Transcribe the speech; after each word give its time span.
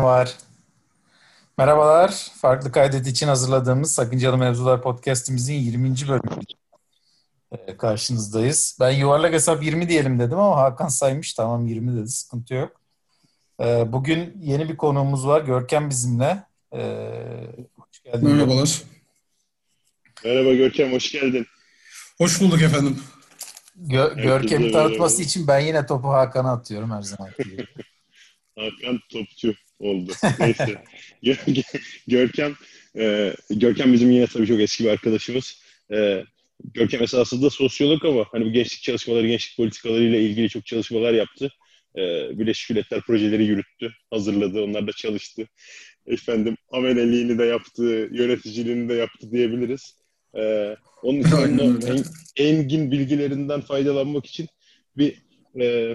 var. 0.00 0.36
Merhabalar. 1.58 2.30
Farklı 2.40 2.72
kaydet 2.72 3.06
için 3.06 3.28
hazırladığımız 3.28 3.94
Sakıncalı 3.94 4.38
Mevzular 4.38 4.82
podcast'imizin 4.82 5.54
20. 5.54 5.94
bölümü 6.08 6.42
ee, 7.52 7.76
karşınızdayız. 7.76 8.76
Ben 8.80 8.90
yuvarlak 8.90 9.32
hesap 9.32 9.62
20 9.62 9.88
diyelim 9.88 10.18
dedim 10.18 10.38
ama 10.38 10.56
Hakan 10.56 10.88
saymış. 10.88 11.34
Tamam 11.34 11.66
20 11.66 11.96
dedi. 11.96 12.08
Sıkıntı 12.08 12.54
yok. 12.54 12.80
Ee, 13.60 13.92
bugün 13.92 14.36
yeni 14.40 14.68
bir 14.68 14.76
konuğumuz 14.76 15.26
var. 15.26 15.40
Görkem 15.40 15.90
bizimle. 15.90 16.42
Ee, 16.72 16.78
hoş 17.76 18.02
geldin. 18.04 18.28
Merhabalar. 18.28 18.82
Merhaba 20.24 20.54
Görkem, 20.54 20.92
hoş 20.92 21.12
geldin. 21.12 21.46
Hoş 22.18 22.40
bulduk 22.40 22.62
efendim. 22.62 22.98
Gö 23.76 24.14
Görkem'i 24.14 24.72
tanıtması 24.72 25.22
için 25.22 25.46
ben 25.46 25.60
yine 25.60 25.86
topu 25.86 26.08
Hakan'a 26.08 26.52
atıyorum 26.52 26.90
her 26.90 27.02
zaman. 27.02 27.30
Hakan 28.56 29.00
topçu 29.12 29.54
oldu. 29.78 30.12
Neyse. 30.40 30.82
Görkem 32.06 32.54
e, 32.98 33.34
Görkem 33.50 33.92
bizim 33.92 34.10
yine 34.10 34.26
tabii 34.26 34.46
çok 34.46 34.60
eski 34.60 34.84
bir 34.84 34.88
arkadaşımız. 34.88 35.62
E, 35.92 36.24
Görkem 36.74 37.02
esasında 37.02 37.50
sosyolog 37.50 38.04
ama 38.04 38.26
hani 38.32 38.44
bu 38.44 38.52
gençlik 38.52 38.82
çalışmaları, 38.82 39.26
gençlik 39.26 39.56
politikaları 39.56 40.02
ile 40.02 40.22
ilgili 40.22 40.48
çok 40.48 40.66
çalışmalar 40.66 41.12
yaptı. 41.12 41.52
E, 41.96 42.00
Birleşik 42.38 42.70
Milletler 42.70 43.00
projeleri 43.00 43.44
yürüttü, 43.44 43.92
hazırladı, 44.10 44.62
onlar 44.62 44.86
da 44.86 44.92
çalıştı. 44.92 45.48
Efendim 46.06 46.56
ameleliğini 46.72 47.38
de 47.38 47.44
yaptı, 47.44 48.08
yöneticiliğini 48.12 48.88
de 48.88 48.94
yaptı 48.94 49.32
diyebiliriz. 49.32 49.96
E, 50.36 50.76
onun 51.02 51.20
için 51.78 51.80
en, 51.86 52.04
engin 52.46 52.90
bilgilerinden 52.90 53.60
faydalanmak 53.60 54.26
için 54.26 54.48
bir 54.96 55.14
e, 55.60 55.94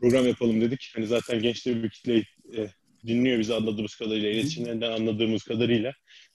program 0.00 0.26
yapalım 0.26 0.60
dedik. 0.60 0.92
Hani 0.94 1.06
zaten 1.06 1.42
gençler 1.42 1.82
bir 1.82 1.90
kitle 1.90 2.16
e, 2.56 2.68
dinliyor 3.06 3.38
bizi 3.38 3.54
anladığımız 3.54 3.94
kadarıyla, 3.94 4.30
iletişimlerinden 4.30 4.90
anladığımız 4.90 5.42
kadarıyla. 5.42 5.92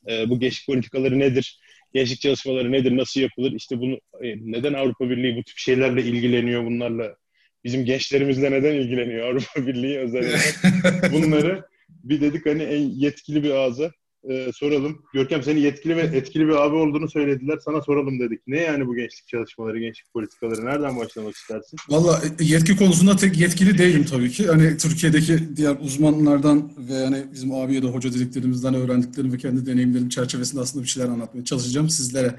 E, 0.10 0.30
bu 0.30 0.40
gençlik 0.40 0.66
politikaları 0.66 1.20
nedir? 1.20 1.60
Gençlik 1.94 2.22
çalışmaları 2.22 2.72
nedir? 2.72 2.98
Nasıl 2.98 3.22
yapılır? 3.22 3.52
İşte 3.52 3.80
bunu 3.80 3.94
e, 3.94 4.36
neden 4.40 4.74
Avrupa 4.74 5.10
Birliği 5.10 5.36
bu 5.36 5.44
tip 5.44 5.58
şeylerle 5.58 6.04
ilgileniyor? 6.04 6.66
Bunlarla 6.66 7.16
bizim 7.64 7.86
gençlerimizle 7.86 8.52
neden 8.52 8.74
ilgileniyor 8.74 9.28
Avrupa 9.28 9.68
Birliği 9.68 9.98
özellikle? 9.98 11.12
Bunları 11.14 11.64
bir 11.90 12.22
dedik 12.22 12.46
hani 12.46 12.64
en 12.64 12.82
yetkili 12.82 13.44
bir 13.44 13.52
ağza 13.52 13.92
e, 14.30 14.52
soralım. 14.54 15.02
Görkem 15.14 15.44
seni 15.44 15.60
yetkili 15.62 15.96
ve 15.96 16.02
etkili 16.02 16.48
bir 16.48 16.64
abi 16.66 16.76
olduğunu 16.76 17.10
söylediler. 17.10 17.60
Sana 17.66 17.82
soralım 17.82 18.20
dedik. 18.20 18.48
Ne 18.48 18.60
yani 18.60 18.88
bu 18.88 18.96
gençlik 18.96 19.28
çalışmaları, 19.28 19.80
gençlik 19.80 20.14
politikaları? 20.14 20.66
Nereden 20.66 20.98
başlamak 20.98 21.36
istersin? 21.36 21.78
Valla 21.90 22.22
e, 22.40 22.44
yetki 22.44 22.76
konusunda 22.76 23.16
tek 23.16 23.38
yetkili 23.38 23.78
değilim 23.78 24.06
tabii 24.10 24.32
ki. 24.32 24.48
Hani 24.48 24.78
Türkiye'deki 24.78 25.58
diğer 25.58 25.76
uzmanlardan 25.82 26.72
ve 26.78 27.06
hani 27.06 27.26
bizim 27.34 27.52
abi 27.52 27.76
ya 27.76 27.84
da 27.84 27.88
hoca 27.88 28.14
dediklerimizden 28.14 28.74
öğrendiklerim 28.74 29.34
ve 29.34 29.38
kendi 29.38 29.66
deneyimlerim 29.66 30.10
çerçevesinde 30.10 30.62
aslında 30.62 30.84
bir 30.84 30.90
şeyler 30.90 31.10
anlatmaya 31.10 31.46
çalışacağım 31.46 31.90
sizlere. 31.90 32.36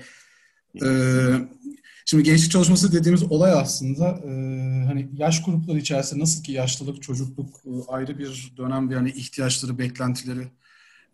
Ee, 0.83 0.89
şimdi 2.07 2.25
gençlik 2.25 2.51
çalışması 2.51 2.93
dediğimiz 2.93 3.23
olay 3.23 3.53
aslında 3.53 4.09
e, 4.09 4.31
hani 4.87 5.09
yaş 5.17 5.45
grupları 5.45 5.79
içerisinde 5.79 6.23
nasıl 6.23 6.45
ki 6.45 6.53
yaşlılık, 6.53 7.03
çocukluk 7.03 7.49
e, 7.65 7.71
ayrı 7.89 8.19
bir 8.19 8.53
dönem 8.57 8.91
yani 8.91 9.11
ihtiyaçları, 9.11 9.79
beklentileri, 9.79 10.49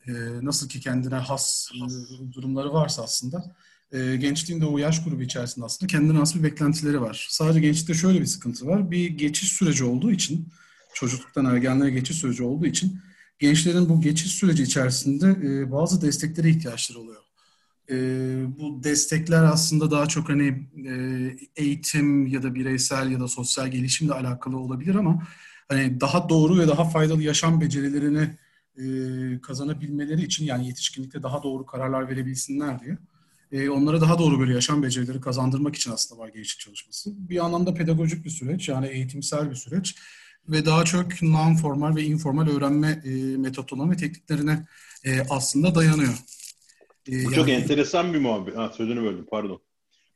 e, 0.07 0.13
nasıl 0.43 0.69
ki 0.69 0.81
kendine 0.81 1.15
has 1.15 1.71
durumları 2.33 2.73
varsa 2.73 3.03
aslında 3.03 3.55
e, 3.93 4.17
gençliğin 4.17 4.61
de 4.61 4.67
o 4.67 4.79
yaş 4.79 5.05
grubu 5.05 5.23
içerisinde 5.23 5.65
aslında 5.65 5.91
kendine 5.91 6.19
has 6.19 6.35
bir 6.35 6.43
beklentileri 6.43 7.01
var. 7.01 7.27
Sadece 7.31 7.61
gençlikte 7.61 7.95
şöyle 7.95 8.21
bir 8.21 8.27
sıkıntı 8.27 8.67
var. 8.67 8.91
Bir 8.91 9.11
geçiş 9.11 9.53
süreci 9.53 9.85
olduğu 9.85 10.11
için 10.11 10.49
çocukluktan 10.95 11.45
ergenliğe 11.45 11.91
geçiş 11.91 12.17
süreci 12.17 12.43
olduğu 12.43 12.67
için 12.67 13.01
gençlerin 13.39 13.89
bu 13.89 14.01
geçiş 14.01 14.33
süreci 14.33 14.63
içerisinde 14.63 15.37
e, 15.49 15.73
bazı 15.73 16.03
desteklere 16.03 16.51
ihtiyaçları 16.51 16.99
oluyor. 16.99 17.23
E, 17.91 17.97
bu 18.59 18.85
destekler 18.85 19.45
aslında 19.45 19.91
daha 19.91 20.07
çok 20.07 20.29
hani 20.29 20.67
e, 20.87 20.93
eğitim 21.57 22.27
ya 22.27 22.43
da 22.43 22.55
bireysel 22.55 23.11
ya 23.11 23.21
da 23.21 23.29
sosyal 23.29 23.69
gelişimle 23.69 24.13
alakalı 24.13 24.59
olabilir 24.59 24.95
ama 24.95 25.23
hani 25.69 26.01
daha 26.01 26.29
doğru 26.29 26.59
ve 26.59 26.69
daha 26.69 26.85
faydalı 26.85 27.23
yaşam 27.23 27.61
becerilerini 27.61 28.39
e, 28.79 29.41
kazanabilmeleri 29.41 30.23
için 30.23 30.45
yani 30.45 30.67
yetişkinlikte 30.67 31.23
daha 31.23 31.43
doğru 31.43 31.67
kararlar 31.67 32.09
verebilsinler 32.09 32.81
diye 32.81 32.99
e, 33.53 33.69
onlara 33.69 34.01
daha 34.01 34.19
doğru 34.19 34.41
böyle 34.41 34.55
yaşam 34.55 34.83
becerileri 34.83 35.21
kazandırmak 35.21 35.77
için 35.77 35.91
aslında 35.91 36.23
var 36.23 36.29
gençlik 36.29 36.61
çalışması. 36.61 37.11
Bir 37.29 37.45
anlamda 37.45 37.75
pedagojik 37.75 38.25
bir 38.25 38.31
süreç 38.31 38.69
yani 38.69 38.87
eğitimsel 38.87 39.51
bir 39.51 39.57
süreç 39.57 39.97
ve 40.49 40.67
daha 40.67 40.85
çok 40.85 41.13
non-formal 41.13 41.97
ve 41.97 42.03
informal 42.03 42.49
öğrenme 42.49 43.03
e, 43.05 43.37
metotlarına 43.37 43.91
ve 43.91 43.97
tekniklerine 43.97 44.67
e, 45.05 45.21
aslında 45.31 45.75
dayanıyor. 45.75 46.15
E, 47.09 47.13
bu 47.13 47.15
yani, 47.15 47.35
çok 47.35 47.49
enteresan 47.49 48.15
bir 48.15 48.19
muhabbet. 48.19 48.57
Ha, 48.57 48.73
sözünü 48.77 49.03
böldüm 49.03 49.27
pardon. 49.31 49.61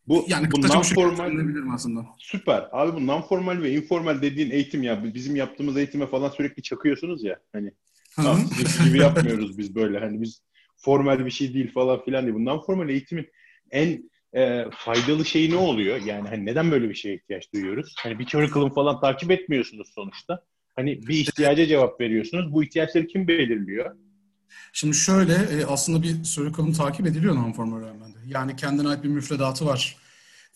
Bu, 0.09 0.25
yani 0.29 0.51
bu 0.51 0.57
non-formal 0.57 1.75
aslında. 1.75 2.07
Süper. 2.19 2.69
Abi 2.73 2.93
bu 2.97 3.01
non-formal 3.01 3.63
ve 3.63 3.75
informal 3.75 4.23
dediğin 4.23 4.51
eğitim 4.51 4.83
ya 4.83 5.15
bizim 5.15 5.37
yaptığımız 5.37 5.77
eğitime 5.77 6.07
falan 6.07 6.31
sürekli 6.31 6.63
çakıyorsunuz 6.63 7.25
ya. 7.25 7.39
Hani 7.53 7.73
Tamam, 8.17 8.41
gibi 8.85 8.99
yapmıyoruz 8.99 9.59
biz 9.59 9.75
böyle. 9.75 9.99
Hani 9.99 10.23
biz 10.23 10.43
formal 10.77 11.27
bir 11.27 11.31
şey 11.31 11.55
değil 11.55 11.73
falan 11.73 12.05
filan 12.05 12.25
diye. 12.25 12.35
Bundan 12.35 12.61
formal 12.61 12.89
eğitimin 12.89 13.27
en 13.71 14.11
e, 14.35 14.65
faydalı 14.73 15.25
şeyi 15.25 15.51
ne 15.51 15.57
oluyor? 15.57 16.01
Yani 16.01 16.29
hani 16.29 16.47
neden 16.47 16.71
böyle 16.71 16.89
bir 16.89 16.95
şeye 16.95 17.15
ihtiyaç 17.17 17.53
duyuyoruz? 17.53 17.95
Hani 17.99 18.19
bir 18.19 18.27
curriculum 18.27 18.75
falan 18.75 19.01
takip 19.01 19.31
etmiyorsunuz 19.31 19.93
sonuçta. 19.95 20.45
Hani 20.77 21.07
bir 21.07 21.15
ihtiyaca 21.15 21.67
cevap 21.67 22.01
veriyorsunuz. 22.01 22.53
Bu 22.53 22.65
ihtiyaçları 22.65 23.07
kim 23.07 23.29
belirliyor? 23.29 23.97
Şimdi 24.73 24.97
şöyle 24.97 25.35
e, 25.35 25.65
aslında 25.65 26.03
bir 26.03 26.23
curriculum 26.23 26.73
takip 26.73 27.07
ediliyor 27.07 27.35
non-formal 27.35 27.83
öğrenmede. 27.83 28.19
Yani 28.27 28.57
kendine 28.57 28.89
ait 28.89 29.05
bir 29.05 29.09
müfredatı 29.09 29.67
var. 29.67 29.97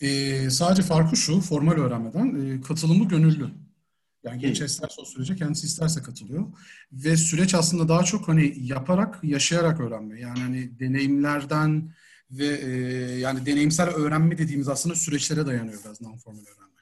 E, 0.01 0.49
sadece 0.49 0.81
farkı 0.81 1.17
şu 1.17 1.39
formal 1.39 1.71
öğrenmeden 1.71 2.57
e, 2.57 2.61
katılımı 2.61 3.07
gönüllü. 3.07 3.47
Yani 4.23 4.41
genç 4.41 4.61
isterse 4.61 5.01
o 5.01 5.05
sürece 5.05 5.35
kendisi 5.35 5.67
isterse 5.67 6.01
katılıyor. 6.01 6.45
Ve 6.91 7.17
süreç 7.17 7.53
aslında 7.53 7.89
daha 7.89 8.03
çok 8.03 8.27
hani 8.27 8.53
yaparak, 8.57 9.19
yaşayarak 9.23 9.79
öğrenme. 9.79 10.21
Yani 10.21 10.39
hani 10.39 10.79
deneyimlerden 10.79 11.93
ve 12.31 12.47
e, 12.47 12.69
yani 13.19 13.45
deneyimsel 13.45 13.89
öğrenme 13.89 14.37
dediğimiz 14.37 14.67
aslında 14.67 14.95
süreçlere 14.95 15.45
dayanıyor 15.45 15.79
biraz 15.83 16.01
non-formal 16.01 16.41
öğrenme. 16.41 16.77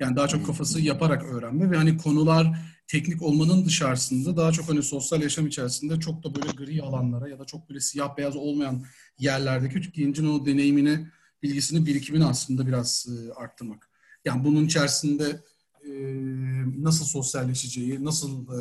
Yani 0.00 0.16
daha 0.16 0.28
çok 0.28 0.46
kafası 0.46 0.80
yaparak 0.80 1.24
öğrenme 1.24 1.70
ve 1.70 1.76
hani 1.76 1.96
konular 1.96 2.58
teknik 2.86 3.22
olmanın 3.22 3.64
dışarısında 3.64 4.36
daha 4.36 4.52
çok 4.52 4.68
hani 4.68 4.82
sosyal 4.82 5.22
yaşam 5.22 5.46
içerisinde 5.46 6.00
çok 6.00 6.24
da 6.24 6.34
böyle 6.34 6.52
gri 6.52 6.82
alanlara 6.82 7.28
ya 7.28 7.38
da 7.38 7.44
çok 7.44 7.68
böyle 7.68 7.80
siyah 7.80 8.16
beyaz 8.16 8.36
olmayan 8.36 8.84
yerlerdeki 9.18 9.92
gencin 9.92 10.26
o 10.26 10.46
deneyimini, 10.46 11.06
bilgisini, 11.42 11.86
birikimini 11.86 12.24
aslında 12.24 12.66
biraz 12.66 13.06
e, 13.08 13.32
arttırmak. 13.32 13.90
Yani 14.24 14.44
bunun 14.44 14.66
içerisinde 14.66 15.40
e, 15.86 15.92
nasıl 16.82 17.04
sosyalleşeceği, 17.04 18.04
nasıl 18.04 18.42
e, 18.42 18.60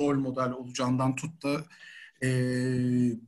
rol 0.00 0.18
model 0.18 0.52
olacağından 0.52 1.16
tut 1.16 1.42
da 1.42 1.64
e, 2.22 2.28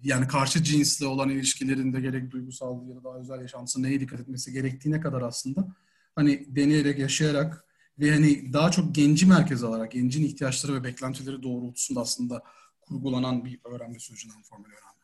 yani 0.03 0.28
karşı 0.28 0.65
cinsle 0.65 1.06
olan 1.06 1.28
ilişkilerinde 1.28 2.00
gerek 2.00 2.31
duygusal 2.31 2.88
ya 2.88 2.97
da 2.97 3.05
daha 3.05 3.19
özel 3.19 3.41
yaşantısı 3.41 3.83
neye 3.83 4.00
dikkat 4.00 4.21
etmesi 4.21 4.53
gerektiğine 4.53 5.00
kadar 5.00 5.22
aslında 5.22 5.69
hani 6.15 6.56
deneyerek, 6.56 6.99
yaşayarak 6.99 7.65
ve 7.99 8.10
hani 8.10 8.53
daha 8.53 8.71
çok 8.71 8.94
genci 8.94 9.27
merkez 9.27 9.65
alarak, 9.65 9.93
gencin 9.93 10.25
ihtiyaçları 10.25 10.75
ve 10.75 10.84
beklentileri 10.84 11.43
doğrultusunda 11.43 12.00
aslında 12.00 12.43
kurgulanan 12.81 13.44
bir 13.44 13.60
öğrenme 13.65 13.99
sürecinden 13.99 14.43
formal 14.43 14.65
öğrenme. 14.65 15.03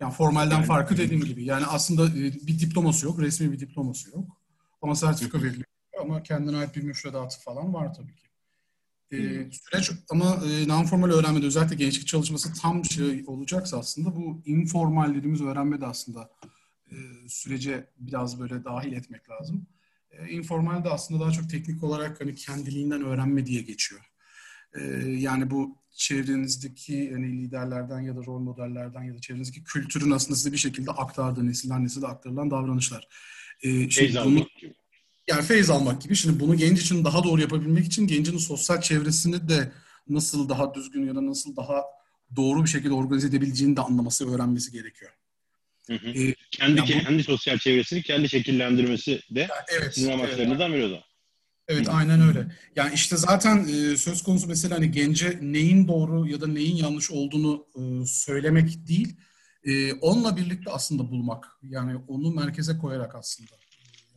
Yani 0.00 0.12
formalden 0.12 0.56
yani, 0.56 0.66
farkı 0.66 0.96
dediğim 0.96 1.24
gibi. 1.24 1.44
Yani 1.44 1.66
aslında 1.66 2.14
bir 2.14 2.60
diploması 2.60 3.06
yok, 3.06 3.20
resmi 3.20 3.52
bir 3.52 3.60
diploması 3.60 4.10
yok. 4.10 4.24
Ama 4.82 4.94
sertifika 4.94 5.42
veriliyor 5.42 5.73
ama 6.04 6.22
kendine 6.22 6.56
ait 6.56 6.76
bir 6.76 6.82
müfredatı 6.82 7.40
falan 7.40 7.74
var 7.74 7.94
tabii 7.94 8.14
ki. 8.14 8.24
E, 9.12 9.16
süreç 9.52 9.90
ama 10.10 10.24
e, 10.24 10.66
non-formal 10.66 11.12
öğrenmede 11.12 11.46
özellikle 11.46 11.76
gençlik 11.76 12.06
çalışması 12.06 12.60
tam 12.62 12.84
şey 12.84 13.24
olacaksa 13.26 13.78
aslında 13.78 14.16
bu 14.16 14.42
informal 14.46 15.14
dediğimiz 15.14 15.40
öğrenmede 15.40 15.86
aslında 15.86 16.30
e, 16.90 16.96
sürece 17.28 17.90
biraz 17.98 18.40
böyle 18.40 18.64
dahil 18.64 18.92
etmek 18.92 19.30
lazım. 19.30 19.66
E, 20.10 20.28
informal 20.28 20.84
de 20.84 20.88
aslında 20.88 21.20
daha 21.20 21.30
çok 21.30 21.50
teknik 21.50 21.84
olarak 21.84 22.20
hani 22.20 22.34
kendiliğinden 22.34 23.02
öğrenme 23.02 23.46
diye 23.46 23.62
geçiyor. 23.62 24.00
E, 24.74 24.82
yani 25.06 25.50
bu 25.50 25.78
çevrenizdeki 25.90 27.12
hani 27.12 27.32
liderlerden 27.32 28.00
ya 28.00 28.16
da 28.16 28.20
rol 28.26 28.38
modellerden 28.38 29.02
ya 29.02 29.14
da 29.14 29.20
çevrenizdeki 29.20 29.64
kültürün 29.64 30.10
aslında 30.10 30.36
size 30.36 30.52
bir 30.52 30.56
şekilde 30.56 30.90
aktardığı 30.90 31.46
nesilden 31.46 31.84
nesile 31.84 32.06
aktarılan 32.06 32.50
davranışlar. 32.50 33.08
E, 33.62 33.90
şimdi 33.90 34.20
bunu, 34.24 34.46
yani 35.28 35.42
feyz 35.42 35.70
almak 35.70 36.02
gibi. 36.02 36.16
Şimdi 36.16 36.40
bunu 36.40 36.56
genç 36.56 36.80
için 36.80 37.04
daha 37.04 37.24
doğru 37.24 37.40
yapabilmek 37.40 37.86
için 37.86 38.06
gencin 38.06 38.38
sosyal 38.38 38.80
çevresini 38.80 39.48
de 39.48 39.72
nasıl 40.08 40.48
daha 40.48 40.74
düzgün 40.74 41.06
ya 41.06 41.14
da 41.14 41.26
nasıl 41.26 41.56
daha 41.56 41.82
doğru 42.36 42.64
bir 42.64 42.68
şekilde 42.68 42.94
organize 42.94 43.28
edebileceğini 43.28 43.76
de 43.76 43.80
anlaması, 43.80 44.34
öğrenmesi 44.34 44.72
gerekiyor. 44.72 45.12
Hı 45.86 45.94
hı. 45.94 46.08
Ee, 46.08 46.34
kendi 46.50 46.78
yani 46.78 47.00
bu, 47.00 47.04
kendi 47.04 47.22
sosyal 47.22 47.58
çevresini 47.58 48.02
kendi 48.02 48.28
şekillendirmesi 48.28 49.20
de 49.30 49.40
yani 49.40 49.50
evet, 49.80 49.94
sizin 49.94 50.12
amaçlarınızdan 50.12 50.70
evet. 50.70 50.78
biri 50.78 50.86
o 50.86 50.88
zaman. 50.88 51.04
Evet 51.68 51.88
aynen 51.88 52.20
öyle. 52.20 52.46
Yani 52.76 52.94
işte 52.94 53.16
zaten 53.16 53.68
e, 53.68 53.96
söz 53.96 54.22
konusu 54.22 54.46
mesela 54.46 54.76
hani 54.76 54.90
gence 54.90 55.38
neyin 55.42 55.88
doğru 55.88 56.28
ya 56.28 56.40
da 56.40 56.46
neyin 56.46 56.76
yanlış 56.76 57.10
olduğunu 57.10 57.66
e, 57.76 58.06
söylemek 58.06 58.88
değil, 58.88 59.16
e, 59.64 59.92
onunla 59.92 60.36
birlikte 60.36 60.70
aslında 60.70 61.10
bulmak. 61.10 61.46
Yani 61.62 61.96
onu 62.08 62.30
merkeze 62.30 62.78
koyarak 62.78 63.14
aslında. 63.14 63.50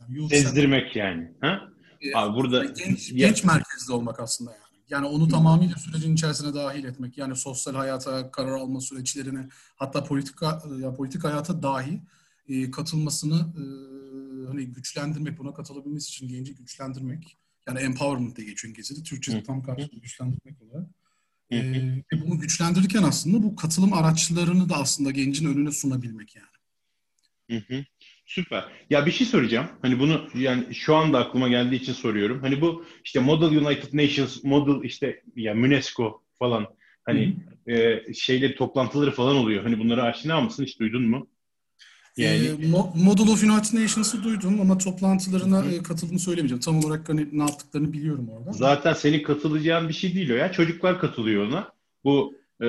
Yani 0.00 0.34
Ezdirmek 0.34 0.96
yani. 0.96 1.32
Ha? 1.40 1.68
E, 2.00 2.16
Abi 2.16 2.36
burada 2.36 2.64
genç, 2.64 3.12
genç 3.14 3.44
merkezli 3.44 3.92
olmak 3.92 4.20
aslında 4.20 4.50
yani. 4.52 4.62
Yani 4.90 5.06
onu 5.06 5.28
tamamıyla 5.28 5.76
sürecin 5.76 6.14
içerisine 6.14 6.54
dahil 6.54 6.84
etmek. 6.84 7.18
Yani 7.18 7.36
sosyal 7.36 7.74
hayata, 7.74 8.30
karar 8.30 8.52
alma 8.52 8.80
süreçlerine, 8.80 9.48
hatta 9.76 10.04
politika 10.04 10.62
ya 10.80 10.94
politik 10.94 11.24
hayata 11.24 11.62
dahi 11.62 12.00
e, 12.48 12.70
katılmasını 12.70 13.34
e, 13.34 13.62
hani 14.46 14.66
güçlendirmek, 14.66 15.38
buna 15.38 15.54
katılabilmesi 15.54 16.08
için 16.08 16.28
genci 16.28 16.54
güçlendirmek. 16.54 17.36
Yani 17.68 17.78
empowerment 17.78 18.36
diye 18.36 18.46
geçiyor 18.46 18.70
İngilizce'de. 18.70 19.02
Türkçe'de 19.02 19.42
tam 19.42 19.62
karşılığı 19.62 20.00
güçlendirmek 20.00 20.62
olarak. 20.62 20.88
E, 21.50 21.72
ve 22.12 22.26
bunu 22.26 22.38
güçlendirirken 22.38 23.02
aslında 23.02 23.42
bu 23.42 23.56
katılım 23.56 23.92
araçlarını 23.92 24.68
da 24.68 24.76
aslında 24.76 25.10
gencin 25.10 25.46
önüne 25.46 25.72
sunabilmek 25.72 26.36
yani. 26.36 26.46
Hı 27.50 27.74
hı. 27.74 27.84
Süper. 28.28 28.64
Ya 28.90 29.06
bir 29.06 29.10
şey 29.10 29.26
soracağım. 29.26 29.66
Hani 29.82 29.98
bunu 29.98 30.28
yani 30.34 30.74
şu 30.74 30.94
anda 30.94 31.18
aklıma 31.18 31.48
geldiği 31.48 31.76
için 31.76 31.92
soruyorum. 31.92 32.40
Hani 32.40 32.60
bu 32.60 32.84
işte 33.04 33.20
Model 33.20 33.66
United 33.66 33.92
Nations, 33.92 34.44
Model 34.44 34.84
işte 34.84 35.22
ya 35.36 35.54
UNESCO 35.54 36.22
falan 36.38 36.66
hani 37.04 37.36
e, 37.66 38.02
şeyleri 38.14 38.56
toplantıları 38.56 39.10
falan 39.10 39.36
oluyor. 39.36 39.62
Hani 39.62 39.78
bunlara 39.78 40.02
aşina 40.02 40.40
mısın? 40.40 40.64
Hiç 40.64 40.80
duydun 40.80 41.02
mu? 41.02 41.28
Yani... 42.16 42.46
E, 42.46 42.68
Model 42.94 43.28
of 43.28 43.44
United 43.44 43.78
Nations'ı 43.80 44.24
duydum 44.24 44.60
ama 44.60 44.78
toplantılarına 44.78 45.64
Hı. 45.64 45.82
katıldığını 45.82 46.18
söylemeyeceğim. 46.18 46.60
Tam 46.60 46.78
olarak 46.78 47.08
hani 47.08 47.28
ne 47.32 47.42
yaptıklarını 47.42 47.92
biliyorum 47.92 48.28
orada. 48.28 48.52
Zaten 48.52 48.92
senin 48.92 49.22
katılacağın 49.22 49.88
bir 49.88 49.94
şey 49.94 50.14
değil 50.14 50.30
o 50.30 50.34
ya. 50.34 50.52
Çocuklar 50.52 51.00
katılıyor 51.00 51.46
ona. 51.46 51.72
Bu 52.04 52.34
e, 52.60 52.66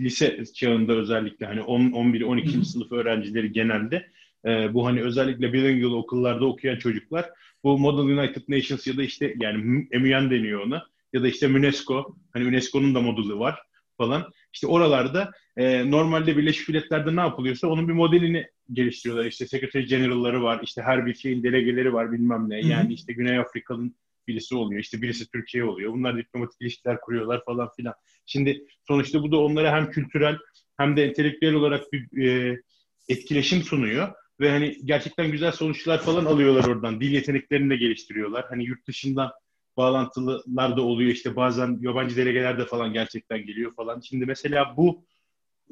lise 0.00 0.44
çağında 0.54 0.92
özellikle 0.92 1.46
hani 1.46 1.62
10, 1.62 1.90
11, 1.90 2.22
12. 2.22 2.56
Hı. 2.58 2.64
sınıf 2.64 2.92
öğrencileri 2.92 3.52
genelde 3.52 4.10
e, 4.46 4.74
bu 4.74 4.86
hani 4.86 5.02
özellikle 5.02 5.52
bilingual 5.52 5.92
okullarda 5.92 6.44
okuyan 6.44 6.76
çocuklar 6.76 7.30
bu 7.64 7.78
Model 7.78 8.18
United 8.18 8.42
Nations 8.48 8.86
ya 8.86 8.96
da 8.96 9.02
işte 9.02 9.34
yani 9.40 9.86
MUN 9.92 10.30
deniyor 10.30 10.60
ona 10.60 10.86
ya 11.12 11.22
da 11.22 11.28
işte 11.28 11.48
UNESCO 11.48 12.16
hani 12.32 12.46
UNESCO'nun 12.46 12.94
da 12.94 13.00
modülü 13.00 13.38
var 13.38 13.62
falan. 13.98 14.32
İşte 14.52 14.66
oralarda 14.66 15.30
e, 15.56 15.90
normalde 15.90 16.36
Birleşmiş 16.36 16.68
Milletler'de 16.68 17.16
ne 17.16 17.20
yapılıyorsa 17.20 17.68
onun 17.68 17.88
bir 17.88 17.92
modelini 17.92 18.46
geliştiriyorlar. 18.72 19.24
İşte 19.24 19.46
Secretary 19.46 19.84
General'ları 19.84 20.42
var, 20.42 20.60
işte 20.62 20.82
her 20.82 21.06
bir 21.06 21.14
şeyin 21.14 21.42
delegeleri 21.42 21.92
var 21.92 22.12
bilmem 22.12 22.50
ne. 22.50 22.60
Yani 22.60 22.92
işte 22.94 23.12
Güney 23.12 23.38
Afrika'nın 23.38 23.94
birisi 24.28 24.54
oluyor, 24.54 24.80
işte 24.80 25.02
birisi 25.02 25.30
Türkiye 25.30 25.64
oluyor. 25.64 25.92
Bunlar 25.92 26.18
diplomatik 26.18 26.62
ilişkiler 26.62 27.00
kuruyorlar 27.00 27.44
falan 27.44 27.68
filan. 27.76 27.94
Şimdi 28.26 28.66
sonuçta 28.86 29.22
bu 29.22 29.32
da 29.32 29.40
onlara 29.40 29.72
hem 29.72 29.90
kültürel 29.90 30.36
hem 30.76 30.96
de 30.96 31.04
entelektüel 31.04 31.54
olarak 31.54 31.92
bir 31.92 32.26
e, 32.26 32.60
etkileşim 33.08 33.62
sunuyor. 33.62 34.12
Ve 34.40 34.50
hani 34.50 34.76
gerçekten 34.84 35.30
güzel 35.32 35.52
sonuçlar 35.52 36.02
falan 36.02 36.24
alıyorlar 36.24 36.64
oradan. 36.64 37.00
Dil 37.00 37.12
yeteneklerini 37.12 37.70
de 37.70 37.76
geliştiriyorlar. 37.76 38.44
Hani 38.48 38.64
yurt 38.64 38.86
dışından 38.86 39.30
bağlantılar 39.76 40.76
da 40.76 40.82
oluyor. 40.82 41.10
İşte 41.10 41.36
bazen 41.36 41.78
yabancı 41.80 42.16
delegeler 42.16 42.58
de 42.58 42.64
falan 42.64 42.92
gerçekten 42.92 43.46
geliyor 43.46 43.74
falan. 43.74 44.00
Şimdi 44.00 44.26
mesela 44.26 44.74
bu 44.76 45.04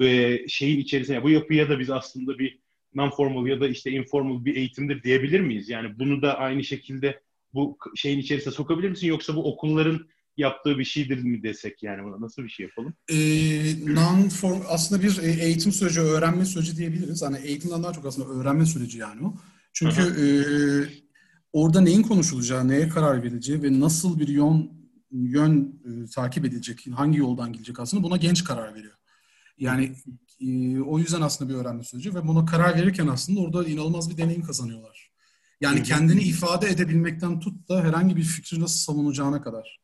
e, 0.00 0.38
şeyin 0.48 0.78
içerisinde, 0.78 1.22
bu 1.22 1.30
yapıya 1.30 1.68
da 1.68 1.78
biz 1.78 1.90
aslında 1.90 2.38
bir 2.38 2.58
non-formal 2.94 3.48
ya 3.48 3.60
da 3.60 3.68
işte 3.68 3.90
informal 3.90 4.44
bir 4.44 4.56
eğitimdir 4.56 5.02
diyebilir 5.02 5.40
miyiz? 5.40 5.68
Yani 5.68 5.98
bunu 5.98 6.22
da 6.22 6.38
aynı 6.38 6.64
şekilde 6.64 7.20
bu 7.54 7.78
şeyin 7.96 8.18
içerisine 8.18 8.52
sokabilir 8.52 8.90
misin? 8.90 9.08
Yoksa 9.08 9.36
bu 9.36 9.52
okulların 9.52 10.08
yaptığı 10.38 10.78
bir 10.78 10.84
şeydir 10.84 11.22
mi 11.22 11.42
desek 11.42 11.82
yani 11.82 12.04
buna 12.04 12.20
nasıl 12.20 12.42
bir 12.42 12.48
şey 12.48 12.66
yapalım? 12.66 12.94
E, 13.10 13.16
non 13.94 14.28
form 14.28 14.62
aslında 14.68 15.02
bir 15.02 15.18
e, 15.22 15.44
eğitim 15.44 15.72
süreci, 15.72 16.00
öğrenme 16.00 16.44
süreci 16.44 16.76
diyebiliriz. 16.76 17.22
Hani 17.22 17.38
eğitimden 17.38 17.82
daha 17.82 17.92
çok 17.92 18.06
aslında 18.06 18.28
öğrenme 18.28 18.66
süreci 18.66 18.98
yani 18.98 19.26
o. 19.26 19.34
Çünkü 19.72 20.02
e, 20.02 20.26
orada 21.52 21.80
neyin 21.80 22.02
konuşulacağı, 22.02 22.68
neye 22.68 22.88
karar 22.88 23.22
verileceği 23.22 23.62
ve 23.62 23.80
nasıl 23.80 24.18
bir 24.18 24.28
yön 24.28 24.78
yön 25.10 25.80
e, 25.84 26.10
takip 26.14 26.44
edilecek, 26.44 26.86
hangi 26.94 27.18
yoldan 27.18 27.52
gidecek 27.52 27.80
aslında 27.80 28.02
buna 28.02 28.16
genç 28.16 28.44
karar 28.44 28.74
veriyor. 28.74 28.94
Yani 29.58 29.92
e, 30.40 30.80
o 30.80 30.98
yüzden 30.98 31.20
aslında 31.20 31.50
bir 31.50 31.56
öğrenme 31.56 31.84
süreci 31.84 32.14
ve 32.14 32.26
buna 32.26 32.44
karar 32.44 32.76
verirken 32.76 33.06
aslında 33.06 33.40
orada 33.40 33.64
inanılmaz 33.64 34.10
bir 34.10 34.16
deneyim 34.16 34.42
kazanıyorlar. 34.42 35.10
Yani 35.60 35.82
kendini 35.82 36.20
ifade 36.20 36.68
edebilmekten 36.68 37.40
tut 37.40 37.68
da 37.68 37.84
herhangi 37.84 38.16
bir 38.16 38.22
fikri 38.22 38.60
nasıl 38.60 38.78
savunacağına 38.78 39.42
kadar. 39.42 39.80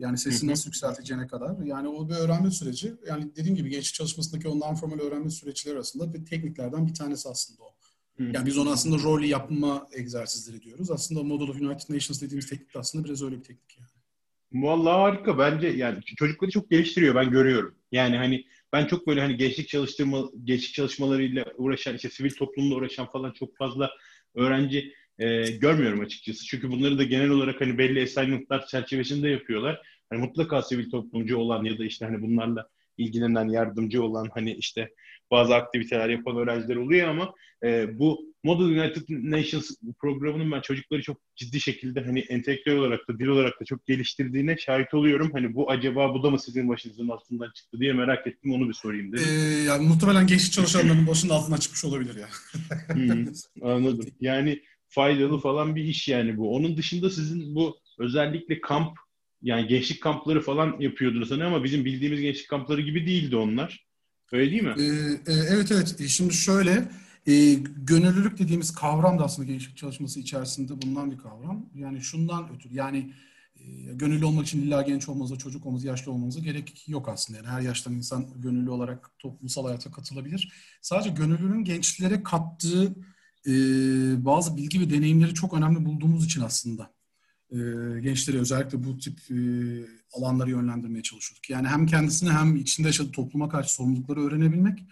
Yani 0.00 0.18
sesini 0.18 0.50
nasıl 0.50 0.68
yükselteceğine 0.68 1.26
kadar. 1.26 1.64
Yani 1.64 1.88
o 1.88 2.08
bir 2.08 2.14
öğrenme 2.14 2.50
süreci. 2.50 2.92
Yani 3.08 3.36
dediğim 3.36 3.56
gibi 3.56 3.70
gençlik 3.70 3.94
çalışmasındaki 3.94 4.48
o 4.48 4.52
non-formal 4.52 5.00
öğrenme 5.00 5.30
süreçleri 5.30 5.74
arasında 5.74 6.14
bir 6.14 6.24
tekniklerden 6.24 6.86
bir 6.86 6.94
tanesi 6.94 7.28
aslında 7.28 7.62
o. 7.62 7.74
Yani 8.18 8.46
biz 8.46 8.58
onu 8.58 8.70
aslında 8.70 9.02
rol 9.02 9.22
yapma 9.22 9.88
egzersizleri 9.92 10.62
diyoruz. 10.62 10.90
Aslında 10.90 11.22
Model 11.22 11.48
of 11.48 11.60
United 11.60 11.94
Nations 11.94 12.22
dediğimiz 12.22 12.48
teknik 12.48 12.76
aslında 12.76 13.04
biraz 13.04 13.22
öyle 13.22 13.36
bir 13.38 13.42
teknik 13.42 13.78
yani. 13.78 14.64
Vallahi 14.64 15.00
harika. 15.00 15.38
Bence 15.38 15.68
yani 15.68 16.00
çocukları 16.16 16.50
çok 16.50 16.70
geliştiriyor 16.70 17.14
ben 17.14 17.30
görüyorum. 17.30 17.74
Yani 17.92 18.16
hani 18.16 18.44
ben 18.72 18.86
çok 18.86 19.06
böyle 19.06 19.20
hani 19.20 19.36
gençlik 19.36 19.68
çalıştırma 19.68 20.30
gençlik 20.44 20.74
çalışmalarıyla 20.74 21.44
uğraşan 21.56 21.96
işte 21.96 22.10
sivil 22.10 22.30
toplumla 22.30 22.74
uğraşan 22.74 23.10
falan 23.10 23.32
çok 23.32 23.56
fazla 23.56 23.90
öğrenci 24.34 24.92
e, 25.20 25.50
görmüyorum 25.50 26.00
açıkçası. 26.00 26.46
Çünkü 26.46 26.70
bunları 26.70 26.98
da 26.98 27.04
genel 27.04 27.30
olarak 27.30 27.60
hani 27.60 27.78
belli 27.78 28.02
assignment'lar 28.02 28.66
çerçevesinde 28.66 29.28
yapıyorlar. 29.28 29.82
Hani 30.10 30.20
mutlaka 30.20 30.62
sivil 30.62 30.90
toplumcu 30.90 31.36
olan 31.36 31.64
ya 31.64 31.78
da 31.78 31.84
işte 31.84 32.06
hani 32.06 32.22
bunlarla 32.22 32.68
ilgilenen, 32.98 33.48
yardımcı 33.48 34.02
olan 34.02 34.28
hani 34.34 34.54
işte 34.54 34.88
bazı 35.30 35.54
aktiviteler 35.54 36.08
yapan 36.08 36.36
öğrenciler 36.36 36.76
oluyor 36.76 37.08
ama 37.08 37.34
e, 37.64 37.98
bu 37.98 38.30
Model 38.44 38.64
United 38.64 39.02
Nations 39.08 39.70
programının 39.98 40.52
ben 40.52 40.60
çocukları 40.60 41.02
çok 41.02 41.20
ciddi 41.36 41.60
şekilde 41.60 42.00
hani 42.00 42.20
entelektüel 42.20 42.76
olarak 42.76 43.08
da 43.08 43.18
dil 43.18 43.26
olarak 43.26 43.60
da 43.60 43.64
çok 43.64 43.86
geliştirdiğine 43.86 44.56
şahit 44.56 44.94
oluyorum. 44.94 45.30
Hani 45.32 45.54
bu 45.54 45.70
acaba 45.70 46.14
bu 46.14 46.22
da 46.22 46.30
mı 46.30 46.38
sizin 46.38 46.68
başınızın 46.68 47.08
altından 47.08 47.50
çıktı 47.54 47.80
diye 47.80 47.92
merak 47.92 48.26
ettim 48.26 48.52
onu 48.52 48.68
bir 48.68 48.74
sorayım 48.74 49.12
dedim. 49.12 49.24
Ee, 49.28 49.62
yani 49.62 49.88
muhtemelen 49.88 50.26
genç 50.26 50.52
çalışanların 50.52 51.06
başının 51.06 51.32
altından 51.32 51.58
çıkmış 51.58 51.84
olabilir 51.84 52.16
ya. 52.16 52.28
hmm, 52.94 53.26
anladım. 53.62 54.06
Yani 54.20 54.62
faydalı 54.90 55.38
falan 55.38 55.76
bir 55.76 55.84
iş 55.84 56.08
yani 56.08 56.36
bu. 56.36 56.54
Onun 56.54 56.76
dışında 56.76 57.10
sizin 57.10 57.54
bu 57.54 57.78
özellikle 57.98 58.60
kamp 58.60 58.98
yani 59.42 59.66
gençlik 59.66 60.02
kampları 60.02 60.40
falan 60.40 60.76
yapıyordunuz 60.80 61.30
hani 61.30 61.44
ama 61.44 61.64
bizim 61.64 61.84
bildiğimiz 61.84 62.20
gençlik 62.20 62.48
kampları 62.48 62.80
gibi 62.80 63.06
değildi 63.06 63.36
onlar. 63.36 63.86
Öyle 64.32 64.50
değil 64.50 64.62
mi? 64.62 64.74
Ee, 64.78 65.32
e, 65.32 65.36
evet 65.50 65.72
evet. 65.72 66.00
E, 66.00 66.08
şimdi 66.08 66.34
şöyle 66.34 66.88
e, 67.26 67.54
gönüllülük 67.76 68.38
dediğimiz 68.38 68.74
kavram 68.74 69.18
da 69.18 69.24
aslında 69.24 69.52
gençlik 69.52 69.76
çalışması 69.76 70.20
içerisinde 70.20 70.82
bulunan 70.82 71.10
bir 71.10 71.18
kavram. 71.18 71.66
Yani 71.74 72.00
şundan 72.00 72.54
ötürü 72.54 72.74
yani 72.74 73.12
e, 73.56 73.64
gönüllü 73.92 74.24
olmak 74.24 74.46
için 74.46 74.62
illa 74.62 74.82
genç 74.82 75.08
olmanıza, 75.08 75.36
çocuk 75.36 75.66
olmanıza, 75.66 75.88
yaşlı 75.88 76.12
olmanıza 76.12 76.40
gerek 76.40 76.88
yok 76.88 77.08
aslında. 77.08 77.38
Yani 77.38 77.48
her 77.48 77.60
yaştan 77.60 77.92
insan 77.92 78.26
gönüllü 78.36 78.70
olarak 78.70 79.10
toplumsal 79.18 79.64
hayata 79.66 79.90
katılabilir. 79.90 80.52
Sadece 80.80 81.10
gönüllünün 81.10 81.64
gençlere 81.64 82.22
kattığı 82.22 82.94
e, 83.46 83.52
bazı 84.24 84.56
bilgi 84.56 84.80
ve 84.80 84.90
deneyimleri 84.90 85.34
çok 85.34 85.54
önemli 85.54 85.84
bulduğumuz 85.84 86.24
için 86.24 86.40
aslında 86.40 86.90
e, 87.50 87.56
gençleri 88.00 88.38
özellikle 88.38 88.84
bu 88.84 88.98
tip 88.98 89.18
e, 89.30 89.36
alanları 90.12 90.50
yönlendirmeye 90.50 91.02
çalışıyorduk. 91.02 91.50
Yani 91.50 91.68
hem 91.68 91.86
kendisine 91.86 92.30
hem 92.30 92.56
içinde 92.56 92.88
yaşadığı 92.88 93.12
topluma 93.12 93.48
karşı 93.48 93.74
sorumlulukları 93.74 94.20
öğrenebilmek 94.20 94.84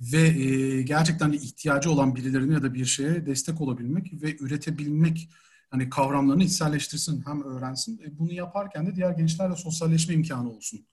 ve 0.00 0.20
e, 0.20 0.82
gerçekten 0.82 1.32
de 1.32 1.36
ihtiyacı 1.36 1.90
olan 1.90 2.16
birilerine 2.16 2.54
ya 2.54 2.62
da 2.62 2.74
bir 2.74 2.84
şeye 2.84 3.26
destek 3.26 3.60
olabilmek 3.60 4.22
ve 4.22 4.36
üretebilmek 4.40 5.30
hani 5.70 5.90
kavramlarını 5.90 6.44
içselleştirsin 6.44 7.22
hem 7.26 7.42
öğrensin. 7.42 8.00
E, 8.04 8.18
bunu 8.18 8.32
yaparken 8.32 8.86
de 8.86 8.96
diğer 8.96 9.10
gençlerle 9.10 9.56
sosyalleşme 9.56 10.14
imkanı 10.14 10.50
olsun. 10.50 10.86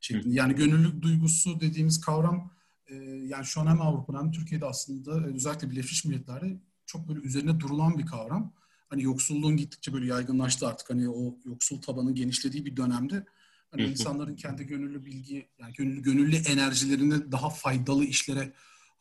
Şeklinde. 0.00 0.34
Yani 0.34 0.54
gönüllülük 0.54 1.02
duygusu 1.02 1.60
dediğimiz 1.60 2.00
kavram 2.00 2.50
e, 2.90 2.94
yani 3.26 3.44
şu 3.44 3.60
an 3.60 3.66
hem 3.66 3.80
Avrupa'da 3.80 4.18
hem 4.18 4.30
Türkiye'de 4.30 4.66
aslında 4.66 5.28
e, 5.28 5.34
özellikle 5.34 5.70
Birleşmiş 5.70 6.04
Milletler'de 6.04 6.60
çok 6.86 7.08
böyle 7.08 7.20
üzerine 7.20 7.60
durulan 7.60 7.98
bir 7.98 8.06
kavram. 8.06 8.52
Hani 8.88 9.02
yoksulluğun 9.02 9.56
gittikçe 9.56 9.92
böyle 9.92 10.06
yaygınlaştı 10.06 10.68
artık. 10.68 10.90
Hani 10.90 11.08
o 11.08 11.38
yoksul 11.44 11.82
tabanın 11.82 12.14
genişlediği 12.14 12.66
bir 12.66 12.76
dönemde 12.76 13.26
hani 13.70 13.82
insanların 13.82 14.36
kendi 14.36 14.66
gönüllü 14.66 15.04
bilgi 15.04 15.48
yani 15.58 15.72
gönüllü, 15.72 16.02
gönüllü 16.02 16.36
enerjilerini 16.36 17.32
daha 17.32 17.50
faydalı 17.50 18.04
işlere 18.04 18.52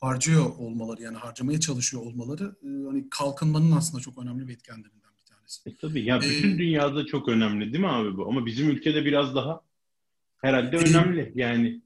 harcıyor 0.01 0.45
olmaları 0.45 1.01
yani 1.01 1.17
harcamaya 1.17 1.59
çalışıyor 1.59 2.03
olmaları 2.03 2.55
e, 2.63 2.67
hani 2.87 3.09
kalkınmanın 3.09 3.71
aslında 3.71 4.03
çok 4.03 4.17
önemli 4.17 4.47
bir 4.47 4.53
etkenlerinden 4.53 5.11
bir 5.17 5.25
tanesi. 5.25 5.69
E, 5.69 5.75
tabii 5.75 6.05
ya 6.05 6.21
bütün 6.21 6.55
ee, 6.55 6.57
dünyada 6.57 7.05
çok 7.05 7.29
önemli 7.29 7.73
değil 7.73 7.83
mi 7.83 7.89
abi 7.89 8.17
bu? 8.17 8.27
Ama 8.27 8.45
bizim 8.45 8.69
ülkede 8.69 9.05
biraz 9.05 9.35
daha 9.35 9.61
herhalde 10.37 10.77
e, 10.77 10.79
önemli 10.79 11.31
yani. 11.35 11.81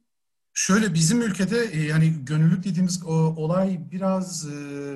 Şöyle 0.54 0.94
bizim 0.94 1.22
ülkede 1.22 1.66
e, 1.74 1.84
yani 1.84 2.14
gönüllülük 2.26 2.64
dediğimiz 2.64 3.04
o, 3.06 3.14
olay 3.14 3.80
biraz 3.92 4.48
e, 4.48 4.52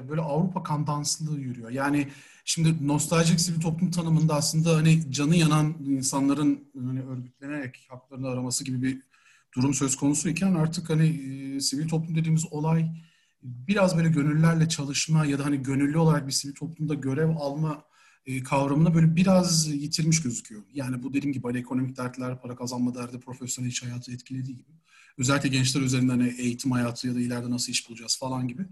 böyle 0.09 0.21
Avrupa 0.21 0.63
kandanslığı 0.63 1.39
yürüyor. 1.39 1.69
Yani 1.69 2.07
şimdi 2.45 2.87
nostaljik 2.87 3.39
sivil 3.39 3.61
toplum 3.61 3.91
tanımında 3.91 4.35
aslında 4.35 4.75
hani 4.75 5.11
canı 5.11 5.35
yanan 5.35 5.75
insanların 5.79 6.71
hani 6.87 7.01
örgütlenerek 7.01 7.87
haklarını 7.89 8.27
araması 8.27 8.63
gibi 8.63 8.81
bir 8.81 9.01
durum 9.55 9.73
söz 9.73 9.95
konusu 9.95 10.29
iken 10.29 10.55
artık 10.55 10.89
hani 10.89 11.07
e, 11.07 11.59
sivil 11.59 11.87
toplum 11.87 12.15
dediğimiz 12.15 12.53
olay 12.53 12.91
biraz 13.43 13.97
böyle 13.97 14.09
gönüllülerle 14.09 14.69
çalışma 14.69 15.25
ya 15.25 15.39
da 15.39 15.45
hani 15.45 15.63
gönüllü 15.63 15.97
olarak 15.97 16.27
bir 16.27 16.31
sivil 16.31 16.55
toplumda 16.55 16.93
görev 16.93 17.29
alma 17.29 17.71
e, 17.71 17.96
kavramını 18.43 18.93
böyle 18.93 19.15
biraz 19.15 19.67
yitirmiş 19.67 20.21
gözüküyor. 20.21 20.61
Yani 20.73 21.03
bu 21.03 21.13
dediğim 21.13 21.33
gibi 21.33 21.47
hani 21.47 21.57
ekonomik 21.57 21.97
dertler, 21.97 22.41
para 22.41 22.55
kazanma 22.55 22.95
derdi, 22.95 23.19
profesyonel 23.19 23.69
iş 23.69 23.83
hayatı 23.83 24.11
etkilediği 24.11 24.57
gibi. 24.57 24.71
Özellikle 25.17 25.49
gençler 25.49 25.81
üzerinden 25.81 26.19
hani 26.19 26.35
eğitim 26.37 26.71
hayatı 26.71 27.07
ya 27.07 27.15
da 27.15 27.19
ileride 27.19 27.51
nasıl 27.51 27.71
iş 27.71 27.89
bulacağız 27.89 28.17
falan 28.19 28.47
gibi. 28.47 28.65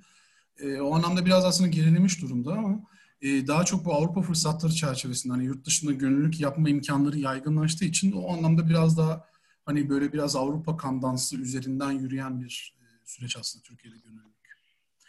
E, 0.59 0.79
o 0.79 0.95
anlamda 0.95 1.25
biraz 1.25 1.45
aslında 1.45 1.69
gerilemiş 1.69 2.21
durumda 2.21 2.53
ama 2.53 2.83
e, 3.21 3.47
daha 3.47 3.65
çok 3.65 3.85
bu 3.85 3.93
Avrupa 3.93 4.21
fırsatları 4.21 4.73
çerçevesinde 4.73 5.33
hani 5.33 5.45
yurt 5.45 5.65
dışında 5.65 5.91
gönüllülük 5.91 6.39
yapma 6.39 6.69
imkanları 6.69 7.19
yaygınlaştığı 7.19 7.85
için 7.85 8.11
o 8.11 8.33
anlamda 8.33 8.69
biraz 8.69 8.97
daha 8.97 9.25
hani 9.65 9.89
böyle 9.89 10.13
biraz 10.13 10.35
Avrupa 10.35 10.77
kandansı 10.77 11.37
üzerinden 11.37 11.91
yürüyen 11.91 12.41
bir 12.41 12.75
e, 12.81 12.85
süreç 13.05 13.37
aslında 13.37 13.63
Türkiye'de 13.63 13.97
gönüllülük. 13.97 14.35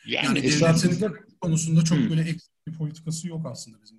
Yani, 0.07 0.27
yani 0.27 0.39
esasında 0.39 1.13
konusunda 1.41 1.85
çok 1.85 1.99
hmm. 1.99 2.11
böyle 2.11 2.21
eksik 2.21 2.51
bir 2.67 2.75
politikası 2.75 3.29
yok 3.29 3.47
aslında 3.47 3.83
bizim. 3.83 3.99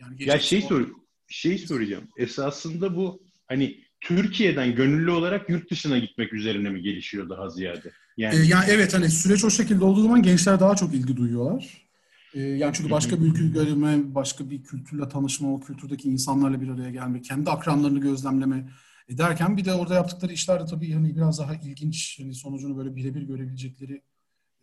Yani 0.00 0.28
ya 0.28 0.38
şey 0.38 0.62
sor 0.62 0.88
şey 1.28 1.58
soracağım. 1.58 2.04
Esasında 2.16 2.96
bu 2.96 3.22
hani 3.46 3.80
Türkiye'den 4.00 4.74
gönüllü 4.74 5.10
olarak 5.10 5.50
yurt 5.50 5.70
dışına 5.70 5.98
gitmek 5.98 6.32
üzerine 6.32 6.70
mi 6.70 6.82
gelişiyor 6.82 7.28
daha 7.28 7.48
ziyade? 7.48 7.90
Yani, 8.16 8.36
ee, 8.36 8.42
yani 8.42 8.64
evet 8.68 8.94
hani 8.94 9.10
süreç 9.10 9.44
o 9.44 9.50
şekilde 9.50 9.84
olduğu 9.84 10.02
zaman 10.02 10.22
gençler 10.22 10.60
daha 10.60 10.76
çok 10.76 10.94
ilgi 10.94 11.16
duyuyorlar. 11.16 11.90
Ee, 12.34 12.40
yani 12.40 12.74
çünkü 12.74 12.90
başka 12.90 13.20
bir 13.20 13.26
ülkeyi 13.26 13.52
görme, 13.52 14.14
başka 14.14 14.50
bir 14.50 14.62
kültürle 14.62 15.08
tanışma, 15.08 15.54
o 15.54 15.60
kültürdeki 15.60 16.08
insanlarla 16.08 16.60
bir 16.60 16.68
araya 16.68 16.90
gelme, 16.90 17.22
kendi 17.22 17.50
akranlarını 17.50 18.00
gözlemleme 18.00 18.68
derken 19.10 19.56
bir 19.56 19.64
de 19.64 19.74
orada 19.74 19.94
yaptıkları 19.94 20.32
işler 20.32 20.60
de 20.60 20.66
tabii 20.66 20.92
hani 20.92 21.16
biraz 21.16 21.38
daha 21.38 21.54
ilginç, 21.54 22.20
hani 22.20 22.34
sonucunu 22.34 22.76
böyle 22.76 22.96
birebir 22.96 23.22
görebilecekleri 23.22 24.02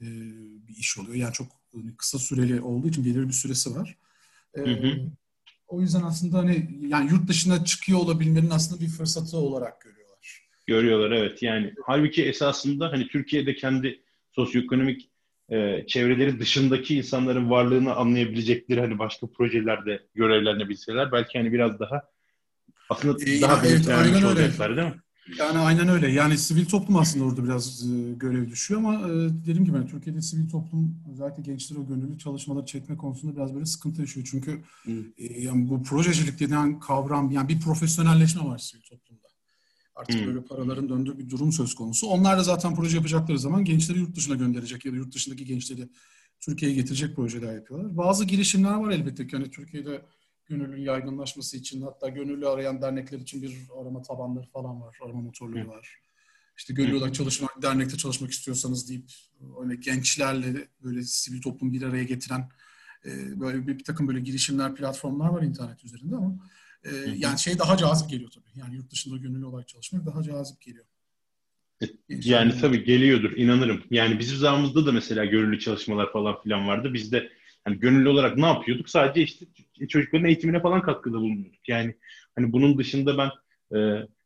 e, 0.01 0.05
bir 0.67 0.75
iş 0.75 0.97
oluyor. 0.97 1.15
Yani 1.15 1.33
çok 1.33 1.47
hani 1.75 1.95
kısa 1.97 2.19
süreli 2.19 2.61
olduğu 2.61 2.87
için 2.87 3.05
belirli 3.05 3.27
bir 3.27 3.33
süresi 3.33 3.75
var. 3.75 3.97
E, 4.55 4.61
hı 4.61 4.71
hı. 4.71 5.11
O 5.67 5.81
yüzden 5.81 6.01
aslında 6.01 6.37
hani 6.37 6.69
yani 6.87 7.11
yurt 7.11 7.27
dışına 7.27 7.65
çıkıyor 7.65 7.99
olabilmenin 7.99 8.49
aslında 8.49 8.81
bir 8.81 8.87
fırsatı 8.87 9.37
olarak 9.37 9.81
görüyorlar. 9.81 10.47
Görüyorlar 10.67 11.11
evet 11.11 11.43
yani. 11.43 11.73
Halbuki 11.85 12.25
esasında 12.25 12.91
hani 12.91 13.07
Türkiye'de 13.07 13.55
kendi 13.55 14.01
sosyoekonomik 14.31 15.09
e, 15.49 15.83
çevreleri 15.87 16.39
dışındaki 16.39 16.95
insanların 16.97 17.49
varlığını 17.49 17.95
anlayabilecekleri 17.95 18.79
hani 18.79 18.99
başka 18.99 19.27
projelerde 19.27 20.03
görevlenebilseler 20.15 21.11
belki 21.11 21.37
hani 21.37 21.53
biraz 21.53 21.79
daha 21.79 22.03
aslında 22.89 23.31
e, 23.31 23.41
daha 23.41 23.67
evet, 23.67 23.87
aynen 23.87 24.23
öyle. 24.23 24.77
değil 24.77 24.87
mi? 24.87 25.01
Yani 25.39 25.57
aynen 25.57 25.87
öyle. 25.87 26.11
Yani 26.11 26.37
sivil 26.37 26.65
toplum 26.65 26.95
aslında 26.95 27.25
orada 27.25 27.43
biraz 27.43 27.91
e, 27.91 28.13
görev 28.13 28.49
düşüyor 28.49 28.79
ama 28.79 28.93
e, 28.93 29.29
dediğim 29.29 29.65
gibi 29.65 29.77
yani 29.77 29.89
Türkiye'de 29.89 30.21
sivil 30.21 30.49
toplum 30.49 30.99
özellikle 31.13 31.43
gençlere 31.43 31.79
o 31.79 31.87
gönüllü 31.87 32.17
çalışmaları 32.17 32.65
çekme 32.65 32.97
konusunda 32.97 33.35
biraz 33.35 33.53
böyle 33.53 33.65
sıkıntı 33.65 34.01
yaşıyor. 34.01 34.27
Çünkü 34.31 34.61
e, 35.17 35.41
yani 35.41 35.69
bu 35.69 35.83
projecilik 35.83 36.39
denen 36.39 36.79
kavram 36.79 37.31
yani 37.31 37.49
bir 37.49 37.59
profesyonelleşme 37.59 38.45
var 38.45 38.57
sivil 38.57 38.81
toplumda. 38.81 39.27
Artık 39.95 40.19
hmm. 40.19 40.27
böyle 40.27 40.41
paraların 40.41 40.89
döndüğü 40.89 41.17
bir 41.17 41.29
durum 41.29 41.51
söz 41.51 41.75
konusu. 41.75 42.07
Onlar 42.07 42.37
da 42.37 42.43
zaten 42.43 42.75
proje 42.75 42.97
yapacakları 42.97 43.39
zaman 43.39 43.65
gençleri 43.65 43.99
yurt 43.99 44.15
dışına 44.15 44.35
gönderecek 44.35 44.85
ya 44.85 44.91
da 44.91 44.95
yurt 44.95 45.15
dışındaki 45.15 45.45
gençleri 45.45 45.89
Türkiye'ye 46.39 46.77
getirecek 46.77 47.15
projeler 47.15 47.55
yapıyorlar. 47.55 47.97
Bazı 47.97 48.25
girişimler 48.25 48.73
var 48.73 48.91
elbette 48.91 49.27
ki 49.27 49.35
hani 49.35 49.51
Türkiye'de 49.51 50.01
gönüllü 50.49 50.81
yaygınlaşması 50.81 51.57
için 51.57 51.81
hatta 51.81 52.09
gönüllü 52.09 52.47
arayan 52.47 52.81
dernekler 52.81 53.19
için 53.19 53.41
bir 53.41 53.57
arama 53.81 54.01
tabanları 54.01 54.45
falan 54.45 54.81
var, 54.81 54.97
arama 55.05 55.21
motorları 55.21 55.67
var. 55.67 55.99
İşte 56.57 56.73
gönüllü 56.73 56.97
olarak 56.97 57.13
çalışmak, 57.13 57.61
dernekte 57.61 57.97
çalışmak 57.97 58.31
istiyorsanız 58.31 58.89
deyip 58.89 59.11
öyle 59.61 59.75
gençlerle 59.75 60.67
böyle 60.83 61.03
sivil 61.03 61.41
toplum 61.41 61.73
bir 61.73 61.81
araya 61.81 62.03
getiren 62.03 62.49
e, 63.05 63.39
böyle 63.39 63.67
bir, 63.67 63.79
bir 63.79 63.83
takım 63.83 64.07
böyle 64.07 64.19
girişimler, 64.19 64.75
platformlar 64.75 65.29
var 65.29 65.41
internet 65.41 65.85
üzerinde 65.85 66.15
ama 66.15 66.35
e, 66.83 66.91
yani 67.17 67.39
şey 67.39 67.59
daha 67.59 67.77
cazip 67.77 68.09
geliyor 68.09 68.31
tabii. 68.31 68.59
Yani 68.59 68.75
yurt 68.75 68.91
dışında 68.91 69.17
gönüllü 69.17 69.45
olarak 69.45 69.67
çalışmak 69.67 70.05
daha 70.05 70.23
cazip 70.23 70.61
geliyor. 70.61 70.85
E, 71.81 71.85
yani 72.09 72.59
tabii 72.61 72.83
geliyordur, 72.83 73.31
inanırım. 73.31 73.83
Yani 73.91 74.19
bizim 74.19 74.37
zamanımızda 74.37 74.85
da 74.85 74.91
mesela 74.91 75.25
gönüllü 75.25 75.59
çalışmalar 75.59 76.11
falan 76.11 76.41
filan 76.43 76.67
vardı. 76.67 76.93
Biz 76.93 77.11
de 77.11 77.29
hani 77.67 77.79
gönüllü 77.79 78.09
olarak 78.09 78.37
ne 78.37 78.45
yapıyorduk? 78.45 78.89
Sadece 78.89 79.21
işte 79.21 79.45
çocukların 79.89 80.25
eğitimine 80.25 80.61
falan 80.61 80.81
katkıda 80.81 81.17
bulunuyorduk. 81.17 81.69
Yani 81.69 81.95
hani 82.35 82.51
bunun 82.51 82.77
dışında 82.77 83.17
ben 83.17 83.29
e, 83.77 83.79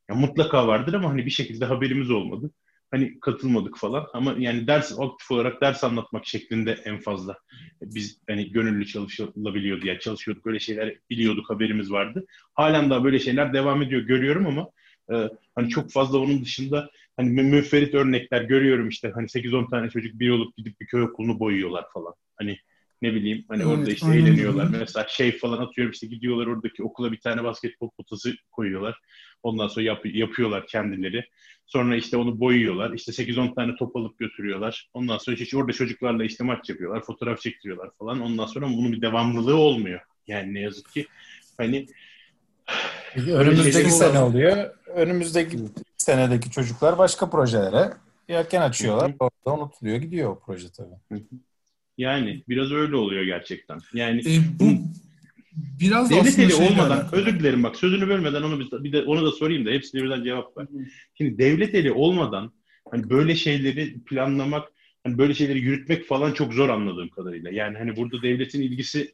ya 0.10 0.16
mutlaka 0.16 0.68
vardır 0.68 0.94
ama 0.94 1.10
hani 1.10 1.26
bir 1.26 1.32
şekilde 1.32 1.66
haberimiz 1.66 2.12
olmadı. 2.12 2.52
Hani 2.92 3.20
katılmadık 3.20 3.78
falan 3.78 4.08
ama 4.14 4.36
yani 4.38 4.68
ders 4.68 5.00
aktif 5.00 5.32
olarak 5.32 5.62
ders 5.62 5.84
anlatmak 5.84 6.26
şeklinde 6.26 6.72
en 6.86 7.00
fazla 7.00 7.38
biz 7.82 8.22
hani 8.28 8.52
gönüllü 8.52 8.86
çalışılabiliyordu 8.86 9.88
yani 9.88 10.00
çalışıyorduk 10.00 10.48
öyle 10.48 10.60
şeyler 10.60 10.96
biliyorduk 11.10 11.50
haberimiz 11.50 11.92
vardı. 11.92 12.26
Halen 12.54 12.90
daha 12.90 13.04
böyle 13.04 13.20
şeyler 13.20 13.54
devam 13.54 13.82
ediyor 13.82 14.02
görüyorum 14.02 14.48
ama 14.48 14.70
e, 15.14 15.30
hani 15.56 15.70
çok 15.70 15.92
fazla 15.92 16.18
onun 16.18 16.42
dışında 16.42 16.90
hani 17.18 17.30
müferit 17.30 17.94
örnekler 17.94 18.42
görüyorum 18.42 18.90
işte 18.90 19.12
hani 19.16 19.28
8-10 19.28 19.70
tane 19.70 19.90
çocuk 19.90 20.20
bir 20.20 20.30
olup 20.30 20.58
gidip 20.58 20.82
bir 20.82 20.86
köy 20.86 21.02
okulunu 21.02 21.40
boyuyorlar 21.40 21.86
falan. 21.94 22.14
Hani 22.36 22.58
ne 23.02 23.14
bileyim 23.14 23.46
hani 23.48 23.64
evet, 23.64 23.72
orada 23.72 23.92
işte 23.92 24.06
aynen. 24.06 24.26
eğleniyorlar. 24.26 24.68
Mesela 24.80 25.08
şey 25.10 25.38
falan 25.38 25.58
atıyorum 25.58 25.92
işte 25.92 26.08
gidiyorlar 26.08 26.48
oradaki 26.48 26.84
okula 26.84 27.12
bir 27.12 27.20
tane 27.20 27.44
basketbol 27.44 27.90
potası 27.90 28.34
koyuyorlar. 28.52 29.00
Ondan 29.44 29.68
sonra 29.68 29.86
yap, 29.86 30.06
yapıyorlar 30.06 30.68
kendileri. 30.68 31.26
Sonra 31.66 31.96
işte 31.96 32.18
onu 32.18 32.40
boyuyorlar. 32.40 32.94
İşte 32.94 33.12
8-10 33.12 33.56
tane 33.56 33.76
top 33.76 33.96
alıp 33.96 34.20
götürüyorlar. 34.20 34.90
Ondan 34.94 35.18
sonra 35.18 35.38
işte 35.38 35.58
orada 35.58 35.72
çocuklarla 35.72 36.24
işte 36.24 36.44
maç 36.44 36.70
yapıyorlar. 36.70 37.04
Fotoğraf 37.04 37.42
çektiriyorlar 37.42 37.90
falan. 38.00 38.22
Ondan 38.22 38.46
sonra 38.46 38.66
bunun 38.66 38.92
bir 38.92 39.02
devamlılığı 39.02 39.56
olmuyor. 39.56 40.00
Yani 40.28 40.54
ne 40.54 40.60
yazık 40.60 40.92
ki 40.92 41.08
hani 41.58 41.86
önümüzdeki 43.18 43.92
sene 43.92 44.20
oluyor. 44.20 44.70
Önümüzdeki 44.88 45.58
senedeki 45.98 46.52
çocuklar 46.52 46.98
başka 46.98 47.30
projelere 47.30 47.94
yelken 48.30 48.62
açıyorlar. 48.62 49.14
Orada 49.20 49.62
unutuluyor 49.62 49.98
gidiyor 49.98 50.30
o 50.30 50.40
proje 50.46 50.68
tabii. 50.72 51.24
Yani 52.02 52.44
biraz 52.50 52.72
öyle 52.72 52.96
oluyor 52.96 53.24
gerçekten. 53.24 53.80
Yani 53.94 54.22
e, 54.22 54.40
bu 54.60 54.66
biraz 55.80 56.10
devlet 56.10 56.40
eli 56.40 56.54
olmadan 56.54 56.90
alakalı. 56.90 57.22
özür 57.22 57.40
dilerim 57.40 57.64
bak 57.64 57.76
sözünü 57.76 58.08
bölmeden 58.08 58.42
onu 58.42 58.60
bir, 58.60 58.84
bir 58.84 58.94
de 58.94 59.04
onu 59.04 59.26
da 59.26 59.32
sorayım 59.32 59.66
da 59.66 59.70
hepsine 59.70 60.04
birden 60.04 60.24
cevap 60.24 60.58
ver. 60.58 60.68
Şimdi 61.18 61.38
devlet 61.38 61.76
eli 61.76 61.92
olmadan 61.92 62.52
hani 62.92 63.10
böyle 63.10 63.36
şeyleri 63.36 64.04
planlamak, 64.04 64.68
hani 65.04 65.18
böyle 65.18 65.34
şeyleri 65.34 65.60
yürütmek 65.60 66.06
falan 66.06 66.34
çok 66.34 66.54
zor 66.54 66.70
anladığım 66.70 67.10
kadarıyla. 67.10 67.52
Yani 67.52 67.78
hani 67.78 67.96
burada 67.96 68.22
devletin 68.22 68.62
ilgisi 68.62 69.12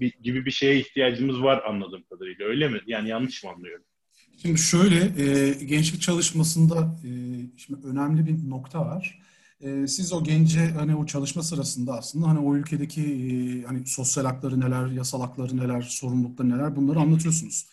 bir, 0.00 0.12
gibi 0.22 0.46
bir 0.46 0.50
şeye 0.50 0.76
ihtiyacımız 0.80 1.42
var 1.42 1.62
anladığım 1.62 2.02
kadarıyla. 2.02 2.46
Öyle 2.46 2.68
mi? 2.68 2.80
Yani 2.86 3.08
yanlış 3.08 3.44
mı 3.44 3.50
anlıyorum? 3.50 3.84
Şimdi 4.42 4.58
şöyle 4.58 4.96
e, 4.96 5.54
gençlik 5.64 6.02
çalışmasında 6.02 6.98
e, 7.04 7.10
şimdi 7.56 7.86
önemli 7.86 8.26
bir 8.26 8.50
nokta 8.50 8.80
var 8.80 9.18
e, 9.60 9.86
siz 9.86 10.12
o 10.12 10.24
gence 10.24 10.70
hani 10.70 10.96
o 10.96 11.06
çalışma 11.06 11.42
sırasında 11.42 11.98
aslında 11.98 12.28
hani 12.28 12.38
o 12.38 12.56
ülkedeki 12.56 13.02
e, 13.02 13.62
hani 13.66 13.86
sosyal 13.86 14.24
hakları 14.24 14.60
neler, 14.60 14.86
yasal 14.86 15.20
hakları 15.20 15.56
neler, 15.56 15.82
sorumlulukları 15.82 16.48
neler 16.48 16.76
bunları 16.76 16.98
anlatıyorsunuz. 16.98 17.66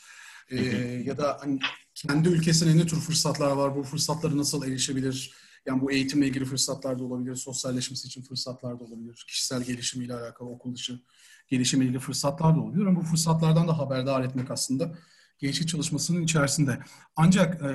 E, 0.50 0.58
ya 1.06 1.18
da 1.18 1.38
hani 1.42 1.60
kendi 1.96 2.30
ülkesine 2.30 2.78
ne 2.78 2.88
tür 2.88 2.98
fırsatlar 2.98 3.52
var, 3.52 3.76
bu 3.76 3.84
fırsatları 3.84 4.38
nasıl 4.38 4.68
erişebilir? 4.68 5.34
Yani 5.66 5.82
bu 5.82 5.92
eğitimle 5.92 6.28
ilgili 6.28 6.46
fırsatlar 6.46 7.00
da 7.00 7.04
olabilir, 7.04 7.36
sosyalleşmesi 7.36 8.08
için 8.08 8.22
fırsatlar 8.22 8.80
da 8.80 8.84
olabilir, 8.84 9.26
kişisel 9.28 9.64
gelişimiyle 9.64 10.14
alakalı 10.14 10.50
okul 10.50 10.76
dışı 10.76 11.00
gelişimiyle 11.48 11.90
ilgili 11.90 12.04
fırsatlar 12.04 12.56
da 12.56 12.60
olabilir. 12.60 12.86
Ama 12.86 13.02
bu 13.02 13.06
fırsatlardan 13.06 13.68
da 13.68 13.78
haberdar 13.78 14.24
etmek 14.24 14.52
aslında 14.52 14.98
gençlik 15.40 15.70
çalışmasının 15.70 16.24
içerisinde. 16.24 16.80
Ancak 17.16 17.62
e, 17.62 17.70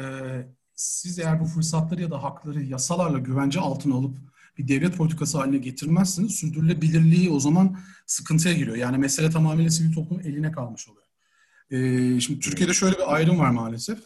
siz 0.80 1.18
eğer 1.18 1.40
bu 1.40 1.44
fırsatları 1.44 2.02
ya 2.02 2.10
da 2.10 2.22
hakları 2.22 2.62
yasalarla 2.62 3.18
güvence 3.18 3.60
altına 3.60 3.94
alıp 3.94 4.16
bir 4.58 4.68
devlet 4.68 4.96
politikası 4.96 5.38
haline 5.38 5.58
getirmezseniz 5.58 6.34
sürdürülebilirliği 6.34 7.30
o 7.30 7.40
zaman 7.40 7.78
sıkıntıya 8.06 8.54
giriyor. 8.54 8.76
Yani 8.76 8.98
mesele 8.98 9.30
tamamıyla 9.30 9.70
sivil 9.70 9.92
toplumun 9.92 10.22
eline 10.22 10.52
kalmış 10.52 10.88
oluyor. 10.88 11.06
Ee, 11.70 12.20
şimdi 12.20 12.40
Türkiye'de 12.40 12.74
şöyle 12.74 12.96
bir 12.96 13.14
ayrım 13.14 13.38
var 13.38 13.50
maalesef. 13.50 13.98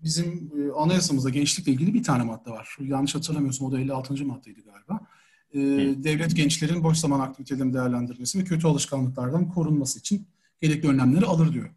Bizim 0.00 0.52
e, 0.58 0.72
anayasamızda 0.72 1.30
gençlikle 1.30 1.72
ilgili 1.72 1.94
bir 1.94 2.02
tane 2.02 2.24
madde 2.24 2.50
var. 2.50 2.76
Yanlış 2.80 3.14
hatırlamıyorsam 3.14 3.68
o 3.68 3.72
da 3.72 3.80
56. 3.80 4.24
maddeydi 4.24 4.62
galiba. 4.62 5.06
Ee, 5.54 5.58
devlet 6.04 6.36
gençlerin 6.36 6.82
boş 6.82 6.98
zaman 6.98 7.20
aktivitelerini 7.20 7.74
değerlendirmesi 7.74 8.38
ve 8.38 8.44
kötü 8.44 8.66
alışkanlıklardan 8.66 9.48
korunması 9.48 9.98
için 9.98 10.26
gerekli 10.60 10.88
önlemleri 10.88 11.26
alır 11.26 11.52
diyor. 11.52 11.70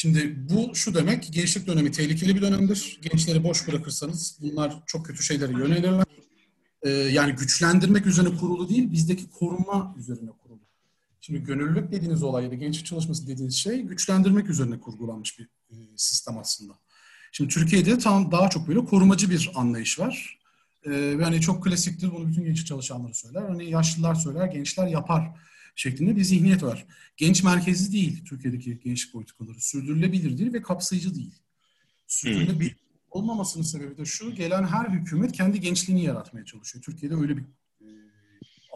Şimdi 0.00 0.36
bu 0.50 0.74
şu 0.74 0.94
demek, 0.94 1.32
gençlik 1.32 1.66
dönemi 1.66 1.90
tehlikeli 1.90 2.36
bir 2.36 2.42
dönemdir. 2.42 3.00
Gençleri 3.02 3.44
boş 3.44 3.68
bırakırsanız 3.68 4.38
bunlar 4.40 4.82
çok 4.86 5.06
kötü 5.06 5.22
şeylere 5.22 5.52
yönelirler. 5.52 6.04
e, 6.82 6.90
yani 6.90 7.32
güçlendirmek 7.32 8.06
üzerine 8.06 8.36
kurulu 8.36 8.68
değil, 8.68 8.92
bizdeki 8.92 9.30
koruma 9.30 9.94
üzerine 9.98 10.30
kurulu. 10.30 10.60
Şimdi 11.20 11.44
gönüllülük 11.44 11.92
dediğiniz 11.92 12.22
olay 12.22 12.44
ya 12.44 12.50
da 12.50 12.54
gençlik 12.54 12.86
çalışması 12.86 13.26
dediğiniz 13.26 13.54
şey 13.54 13.82
güçlendirmek 13.82 14.50
üzerine 14.50 14.80
kurgulanmış 14.80 15.38
bir 15.38 15.44
e, 15.44 15.74
sistem 15.96 16.38
aslında. 16.38 16.72
Şimdi 17.32 17.54
Türkiye'de 17.54 17.98
tam 17.98 18.32
daha 18.32 18.50
çok 18.50 18.68
böyle 18.68 18.84
korumacı 18.84 19.30
bir 19.30 19.50
anlayış 19.54 19.98
var. 19.98 20.38
Ee, 20.84 20.90
ve 20.90 21.24
hani 21.24 21.40
çok 21.40 21.64
klasiktir 21.64 22.12
bunu 22.12 22.28
bütün 22.28 22.44
genç 22.44 22.66
çalışanları 22.66 23.14
söyler. 23.14 23.42
Hani 23.42 23.70
yaşlılar 23.70 24.14
söyler, 24.14 24.46
gençler 24.46 24.86
yapar 24.86 25.30
şeklinde 25.76 26.16
bir 26.16 26.24
zihniyet 26.24 26.62
var. 26.62 26.86
Genç 27.16 27.42
merkezli 27.42 27.92
değil 27.92 28.24
Türkiye'deki 28.24 28.80
gençlik 28.80 29.12
politikaları. 29.12 29.60
Sürdürülebilir 29.60 30.38
değil 30.38 30.52
ve 30.52 30.62
kapsayıcı 30.62 31.14
değil. 31.14 31.34
Sürdürülebilir 32.06 32.76
olmamasının 33.10 33.64
sebebi 33.64 33.96
de 33.98 34.04
şu, 34.04 34.34
gelen 34.34 34.64
her 34.64 34.88
hükümet 34.88 35.32
kendi 35.32 35.60
gençliğini 35.60 36.04
yaratmaya 36.04 36.44
çalışıyor. 36.44 36.84
Türkiye'de 36.84 37.14
öyle 37.14 37.36
bir 37.36 37.42
e, 37.80 37.86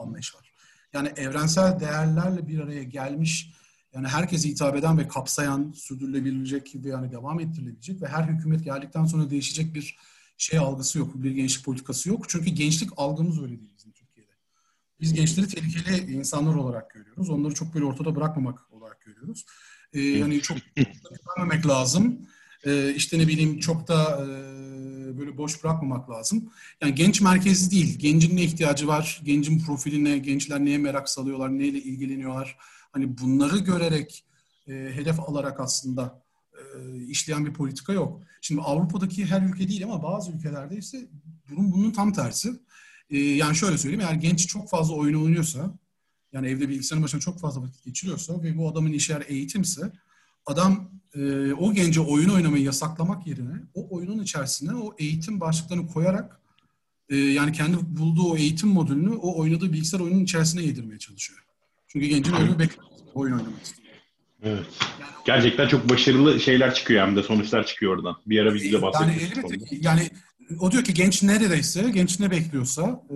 anlayış 0.01 0.35
var. 0.35 0.53
Yani 0.93 1.09
evrensel 1.17 1.81
değerlerle 1.81 2.49
bir 2.49 2.59
araya 2.59 2.83
gelmiş, 2.83 3.51
yani 3.95 4.09
herkese 4.09 4.49
hitap 4.49 4.77
eden 4.77 4.99
ve 4.99 5.09
kapsayan, 5.09 5.73
sürdürülebilecek 5.73 6.75
ve 6.75 6.89
yani 6.89 7.13
devam 7.13 7.41
ettirilebilecek 7.41 8.03
ve 8.03 8.09
her 8.09 8.25
hükümet 8.25 8.65
geldikten 8.65 9.05
sonra 9.05 9.31
değişecek 9.31 9.75
bir 9.75 9.97
şey 10.37 10.59
algısı 10.59 10.99
yok, 10.99 11.23
bir 11.23 11.31
gençlik 11.31 11.65
politikası 11.65 12.09
yok. 12.09 12.29
Çünkü 12.29 12.51
gençlik 12.51 12.91
algımız 12.97 13.43
öyle 13.43 13.61
değil 13.61 13.73
bizim. 13.77 13.95
Biz 15.01 15.15
gençleri 15.15 15.49
tehlikeli 15.49 16.13
insanlar 16.13 16.55
olarak 16.55 16.91
görüyoruz. 16.91 17.31
Onları 17.31 17.55
çok 17.55 17.75
böyle 17.75 17.85
ortada 17.85 18.17
bırakmamak 18.17 18.73
olarak 18.73 19.01
görüyoruz. 19.01 19.45
Ee, 19.93 20.01
yani 20.01 20.41
çok 20.41 20.59
vermemek 21.39 21.67
lazım. 21.67 22.27
Ee, 22.67 22.95
işte 22.95 23.19
ne 23.19 23.29
bileyim 23.29 23.59
çok 23.59 23.89
da 23.89 24.25
e, 24.25 24.27
böyle 25.19 25.39
boş 25.39 25.65
bırakmamak 25.65 26.11
lazım. 26.11 26.53
Yani 26.83 26.95
genç 26.95 27.21
merkezi 27.21 27.71
değil. 27.71 27.99
Gencin 27.99 28.37
ne 28.37 28.43
ihtiyacı 28.43 28.89
var? 28.89 29.21
Gencin 29.25 29.59
profiline, 29.59 30.19
gençler 30.19 30.65
neye 30.65 30.79
merak 30.79 31.09
salıyorlar? 31.09 31.59
Neyle 31.59 31.79
ilgileniyorlar? 31.79 32.57
Hani 32.93 33.19
bunları 33.19 33.59
görerek, 33.59 34.25
e, 34.69 34.73
hedef 34.73 35.21
alarak 35.21 35.61
aslında 35.61 36.23
e, 36.53 36.97
işleyen 37.07 37.47
bir 37.47 37.53
politika 37.53 37.93
yok. 37.93 38.23
Şimdi 38.41 38.61
Avrupa'daki 38.61 39.27
her 39.27 39.43
ülke 39.43 39.69
değil 39.69 39.85
ama 39.85 40.03
bazı 40.03 40.33
ülkelerde 40.33 40.77
ise 40.77 41.09
bunun 41.51 41.73
bunun 41.73 41.91
tam 41.91 42.13
tersi. 42.13 42.53
E, 43.11 43.19
yani 43.19 43.57
şöyle 43.57 43.79
söyleyeyim, 43.79 44.07
eğer 44.09 44.15
genç 44.15 44.47
çok 44.47 44.71
fazla 44.71 44.95
oyun 44.95 45.23
oynuyorsa, 45.25 45.79
yani 46.33 46.49
evde 46.49 46.69
bilgisayarın 46.69 47.05
başına 47.05 47.21
çok 47.21 47.41
fazla 47.41 47.63
vakit 47.63 47.85
geçiriyorsa 47.85 48.43
ve 48.43 48.57
bu 48.57 48.69
adamın 48.69 48.93
işi 48.93 49.13
eğer 49.13 49.25
eğitimse, 49.29 49.93
adam 50.47 50.91
e, 51.15 51.53
o 51.53 51.73
gence 51.73 52.01
oyun 52.01 52.29
oynamayı 52.29 52.65
yasaklamak 52.65 53.27
yerine 53.27 53.55
o 53.75 53.97
oyunun 53.97 54.23
içerisine 54.23 54.75
o 54.75 54.95
eğitim 54.99 55.41
başlıklarını 55.41 55.87
koyarak 55.87 56.41
e, 57.09 57.17
yani 57.17 57.53
kendi 57.53 57.77
bulduğu 57.81 58.33
o 58.33 58.37
eğitim 58.37 58.69
modülünü 58.69 59.11
o 59.11 59.39
oynadığı 59.39 59.73
bilgisayar 59.73 60.01
oyunun 60.01 60.25
içerisine 60.25 60.63
yedirmeye 60.63 60.99
çalışıyor. 60.99 61.45
Çünkü 61.89 62.07
gencin 62.07 62.33
ölümü 62.33 62.59
bekliyor 62.59 62.85
oyun 63.15 63.33
oynamak 63.33 63.63
istiyor. 63.63 63.89
Evet. 64.43 64.67
Gerçekten 65.27 65.69
çok 65.69 65.91
başarılı 65.91 66.41
şeyler 66.41 66.75
çıkıyor 66.75 67.07
hem 67.07 67.17
de 67.17 67.23
sonuçlar 67.23 67.67
çıkıyor 67.67 67.97
oradan. 67.97 68.17
Bir 68.27 68.41
ara 68.41 68.55
biz 68.55 68.73
de 68.73 68.83
bahsetmiştik. 68.83 69.37
Yani 69.37 69.47
elbette 69.49 69.77
yani 69.81 70.11
o 70.59 70.73
diyor 70.73 70.85
ki 70.85 70.95
genç 70.95 71.23
neredeyse, 71.23 71.91
genç 71.91 72.21
ne 72.21 72.31
bekliyorsa 72.31 73.03
e, 73.11 73.15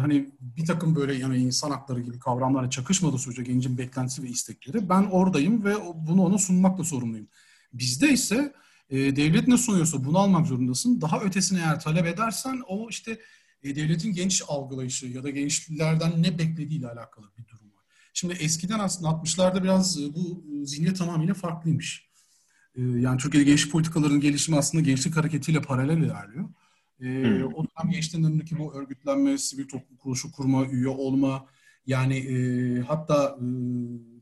hani 0.00 0.30
bir 0.40 0.66
takım 0.66 0.96
böyle 0.96 1.14
yani 1.14 1.36
insan 1.36 1.70
hakları 1.70 2.00
gibi 2.00 2.18
kavramlara 2.18 2.70
çakışmadığı 2.70 3.18
sürece 3.18 3.42
gencin 3.42 3.78
beklentisi 3.78 4.22
ve 4.22 4.28
istekleri 4.28 4.88
ben 4.88 5.02
oradayım 5.02 5.64
ve 5.64 5.74
bunu 5.94 6.22
ona 6.22 6.38
sunmakla 6.38 6.84
sorumluyum. 6.84 7.28
Bizde 7.72 8.12
ise 8.12 8.52
e, 8.90 9.16
devlet 9.16 9.48
ne 9.48 9.56
sunuyorsa 9.56 10.04
bunu 10.04 10.18
almak 10.18 10.46
zorundasın. 10.46 11.00
Daha 11.00 11.20
ötesini 11.20 11.58
eğer 11.58 11.80
talep 11.80 12.06
edersen 12.06 12.60
o 12.68 12.88
işte 12.90 13.18
e, 13.62 13.76
devletin 13.76 14.12
genç 14.12 14.42
algılayışı 14.48 15.06
ya 15.06 15.24
da 15.24 15.30
gençlerden 15.30 16.22
ne 16.22 16.38
beklediğiyle 16.38 16.88
alakalı 16.88 17.26
bir 17.38 17.48
durum. 17.48 17.60
Şimdi 18.14 18.34
eskiden 18.34 18.78
aslında 18.78 19.08
60'larda 19.08 19.62
biraz 19.62 20.00
e, 20.00 20.14
bu 20.14 20.44
e, 20.52 20.66
zihniyet 20.66 20.98
tamamıyla 20.98 21.34
farklıymış. 21.34 22.10
E, 22.74 22.82
yani 22.82 23.18
Türkiye'de 23.18 23.50
gençlik 23.50 23.72
politikalarının 23.72 24.20
gelişimi 24.20 24.58
aslında 24.58 24.84
gençlik 24.84 25.16
hareketiyle 25.16 25.62
paralel 25.62 25.98
ilerliyor. 25.98 26.48
Hmm. 27.00 27.54
O 27.54 27.64
dönem 27.64 27.90
gençliğin 27.90 28.24
önündeki 28.24 28.58
bu 28.58 28.74
örgütlenme, 28.74 29.38
sivil 29.38 29.68
toplum 29.68 29.96
kuruluşu 29.96 30.32
kurma, 30.32 30.66
üye 30.66 30.88
olma, 30.88 31.46
yani 31.86 32.16
e, 32.16 32.80
hatta 32.80 33.38
e, 33.40 33.44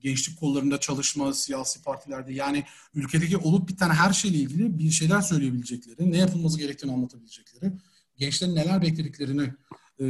gençlik 0.01 0.41
kollarında 0.41 0.81
çalışma, 0.81 1.33
siyasi 1.33 1.83
partilerde 1.83 2.33
yani 2.33 2.65
ülkedeki 2.95 3.37
olup 3.37 3.69
biten 3.69 3.91
her 3.91 4.13
şeyle 4.13 4.37
ilgili 4.37 4.79
bir 4.79 4.91
şeyler 4.91 5.21
söyleyebilecekleri, 5.21 6.13
ne 6.13 6.19
yapılması 6.19 6.59
gerektiğini 6.59 6.93
anlatabilecekleri, 6.93 7.73
gençlerin 8.17 8.55
neler 8.55 8.83
beklediklerini 8.83 9.43
e, 9.99 10.05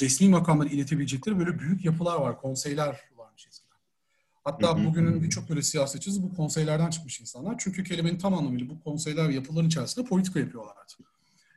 resmi 0.00 0.28
makamlara 0.28 0.68
iletebilecekleri 0.68 1.38
böyle 1.38 1.58
büyük 1.58 1.84
yapılar 1.84 2.20
var, 2.20 2.40
konseyler 2.40 3.00
varmış 3.16 3.46
eskiden. 3.46 3.78
Hatta 4.44 4.76
hı 4.76 4.80
hı. 4.80 4.84
bugünün 4.84 5.22
birçok 5.22 5.48
böyle 5.48 5.62
siyasetçisi 5.62 6.22
bu 6.22 6.34
konseylerden 6.34 6.90
çıkmış 6.90 7.20
insanlar. 7.20 7.54
Çünkü 7.58 7.84
kelimenin 7.84 8.18
tam 8.18 8.34
anlamıyla 8.34 8.68
bu 8.68 8.80
konseyler 8.80 9.28
ve 9.28 9.34
yapıların 9.34 9.66
içerisinde 9.66 10.06
politika 10.06 10.40
yapıyorlar 10.40 10.74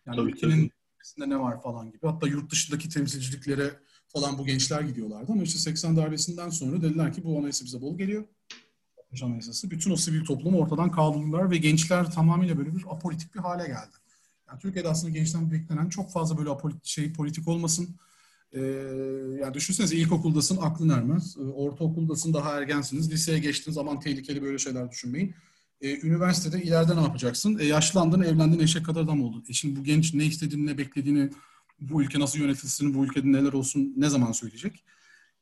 Yani 0.07 0.15
tabii, 0.15 0.31
ülkenin 0.31 0.71
tabii. 1.17 1.29
ne 1.29 1.39
var 1.39 1.61
falan 1.61 1.91
gibi. 1.91 2.07
Hatta 2.07 2.27
yurt 2.27 2.51
dışındaki 2.51 2.89
temsilciliklere 2.89 3.73
falan 4.07 4.37
bu 4.37 4.45
gençler 4.45 4.81
gidiyorlardı. 4.81 5.31
Ama 5.31 5.43
işte 5.43 5.59
80 5.59 5.97
darbesinden 5.97 6.49
sonra 6.49 6.81
dediler 6.81 7.13
ki 7.13 7.23
bu 7.23 7.39
anayasa 7.39 7.65
bize 7.65 7.81
bol 7.81 7.97
geliyor. 7.97 8.23
Anayasası. 9.23 9.71
Bütün 9.71 9.91
o 9.91 9.95
sivil 9.95 10.25
toplumu 10.25 10.59
ortadan 10.59 10.91
kaldırdılar 10.91 11.51
ve 11.51 11.57
gençler 11.57 12.11
tamamıyla 12.11 12.57
böyle 12.57 12.75
bir 12.75 12.83
apolitik 12.89 13.35
bir 13.35 13.39
hale 13.39 13.67
geldi. 13.67 13.95
Yani 14.47 14.59
Türkiye'de 14.59 14.89
aslında 14.89 15.13
gençten 15.13 15.51
beklenen 15.51 15.89
çok 15.89 16.11
fazla 16.11 16.37
böyle 16.37 16.49
apolitik 16.49 16.85
şey 16.85 17.13
politik 17.13 17.47
olmasın. 17.47 17.95
Ee, 18.53 18.59
yani 19.41 19.53
düşünsenize 19.53 19.95
ilkokuldasın 19.95 20.57
aklın 20.61 20.89
ermez. 20.89 21.37
Ee, 21.37 21.41
ortaokuldasın 21.41 22.33
daha 22.33 22.57
ergensiniz. 22.57 23.11
Liseye 23.11 23.39
geçtiğin 23.39 23.73
zaman 23.73 23.99
tehlikeli 23.99 24.41
böyle 24.41 24.57
şeyler 24.57 24.91
düşünmeyin. 24.91 25.35
Ee, 25.81 26.07
üniversitede 26.07 26.63
ileride 26.63 26.95
ne 26.95 27.01
yapacaksın? 27.01 27.57
Ee, 27.59 27.65
yaşlandın, 27.65 28.21
evlendin, 28.21 28.59
eşek 28.59 28.85
kadar 28.85 29.01
adam 29.01 29.23
oldun. 29.23 29.45
E 29.49 29.53
şimdi 29.53 29.79
bu 29.79 29.83
genç 29.83 30.13
ne 30.13 30.25
istediğini, 30.25 30.65
ne 30.65 30.77
beklediğini, 30.77 31.29
bu 31.79 32.01
ülke 32.01 32.19
nasıl 32.19 32.39
yönetilsin, 32.39 32.93
bu 32.93 33.05
ülkede 33.05 33.31
neler 33.31 33.53
olsun 33.53 33.93
ne 33.97 34.09
zaman 34.09 34.31
söyleyecek? 34.31 34.83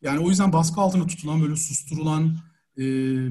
Yani 0.01 0.19
o 0.19 0.29
yüzden 0.29 0.53
baskı 0.53 0.81
altında 0.81 1.07
tutulan, 1.07 1.41
böyle 1.41 1.55
susturulan, 1.55 2.37
e, 2.77 2.83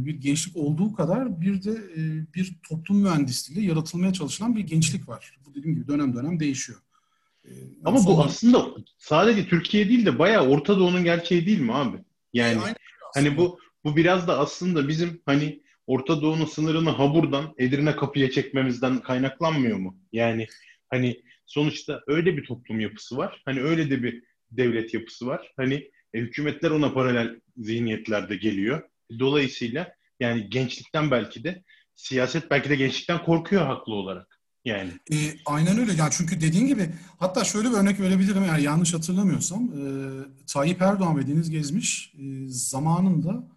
bir 0.07 0.15
gençlik 0.15 0.57
olduğu 0.57 0.93
kadar 0.93 1.41
bir 1.41 1.65
de 1.65 1.71
e, 1.71 2.33
bir 2.35 2.57
toplum 2.69 2.99
mühendisliğiyle 2.99 3.67
yaratılmaya 3.69 4.13
çalışılan 4.13 4.57
bir 4.57 4.61
gençlik 4.61 5.09
var. 5.09 5.39
Bu 5.47 5.55
dediğim 5.55 5.77
gibi 5.77 5.89
dönem 5.89 6.15
dönem 6.15 6.41
değişiyor. 6.41 6.79
E, 7.45 7.51
Ama 7.85 7.99
sonra... 7.99 8.17
bu 8.17 8.25
aslında 8.25 8.67
sadece 8.99 9.49
Türkiye 9.49 9.89
değil 9.89 10.07
de 10.07 10.19
bayağı 10.19 10.49
Orta 10.49 10.79
Doğu'nun 10.79 11.05
gerçeği 11.05 11.47
değil 11.47 11.61
mi 11.61 11.75
abi? 11.75 11.97
Yani 12.33 12.59
e, 12.59 12.75
hani 13.15 13.37
bu 13.37 13.59
bu 13.85 13.97
biraz 13.97 14.29
da 14.29 14.39
aslında 14.39 14.89
bizim 14.89 15.21
hani 15.27 15.64
Orta 15.87 16.23
Doğu'nun 16.23 16.45
sınırını 16.45 16.91
Habur'dan 16.91 17.55
Edirne 17.59 17.97
kapıya 17.97 18.31
çekmemizden 18.31 19.01
kaynaklanmıyor 19.01 19.79
mu? 19.79 19.99
Yani 20.13 20.47
hani 20.91 21.23
sonuçta 21.47 22.01
öyle 22.07 22.37
bir 22.37 22.45
toplum 22.45 22.81
yapısı 22.81 23.17
var. 23.17 23.43
Hani 23.45 23.63
öyle 23.63 23.91
de 23.91 24.03
bir 24.03 24.23
devlet 24.51 24.95
yapısı 24.95 25.27
var. 25.27 25.53
Hani 25.57 25.91
e, 26.15 26.19
hükümetler 26.19 26.71
ona 26.71 26.93
paralel 26.93 27.41
zihniyetlerde 27.57 28.37
geliyor. 28.37 28.83
Dolayısıyla 29.19 29.95
yani 30.21 30.51
gençlikten 30.51 31.11
belki 31.11 31.45
de 31.45 31.63
siyaset 31.95 32.51
belki 32.51 32.71
de 32.71 32.77
gençlikten 32.77 33.23
korkuyor 33.23 33.67
haklı 33.67 33.95
olarak. 33.95 34.41
Yani. 34.65 34.91
E, 35.13 35.17
aynen 35.47 35.79
öyle. 35.79 35.93
Yani 35.93 36.11
çünkü 36.13 36.41
dediğin 36.41 36.67
gibi 36.67 36.89
hatta 37.19 37.45
şöyle 37.45 37.71
bir 37.71 37.75
örnek 37.75 38.01
verebilirim 38.01 38.43
eğer 38.43 38.59
yanlış 38.59 38.95
hatırlamıyorsam. 38.95 39.63
E, 39.63 39.83
Tayyip 40.47 40.83
Erdoğan 40.83 41.19
ve 41.19 41.27
Deniz 41.27 41.51
Gezmiş 41.51 42.15
e, 42.15 42.23
zamanında 42.47 43.49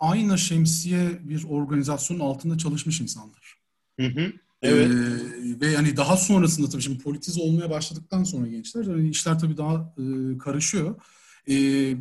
aynı 0.00 0.38
şemsiye 0.38 1.28
bir 1.28 1.44
organizasyonun 1.44 2.20
altında 2.20 2.58
çalışmış 2.58 3.00
insanlar. 3.00 3.56
Hı 4.00 4.06
hı. 4.06 4.32
Evet. 4.62 4.90
Ee, 4.90 5.60
ve 5.60 5.66
yani 5.66 5.96
daha 5.96 6.16
sonrasında 6.16 6.68
tabii 6.68 6.82
şimdi 6.82 7.02
politize 7.02 7.40
olmaya 7.40 7.70
başladıktan 7.70 8.24
sonra 8.24 8.46
gençler 8.46 8.84
yani 8.84 9.08
işler 9.08 9.38
tabii 9.38 9.56
daha 9.56 9.94
e, 9.98 10.38
karışıyor 10.38 11.00
e, 11.48 11.54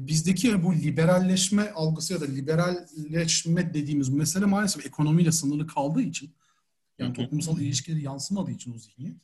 bizdeki 0.08 0.64
bu 0.64 0.76
liberalleşme 0.76 1.72
algısı 1.72 2.14
ya 2.14 2.22
da 2.22 2.26
liberalleşme 2.26 3.74
dediğimiz 3.74 4.10
mesele 4.10 4.46
maalesef 4.46 4.86
ekonomiyle 4.86 5.32
sınırlı 5.32 5.68
kaldığı 5.68 6.02
için 6.02 6.34
yani 6.98 7.14
toplumsal 7.14 7.60
ilişkileri 7.60 8.04
yansımadığı 8.04 8.52
için 8.52 8.74
o 8.76 8.78
zihniyet 8.78 9.18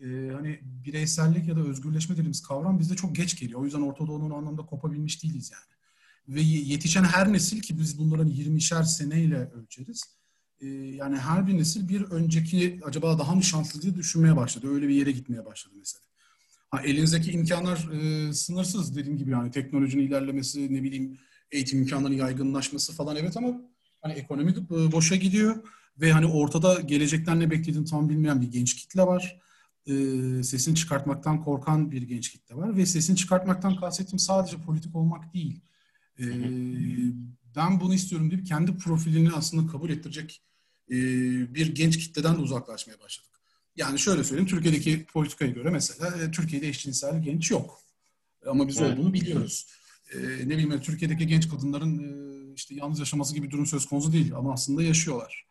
e, 0.00 0.30
hani 0.32 0.60
bireysellik 0.62 1.48
ya 1.48 1.56
da 1.56 1.60
özgürleşme 1.60 2.16
dediğimiz 2.16 2.42
kavram 2.42 2.78
bizde 2.78 2.96
çok 2.96 3.16
geç 3.16 3.40
geliyor. 3.40 3.60
O 3.60 3.64
yüzden 3.64 3.80
Orta 3.80 4.06
Doğu'nun 4.06 4.30
anlamda 4.30 4.66
kopabilmiş 4.66 5.22
değiliz 5.22 5.52
yani. 5.52 5.71
Ve 6.28 6.40
yetişen 6.40 7.04
her 7.04 7.32
nesil 7.32 7.60
ki 7.60 7.78
biz 7.78 7.98
bunların 7.98 8.28
20'şer 8.28 8.84
seneyle 8.84 9.50
ölçeriz. 9.50 10.04
E, 10.60 10.66
yani 10.66 11.18
her 11.18 11.46
bir 11.46 11.58
nesil 11.58 11.88
bir 11.88 12.02
önceki 12.02 12.80
acaba 12.84 13.18
daha 13.18 13.34
mı 13.34 13.42
şanslı 13.42 13.82
diye 13.82 13.94
düşünmeye 13.94 14.36
başladı. 14.36 14.68
Öyle 14.74 14.88
bir 14.88 14.94
yere 14.94 15.10
gitmeye 15.10 15.44
başladı 15.44 15.74
mesela. 15.78 16.02
Ha, 16.70 16.82
elinizdeki 16.82 17.32
imkanlar 17.32 17.88
e, 17.92 18.32
sınırsız 18.32 18.96
dediğim 18.96 19.18
gibi 19.18 19.30
yani 19.30 19.50
teknolojinin 19.50 20.02
ilerlemesi 20.02 20.74
ne 20.74 20.82
bileyim 20.82 21.18
eğitim 21.50 21.78
imkanlarının 21.78 22.16
yaygınlaşması 22.16 22.92
falan 22.92 23.16
evet 23.16 23.36
ama 23.36 23.48
hani 24.02 24.12
ekonomi 24.12 24.50
e, 24.50 24.92
boşa 24.92 25.16
gidiyor 25.16 25.64
ve 26.00 26.12
hani 26.12 26.26
ortada 26.26 26.80
gelecekten 26.80 27.40
ne 27.40 27.50
beklediğini 27.50 27.84
tam 27.84 28.08
bilmeyen 28.08 28.40
bir 28.42 28.50
genç 28.50 28.76
kitle 28.76 29.02
var. 29.02 29.38
e, 29.86 29.92
sesini 30.42 30.74
çıkartmaktan 30.74 31.44
korkan 31.44 31.90
bir 31.90 32.02
genç 32.02 32.28
kitle 32.28 32.56
var 32.56 32.76
ve 32.76 32.86
sesini 32.86 33.16
çıkartmaktan 33.16 33.76
kastettiğim 33.76 34.18
sadece 34.18 34.56
politik 34.56 34.96
olmak 34.96 35.34
değil. 35.34 35.60
E, 36.22 36.28
ben 37.56 37.80
bunu 37.80 37.94
istiyorum 37.94 38.30
deyip 38.30 38.46
kendi 38.46 38.76
profilini 38.76 39.32
aslında 39.32 39.72
kabul 39.72 39.90
ettirecek 39.90 40.42
e, 40.90 40.94
bir 41.54 41.74
genç 41.74 41.98
kitleden 41.98 42.36
de 42.36 42.40
uzaklaşmaya 42.40 43.00
başladık. 43.00 43.30
Yani 43.76 43.98
şöyle 43.98 44.24
söyleyeyim, 44.24 44.48
Türkiye'deki 44.48 45.04
politikaya 45.04 45.50
göre 45.50 45.70
mesela 45.70 46.16
e, 46.16 46.30
Türkiye'de 46.30 46.68
eşcinsel 46.68 47.22
genç 47.22 47.50
yok. 47.50 47.80
Ama 48.46 48.68
biz 48.68 48.80
evet. 48.80 48.98
olduğunu 48.98 49.12
biliyoruz. 49.12 49.66
E, 50.14 50.18
ne 50.18 50.50
bileyim 50.50 50.80
Türkiye'deki 50.80 51.26
genç 51.26 51.48
kadınların 51.48 51.98
e, 51.98 52.54
işte 52.54 52.74
yalnız 52.74 52.98
yaşaması 52.98 53.34
gibi 53.34 53.46
bir 53.46 53.50
durum 53.50 53.66
söz 53.66 53.86
konusu 53.86 54.12
değil 54.12 54.34
ama 54.34 54.52
aslında 54.52 54.82
yaşıyorlar. 54.82 55.46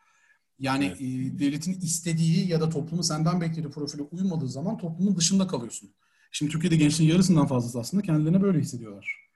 Yani 0.60 0.86
evet. 0.86 1.02
e, 1.02 1.40
devletin 1.40 1.82
istediği 1.82 2.48
ya 2.48 2.62
da 2.62 2.70
toplumu 2.70 3.04
senden 3.04 3.42
beklediği 3.42 3.72
profile 3.72 4.02
uymadığı 4.02 4.50
zaman 4.50 4.78
toplumun 4.78 5.16
dışında 5.16 5.48
kalıyorsun. 5.48 5.90
Şimdi 6.32 6.52
Türkiye'de 6.52 6.76
gençliğin 6.76 7.12
yarısından 7.12 7.48
fazlası 7.48 7.80
aslında 7.80 8.04
kendilerine 8.04 8.42
böyle 8.42 8.60
hissediyorlar. 8.60 9.31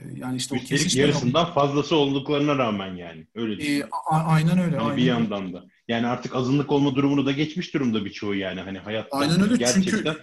E, 0.00 0.18
yani 0.18 0.36
işte 0.36 0.56
Üstelik 0.56 0.96
o 0.96 1.00
yarısından 1.00 1.44
var. 1.44 1.54
fazlası 1.54 1.96
olduklarına 1.96 2.58
rağmen 2.58 2.94
yani. 2.94 3.26
Öyle 3.34 3.78
e, 3.78 3.82
a- 4.10 4.24
aynen 4.24 4.58
öyle. 4.58 4.76
Hani 4.76 4.84
aynen 4.84 4.96
bir 4.96 5.02
yandan 5.02 5.52
da. 5.52 5.64
Yani 5.88 6.06
artık 6.06 6.34
azınlık 6.36 6.72
olma 6.72 6.94
durumunu 6.94 7.26
da 7.26 7.32
geçmiş 7.32 7.74
durumda 7.74 8.04
birçoğu 8.04 8.34
yani. 8.34 8.60
Hani 8.60 8.78
hayatta 8.78 9.16
aynen 9.16 9.40
öyle. 9.42 9.56
gerçekten... 9.56 9.82
Çünkü 9.82 10.16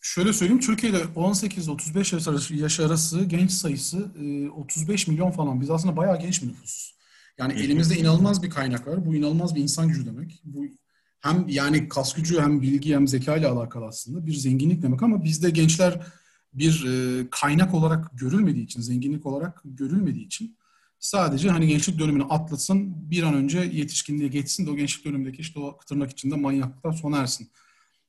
şöyle 0.00 0.32
söyleyeyim 0.32 0.60
Türkiye'de 0.60 0.96
18-35 0.96 2.14
yaş 2.14 2.28
arası, 2.28 2.54
yaş 2.54 2.80
arası 2.80 3.24
genç 3.24 3.50
sayısı 3.50 4.10
35 4.56 5.06
milyon 5.06 5.30
falan. 5.30 5.60
Biz 5.60 5.70
aslında 5.70 5.96
bayağı 5.96 6.20
genç 6.20 6.42
bir 6.42 6.48
nüfusuz. 6.48 6.96
Yani 7.38 7.52
elimizde 7.52 7.96
inanılmaz 7.96 8.42
bir 8.42 8.50
kaynak 8.50 8.86
var. 8.86 9.06
Bu 9.06 9.14
inanılmaz 9.14 9.54
bir 9.54 9.60
insan 9.60 9.88
gücü 9.88 10.06
demek. 10.06 10.40
Bu 10.44 10.64
hem 11.20 11.44
yani 11.48 11.88
kas 11.88 12.14
gücü 12.14 12.40
hem 12.40 12.62
bilgi 12.62 12.94
hem 12.94 13.08
zeka 13.08 13.36
ile 13.36 13.46
alakalı 13.46 13.86
aslında 13.86 14.26
bir 14.26 14.32
zenginlik 14.32 14.82
demek 14.82 15.02
ama 15.02 15.24
bizde 15.24 15.50
gençler 15.50 16.00
bir 16.58 16.84
e, 16.86 17.26
kaynak 17.30 17.74
olarak 17.74 18.18
görülmediği 18.18 18.64
için, 18.64 18.80
zenginlik 18.80 19.26
olarak 19.26 19.60
görülmediği 19.64 20.26
için 20.26 20.56
sadece 20.98 21.50
hani 21.50 21.68
gençlik 21.68 21.98
dönemini 21.98 22.24
atlasın, 22.24 23.10
bir 23.10 23.22
an 23.22 23.34
önce 23.34 23.58
yetişkinliğe 23.58 24.28
geçsin 24.28 24.66
de 24.66 24.70
o 24.70 24.76
gençlik 24.76 25.04
dönemindeki 25.04 25.40
işte 25.40 25.60
o 25.60 25.78
tırnak 25.88 26.10
içinde 26.10 26.34
manyaklıklar 26.34 26.92
sona 26.92 27.18
ersin 27.18 27.48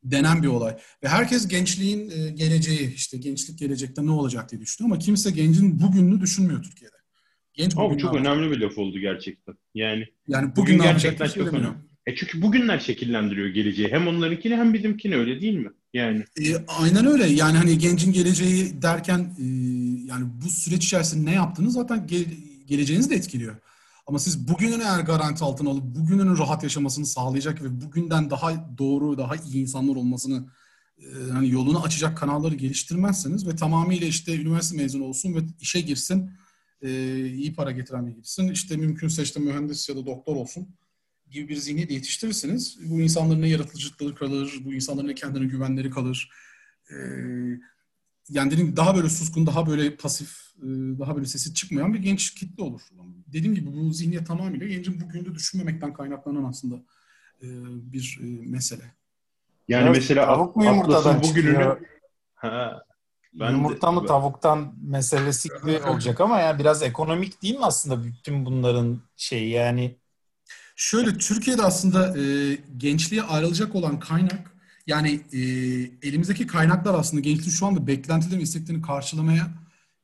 denen 0.03 0.43
bir 0.43 0.47
olay. 0.47 0.77
Ve 1.03 1.07
herkes 1.07 1.47
gençliğin 1.47 2.09
e, 2.09 2.29
geleceği, 2.29 2.93
işte 2.93 3.17
gençlik 3.17 3.59
gelecekte 3.59 4.05
ne 4.05 4.11
olacak 4.11 4.51
diye 4.51 4.61
düşünüyor 4.61 4.91
ama 4.91 4.99
kimse 4.99 5.31
gencin 5.31 5.81
bugününü 5.81 6.21
düşünmüyor 6.21 6.63
Türkiye'de. 6.63 6.95
Genç 7.53 7.75
bu 7.75 7.97
çok 7.97 8.15
önemli 8.15 8.51
bir 8.51 8.59
laf 8.59 8.77
oldu 8.77 8.99
gerçekten. 8.99 9.55
Yani, 9.75 10.05
yani 10.27 10.51
bugün, 10.55 10.75
bugün 10.75 10.77
gerçekten 10.77 11.27
çok 11.27 11.53
önemli. 11.53 11.86
E 12.07 12.15
çünkü 12.15 12.41
bugünler 12.41 12.79
şekillendiriyor 12.79 13.47
geleceği. 13.47 13.91
Hem 13.91 14.07
onlarınkini 14.07 14.55
hem 14.55 14.73
bizimkini 14.73 15.15
öyle 15.15 15.41
değil 15.41 15.57
mi? 15.57 15.69
Yani. 15.93 16.23
E, 16.41 16.65
aynen 16.67 17.05
öyle. 17.05 17.27
Yani 17.27 17.57
hani 17.57 17.77
gencin 17.77 18.13
geleceği 18.13 18.81
derken 18.81 19.19
e, 19.19 19.43
yani 20.05 20.25
bu 20.43 20.49
süreç 20.49 20.85
içerisinde 20.85 21.29
ne 21.31 21.33
yaptığınız 21.33 21.73
zaten 21.73 21.99
ge- 21.99 22.65
geleceğinizi 22.65 23.09
de 23.09 23.15
etkiliyor. 23.15 23.55
Ama 24.07 24.19
siz 24.19 24.47
bugünün 24.47 24.79
eğer 24.79 24.99
garanti 24.99 25.43
altına 25.43 25.69
alıp 25.69 25.83
bugünün 25.83 26.37
rahat 26.37 26.63
yaşamasını 26.63 27.05
sağlayacak 27.05 27.63
ve 27.63 27.81
bugünden 27.81 28.29
daha 28.29 28.77
doğru, 28.77 29.17
daha 29.17 29.35
iyi 29.35 29.55
insanlar 29.55 29.95
olmasını 29.95 30.45
e, 30.99 31.31
hani 31.31 31.49
yolunu 31.49 31.83
açacak 31.83 32.17
kanalları 32.17 32.55
geliştirmezseniz 32.55 33.47
ve 33.47 33.55
tamamıyla 33.55 34.07
işte 34.07 34.41
üniversite 34.41 34.77
mezunu 34.77 35.03
olsun 35.03 35.35
ve 35.35 35.39
işe 35.61 35.81
girsin 35.81 36.31
e, 36.81 36.89
iyi 37.25 37.53
para 37.53 37.71
getiren 37.71 38.07
bir 38.07 38.11
gitsin. 38.11 38.47
İşte 38.47 38.77
mümkünse 38.77 39.23
işte 39.23 39.39
mühendis 39.39 39.89
ya 39.89 39.95
da 39.95 40.05
doktor 40.05 40.35
olsun 40.35 40.67
gibi 41.31 41.49
bir 41.49 41.55
zihniyet 41.55 41.91
yetiştirirseniz 41.91 42.77
bu 42.89 43.01
insanların 43.01 43.41
ne 43.41 43.49
yaratıcılıkları 43.49 44.15
kalır, 44.15 44.59
bu 44.65 44.73
insanların 44.73 45.07
ne 45.07 45.15
kendine 45.15 45.45
güvenleri 45.45 45.89
kalır. 45.89 46.31
E, 46.89 46.95
yani 48.29 48.51
dediğim 48.51 48.77
daha 48.77 48.95
böyle 48.95 49.09
suskun, 49.09 49.47
daha 49.47 49.67
böyle 49.67 49.95
pasif, 49.95 50.37
e, 50.57 50.65
daha 50.99 51.15
böyle 51.15 51.25
sesi 51.25 51.53
çıkmayan 51.53 51.93
bir 51.93 51.99
genç 51.99 52.33
kitle 52.33 52.63
olur. 52.63 52.81
Dediğim 53.27 53.55
gibi 53.55 53.73
bu 53.73 53.93
zihniyet 53.93 54.27
tamamıyla 54.27 54.67
gencin 54.67 55.01
bugünde 55.01 55.35
düşünmemekten 55.35 55.93
kaynaklanan 55.93 56.43
aslında 56.43 56.75
e, 57.41 57.47
bir 57.91 58.19
e, 58.21 58.25
mesele. 58.25 58.93
Yani 59.67 59.83
evet, 59.83 59.95
mesela 59.95 60.25
tavuk 60.25 60.55
mu 60.55 60.65
yumurtadan 60.65 61.23
bugününü 61.23 61.77
ha, 62.35 62.83
ben 63.33 63.51
Yumurta 63.51 63.91
mı 63.91 64.05
tavuktan 64.05 64.73
meselesi 64.81 65.49
gibi 65.49 65.79
olacak 65.89 66.21
ama 66.21 66.39
yani 66.39 66.59
biraz 66.59 66.83
ekonomik 66.83 67.41
değil 67.41 67.55
mi 67.55 67.65
aslında 67.65 68.03
bütün 68.03 68.45
bunların 68.45 69.01
şeyi 69.15 69.49
yani? 69.49 69.97
Şöyle 70.79 71.17
Türkiye'de 71.17 71.61
aslında 71.61 72.17
e, 72.19 72.57
gençliğe 72.77 73.23
ayrılacak 73.23 73.75
olan 73.75 73.99
kaynak 73.99 74.51
yani 74.87 75.21
e, 75.33 75.39
elimizdeki 76.07 76.47
kaynaklar 76.47 76.93
aslında 76.93 77.21
gençliğin 77.21 77.51
şu 77.51 77.65
anda 77.65 77.87
beklentilerin 77.87 78.41
isteklerini 78.41 78.81
karşılamaya 78.81 79.47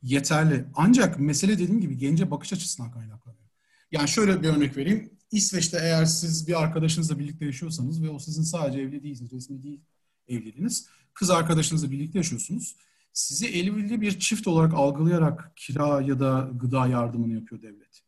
yeterli. 0.01 0.65
Ancak 0.75 1.19
mesele 1.19 1.53
dediğim 1.53 1.81
gibi 1.81 1.97
gence 1.97 2.31
bakış 2.31 2.53
açısından 2.53 2.91
kaynaklanıyor. 2.91 3.43
Yani 3.91 4.09
şöyle 4.09 4.43
bir 4.43 4.47
örnek 4.49 4.77
vereyim. 4.77 5.09
İsveç'te 5.31 5.77
eğer 5.81 6.05
siz 6.05 6.47
bir 6.47 6.61
arkadaşınızla 6.61 7.19
birlikte 7.19 7.45
yaşıyorsanız 7.45 8.03
ve 8.03 8.09
o 8.09 8.19
sizin 8.19 8.43
sadece 8.43 8.81
evli 8.81 9.03
değilsiniz, 9.03 9.31
resmi 9.31 9.63
değil 9.63 9.81
evliliğiniz. 10.27 10.87
Kız 11.13 11.29
arkadaşınızla 11.29 11.91
birlikte 11.91 12.19
yaşıyorsunuz 12.19 12.75
sizi 13.13 13.47
evli 13.47 14.01
bir 14.01 14.19
çift 14.19 14.47
olarak 14.47 14.73
algılayarak 14.73 15.51
kira 15.55 16.01
ya 16.01 16.19
da 16.19 16.49
gıda 16.53 16.87
yardımını 16.87 17.33
yapıyor 17.33 17.61
devlet. 17.61 18.03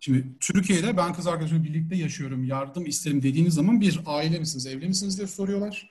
Şimdi 0.00 0.26
Türkiye'de 0.40 0.96
ben 0.96 1.12
kız 1.12 1.26
arkadaşımla 1.26 1.64
birlikte 1.64 1.96
yaşıyorum, 1.96 2.44
yardım 2.44 2.86
isterim 2.86 3.22
dediğiniz 3.22 3.54
zaman 3.54 3.80
bir 3.80 4.00
aile 4.06 4.38
misiniz, 4.38 4.66
evli 4.66 4.88
misiniz 4.88 5.16
diye 5.16 5.26
soruyorlar. 5.26 5.90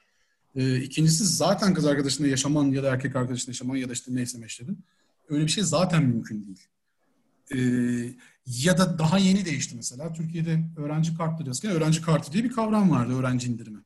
Ee, 0.55 0.81
ikincisi 0.81 1.25
zaten 1.25 1.73
kız 1.73 1.85
arkadaşınla 1.85 2.27
yaşaman 2.27 2.65
ya 2.65 2.83
da 2.83 2.93
erkek 2.93 3.15
arkadaşınla 3.15 3.49
yaşaman 3.49 3.75
ya 3.75 3.89
da 3.89 3.93
işte 3.93 4.15
neyse 4.15 4.37
meşlerin. 4.37 4.85
Öyle 5.29 5.43
bir 5.45 5.51
şey 5.51 5.63
zaten 5.63 6.03
mümkün 6.03 6.45
değil. 6.45 6.67
Ee, 7.55 8.15
ya 8.45 8.77
da 8.77 8.99
daha 8.99 9.17
yeni 9.17 9.45
değişti 9.45 9.75
mesela. 9.75 10.13
Türkiye'de 10.13 10.63
öğrenci 10.77 11.17
kartları 11.17 11.47
yazarken 11.47 11.71
öğrenci 11.71 12.01
kartı 12.01 12.33
diye 12.33 12.43
bir 12.43 12.51
kavram 12.51 12.91
vardı, 12.91 13.13
öğrenci 13.13 13.47
indirimi. 13.47 13.79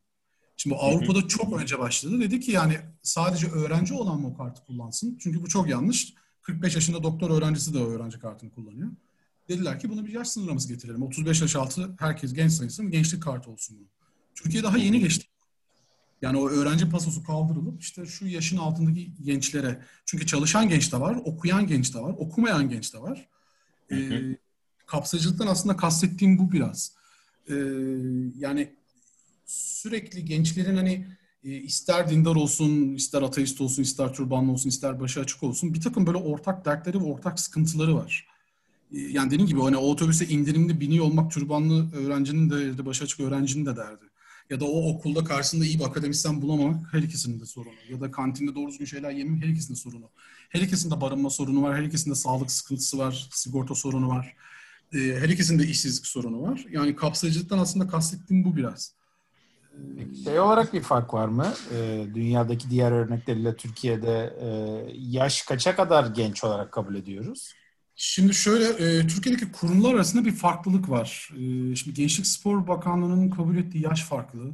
Şimdi 0.58 0.76
Avrupa'da 0.76 1.28
çok 1.28 1.62
önce 1.62 1.80
başladı. 1.80 2.20
Dedi 2.20 2.40
ki 2.40 2.52
yani 2.52 2.78
sadece 3.02 3.48
öğrenci 3.48 3.94
olan 3.94 4.22
mı 4.22 4.28
o 4.28 4.38
kartı 4.38 4.66
kullansın? 4.66 5.18
Çünkü 5.20 5.42
bu 5.42 5.48
çok 5.48 5.70
yanlış. 5.70 6.14
45 6.42 6.76
yaşında 6.76 7.04
doktor 7.04 7.30
öğrencisi 7.30 7.74
de 7.74 7.80
o 7.80 7.90
öğrenci 7.90 8.20
kartını 8.20 8.52
kullanıyor. 8.52 8.90
Dediler 9.50 9.80
ki 9.80 9.90
bunu 9.90 10.06
bir 10.06 10.14
yaş 10.14 10.28
sınırlaması 10.28 10.68
getirelim. 10.68 11.04
35 11.04 11.42
yaş 11.42 11.56
altı 11.56 11.96
herkes 12.00 12.34
genç 12.34 12.52
sayısı 12.52 12.84
gençlik 12.84 13.24
kartı 13.24 13.52
olsun 13.52 13.78
bu. 13.80 13.88
Türkiye 14.36 14.64
daha 14.64 14.78
yeni 14.78 15.00
geçti. 15.00 15.28
Yani 16.22 16.38
o 16.38 16.50
öğrenci 16.50 16.90
pasosu 16.90 17.24
kaldırılıp 17.24 17.82
işte 17.82 18.06
şu 18.06 18.28
yaşın 18.28 18.58
altındaki 18.58 19.12
gençlere 19.24 19.82
çünkü 20.06 20.26
çalışan 20.26 20.70
genç 20.70 20.94
de 20.94 21.00
var, 21.00 21.22
okuyan 21.26 21.68
genç 21.68 21.96
de 21.96 22.00
var, 22.00 22.16
okumayan 22.18 22.70
genç 22.70 22.94
de 22.94 23.02
var. 23.02 23.30
Ee, 23.92 24.22
kapsayıcılıktan 24.86 25.48
aslında 25.48 25.78
kastettiğim 25.78 26.38
bu 26.38 26.52
biraz. 26.52 26.96
Ee, 27.50 27.54
yani 28.38 28.76
sürekli 29.46 30.26
gençlerin 30.26 30.76
hani 30.76 31.08
e, 31.44 31.50
ister 31.50 32.10
dindar 32.10 32.36
olsun, 32.36 32.94
ister 32.94 33.22
ateist 33.22 33.62
olsun, 33.62 33.84
ister 33.84 34.14
türbanlı 34.14 34.52
olsun, 34.52 34.70
ister 34.70 35.00
başı 35.00 35.20
açık 35.20 35.44
olsun 35.44 35.74
bir 35.74 35.82
takım 35.82 36.08
böyle 36.08 36.18
ortak 36.18 36.66
dertleri 36.66 37.00
ve 37.00 37.04
ortak 37.04 37.40
sıkıntıları 37.40 37.96
var. 37.96 38.28
Yani 38.94 39.32
dediğim 39.32 39.48
gibi 39.48 39.62
hani 39.62 39.78
o 39.78 39.92
otobüse 39.92 40.28
indirimli 40.28 40.80
biniyor 40.80 41.06
olmak 41.06 41.32
türbanlı 41.32 41.96
öğrencinin 41.96 42.50
de, 42.50 42.78
de 42.78 42.86
başı 42.86 43.04
açık 43.04 43.20
öğrencinin 43.20 43.66
de 43.66 43.76
derdi. 43.76 44.06
Ya 44.50 44.60
da 44.60 44.66
o 44.66 44.90
okulda 44.90 45.24
karşısında 45.24 45.66
iyi 45.66 45.80
bir 45.80 45.84
akademisyen 45.84 46.42
bulamamak 46.42 46.94
her 46.94 47.00
ikisinin 47.00 47.40
de 47.40 47.46
sorunu. 47.46 47.74
Ya 47.90 48.02
da 48.02 48.12
kantinde 48.12 48.56
doğru 48.56 48.70
düzgün 48.70 48.86
şeyler 48.86 49.12
yememek 49.12 49.44
her 49.44 49.48
ikisinin 49.48 49.76
de 49.76 49.80
sorunu. 49.80 50.10
Her 50.50 50.62
ikisinde 50.62 51.02
barınma 51.02 51.30
sorunu 51.30 51.62
var, 51.62 51.78
her 51.78 51.84
ikisinde 51.84 52.16
sağlık 52.16 52.52
sıkıntısı 52.52 52.98
var, 52.98 53.30
sigorta 53.32 53.76
sorunu 53.76 54.10
var. 54.10 54.36
E, 54.94 54.98
her 54.98 55.30
ikisinde 55.30 55.64
işsizlik 55.64 56.08
sorunu 56.08 56.42
var. 56.42 56.66
Yani 56.72 56.96
kapsayıcılıktan 56.96 57.60
aslında 57.60 57.88
kastettiğim 57.88 58.44
bu 58.44 58.56
biraz. 58.56 58.94
Şey 60.24 60.40
olarak 60.40 60.74
bir 60.74 60.82
fark 60.82 61.14
var 61.14 61.28
mı? 61.28 61.54
Ee, 61.74 62.06
dünyadaki 62.14 62.70
diğer 62.70 62.92
örnekleriyle 62.92 63.56
Türkiye'de 63.56 64.34
e, 64.42 64.48
yaş 64.94 65.42
kaça 65.42 65.76
kadar 65.76 66.08
genç 66.08 66.44
olarak 66.44 66.72
kabul 66.72 66.96
ediyoruz? 66.96 67.54
Şimdi 67.96 68.34
şöyle, 68.34 68.66
e, 68.66 69.08
Türkiye'deki 69.08 69.52
kurumlar 69.52 69.94
arasında 69.94 70.26
bir 70.26 70.32
farklılık 70.32 70.90
var. 70.90 71.30
E, 71.32 71.76
şimdi 71.76 71.94
Gençlik 71.94 72.28
Spor 72.28 72.68
Bakanlığı'nın 72.68 73.30
kabul 73.30 73.58
ettiği 73.58 73.84
yaş 73.84 74.04
farklı. 74.04 74.52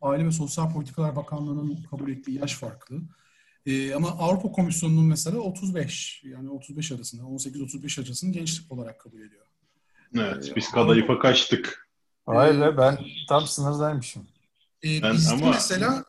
Aile 0.00 0.26
ve 0.26 0.32
Sosyal 0.32 0.72
Politikalar 0.72 1.16
Bakanlığı'nın 1.16 1.82
kabul 1.90 2.10
ettiği 2.10 2.38
yaş 2.38 2.54
farklı. 2.54 2.96
E, 3.66 3.94
ama 3.94 4.08
Avrupa 4.08 4.52
Komisyonu'nun 4.52 5.04
mesela 5.04 5.38
35, 5.38 6.22
yani 6.24 6.50
35 6.50 6.92
arasında, 6.92 7.22
18-35 7.22 8.00
arasını 8.00 8.32
gençlik 8.32 8.72
olarak 8.72 9.00
kabul 9.00 9.20
ediyor. 9.20 9.46
Evet, 10.14 10.48
e, 10.48 10.56
biz 10.56 10.70
kadayıfa 10.70 11.18
kaçtık. 11.18 11.88
Hayır 12.26 12.76
ben 12.76 12.98
tam 13.28 13.46
sınırdaymışım. 13.46 14.28
Ee, 14.84 15.02
ben, 15.02 15.12
bizde 15.12 15.34
ama... 15.34 15.50
mesela 15.50 16.04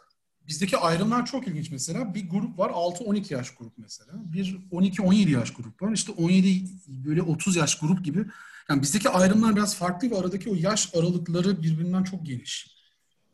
bizdeki 0.47 0.77
ayrımlar 0.77 1.25
çok 1.25 1.47
ilginç 1.47 1.71
mesela. 1.71 2.15
Bir 2.15 2.29
grup 2.29 2.59
var 2.59 2.69
6-12 2.69 3.33
yaş 3.33 3.55
grup 3.55 3.73
mesela. 3.77 4.11
Bir 4.15 4.59
12-17 4.71 5.29
yaş 5.29 5.53
grup 5.53 5.81
var. 5.81 5.91
İşte 5.93 6.11
17 6.11 6.65
böyle 6.87 7.21
30 7.21 7.55
yaş 7.55 7.79
grup 7.79 8.05
gibi. 8.05 8.25
Yani 8.69 8.81
bizdeki 8.81 9.09
ayrımlar 9.09 9.55
biraz 9.55 9.75
farklı 9.75 10.11
ve 10.11 10.17
aradaki 10.17 10.49
o 10.49 10.55
yaş 10.55 10.95
aralıkları 10.95 11.63
birbirinden 11.63 12.03
çok 12.03 12.25
geniş. 12.25 12.77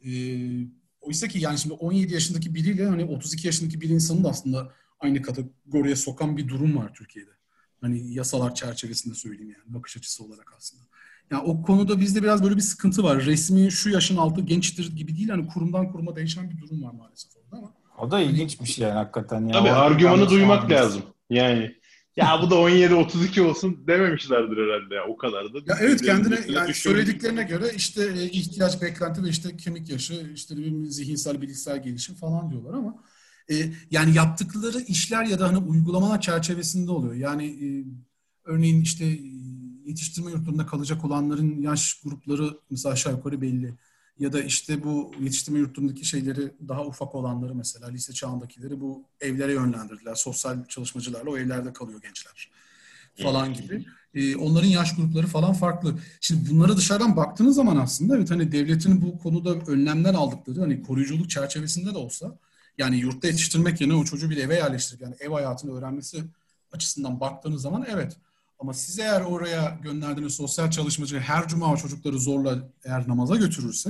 Ee, 0.06 0.10
oysa 1.02 1.28
ki 1.28 1.40
yani 1.40 1.60
şimdi 1.60 1.74
17 1.74 2.14
yaşındaki 2.14 2.56
biriyle 2.56 2.86
hani 2.86 3.06
32 3.06 3.48
yaşındaki 3.48 3.82
bir 3.82 3.90
insanın 3.90 4.24
da 4.24 4.30
aslında 4.30 4.74
aynı 5.00 5.22
kategoriye 5.22 5.96
sokan 5.96 6.38
bir 6.38 6.48
durum 6.48 6.78
var 6.78 6.94
Türkiye'de. 6.94 7.32
Hani 7.82 8.14
yasalar 8.14 8.56
çerçevesinde 8.56 9.16
söyleyeyim 9.16 9.56
yani 9.58 9.76
bakış 9.76 9.98
açısı 9.98 10.24
olarak 10.24 10.54
aslında. 10.58 10.84
Yani 11.32 11.44
o 11.44 11.62
konuda 11.62 12.00
bizde 12.00 12.24
biraz 12.24 12.44
böyle 12.44 12.56
bir 12.56 12.62
sıkıntı 12.62 13.04
var. 13.04 13.26
Resmi 13.26 13.72
şu 13.72 13.90
yaşın 13.90 14.18
altı 14.18 14.42
gençtir 14.42 14.96
gibi 14.96 15.16
değil. 15.16 15.30
Hani 15.30 15.48
kurumdan 15.48 15.92
kuruma 15.92 16.16
değişen 16.16 16.50
bir 16.50 16.62
durum 16.62 16.84
var 16.84 16.92
maalesef 16.92 17.32
orada 17.38 17.58
ama. 17.58 17.74
O 17.98 18.12
da 18.12 18.22
ilginç 18.22 18.62
bir 18.62 18.66
şey 18.66 18.88
yani 18.88 18.94
hakikaten. 18.94 19.46
Ya. 19.46 19.52
Tabii 19.54 19.70
argümanı 19.70 20.30
duymak 20.30 20.60
Anladım. 20.60 20.78
lazım. 20.78 21.02
Yani 21.30 21.76
ya 22.16 22.40
bu 22.42 22.50
da 22.52 22.56
17-32 22.56 23.42
olsun 23.42 23.88
dememişlerdir 23.88 24.58
herhalde 24.58 24.96
ya. 24.96 25.02
O 25.10 25.18
kadar 25.18 25.54
da. 25.54 25.58
Ya 25.66 25.78
evet 25.82 26.02
kendine 26.02 26.40
yani 26.48 26.74
söylediklerine 26.74 27.44
göre 27.44 27.72
işte 27.76 28.04
e, 28.18 28.24
ihtiyaç, 28.24 28.82
beklenti 28.82 29.24
ve 29.24 29.30
işte 29.30 29.58
kemik 29.58 29.90
yaşı, 29.90 30.32
işte 30.36 30.58
bir 30.58 30.86
zihinsel, 30.86 31.42
bilişsel 31.42 31.84
gelişim 31.84 32.16
falan 32.16 32.52
diyorlar 32.52 32.74
ama 32.74 33.04
e, 33.52 33.56
yani 33.92 34.16
yaptıkları 34.16 34.80
işler 34.80 35.26
ya 35.26 35.40
da 35.40 35.48
hani 35.48 35.58
uygulamalar 35.58 36.22
çerçevesinde 36.22 36.92
oluyor. 36.92 37.14
Yani 37.14 37.46
e, 37.46 37.68
örneğin 38.46 38.82
işte 38.82 39.06
yetiştirme 39.90 40.32
yurtlarında 40.32 40.66
kalacak 40.66 41.06
olanların 41.06 41.62
yaş 41.62 42.02
grupları 42.04 42.58
mesela 42.70 42.94
aşağı 42.94 43.14
yukarı 43.14 43.42
belli. 43.42 43.74
Ya 44.20 44.34
da 44.34 44.42
işte 44.44 44.84
bu 44.84 45.12
yetiştirme 45.20 45.60
yurtlarındaki 45.60 46.06
şeyleri 46.06 46.52
daha 46.68 46.86
ufak 46.86 47.16
olanları 47.16 47.56
mesela 47.56 47.88
lise 47.88 48.14
çağındakileri 48.14 48.82
bu 48.82 49.04
evlere 49.22 49.54
yönlendirdiler. 49.54 50.16
Sosyal 50.16 50.66
çalışmacılarla 50.66 51.30
o 51.30 51.38
evlerde 51.38 51.74
kalıyor 51.74 52.02
gençler 52.02 52.50
falan 53.16 53.54
gibi. 53.54 53.86
Ee, 54.14 54.36
onların 54.36 54.68
yaş 54.68 54.96
grupları 54.96 55.28
falan 55.28 55.54
farklı. 55.54 56.00
Şimdi 56.22 56.50
bunlara 56.50 56.78
dışarıdan 56.78 57.16
baktığınız 57.16 57.56
zaman 57.56 57.78
aslında 57.78 58.18
evet 58.18 58.32
hani 58.32 58.52
devletin 58.52 59.02
bu 59.02 59.18
konuda 59.18 59.54
önlemler 59.72 60.14
aldıkları 60.14 60.60
hani 60.60 60.84
koruyuculuk 60.84 61.30
çerçevesinde 61.30 61.94
de 61.94 61.98
olsa 61.98 62.38
yani 62.78 62.98
yurtta 62.98 63.28
yetiştirmek 63.28 63.82
yerine 63.82 63.96
o 63.96 64.04
çocuğu 64.04 64.30
bir 64.30 64.38
eve 64.38 64.56
yerleştirip 64.56 65.02
yani 65.02 65.16
ev 65.20 65.30
hayatını 65.30 65.78
öğrenmesi 65.78 66.24
açısından 66.72 67.20
baktığınız 67.20 67.62
zaman 67.62 67.86
evet. 67.90 68.18
Ama 68.60 68.74
siz 68.74 69.00
eğer 69.00 69.22
oraya 69.22 69.80
gönderdiğiniz 69.84 70.34
sosyal 70.34 70.72
çalışmacı 70.72 71.20
her 71.20 71.48
cuma 71.48 71.78
çocukları 71.78 72.20
zorla 72.20 72.70
eğer 72.86 73.08
namaza 73.08 73.36
götürürse 73.36 73.90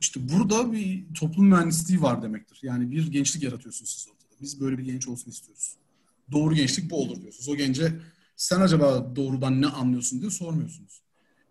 işte 0.00 0.20
burada 0.32 0.72
bir 0.72 1.04
toplum 1.14 1.46
mühendisliği 1.46 2.02
var 2.02 2.22
demektir. 2.22 2.58
Yani 2.62 2.90
bir 2.90 3.12
gençlik 3.12 3.42
yaratıyorsunuz 3.42 3.90
siz 3.90 4.08
ortada. 4.08 4.40
Biz 4.40 4.60
böyle 4.60 4.78
bir 4.78 4.84
genç 4.84 5.08
olsun 5.08 5.30
istiyoruz. 5.30 5.72
Doğru 6.32 6.54
gençlik 6.54 6.90
bu 6.90 6.96
olur 7.02 7.20
diyorsunuz. 7.20 7.48
O 7.48 7.56
gence 7.56 7.92
sen 8.36 8.60
acaba 8.60 9.16
doğrudan 9.16 9.62
ne 9.62 9.66
anlıyorsun 9.66 10.20
diye 10.20 10.30
sormuyorsunuz. 10.30 11.00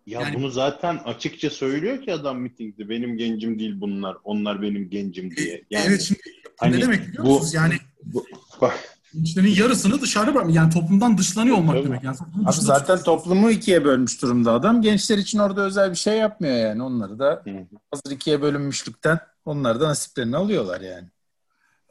Ya 0.06 0.20
Yani- 0.20 0.34
bunu 0.36 0.50
zaten 0.50 0.96
açıkça 1.04 1.50
söylüyor 1.50 2.02
ki 2.02 2.12
adam 2.12 2.40
mitingde. 2.40 2.88
Benim 2.88 3.16
gencim 3.18 3.58
değil 3.58 3.80
bunlar. 3.80 4.16
Onlar 4.24 4.62
benim 4.62 4.90
gencim 4.90 5.36
diye. 5.36 5.54
E, 5.54 5.62
Yani 5.70 5.84
evet 5.88 6.00
şimdi 6.02 6.20
hani 6.56 6.76
ne 6.76 6.80
demek 6.82 7.08
biliyor 7.08 7.24
bu- 7.24 7.28
musunuz? 7.28 7.54
Yani 7.54 7.74
bu- 8.04 8.26
bak 8.60 8.91
gençlerin 9.14 9.54
yarısını 9.54 10.00
dışarı 10.00 10.34
bırakmak. 10.34 10.54
Yani 10.54 10.72
toplumdan 10.72 11.18
dışlanıyor 11.18 11.56
olmak 11.56 11.74
Tabii. 11.76 11.84
demek. 11.86 12.02
Yani 12.04 12.16
Abi 12.44 12.52
zaten 12.52 12.80
tutuyorsunuz. 12.80 13.04
toplumu 13.04 13.50
ikiye 13.50 13.84
bölmüş 13.84 14.22
durumda 14.22 14.52
adam. 14.52 14.82
Gençler 14.82 15.18
için 15.18 15.38
orada 15.38 15.60
özel 15.62 15.90
bir 15.90 15.96
şey 15.96 16.18
yapmıyor 16.18 16.56
yani. 16.56 16.82
Onları 16.82 17.18
da 17.18 17.42
Hı 17.44 17.50
hazır 17.90 18.16
ikiye 18.16 18.42
bölünmüşlükten 18.42 19.18
onlar 19.44 19.80
da 19.80 19.88
nasiplerini 19.88 20.36
alıyorlar 20.36 20.80
yani. 20.80 21.08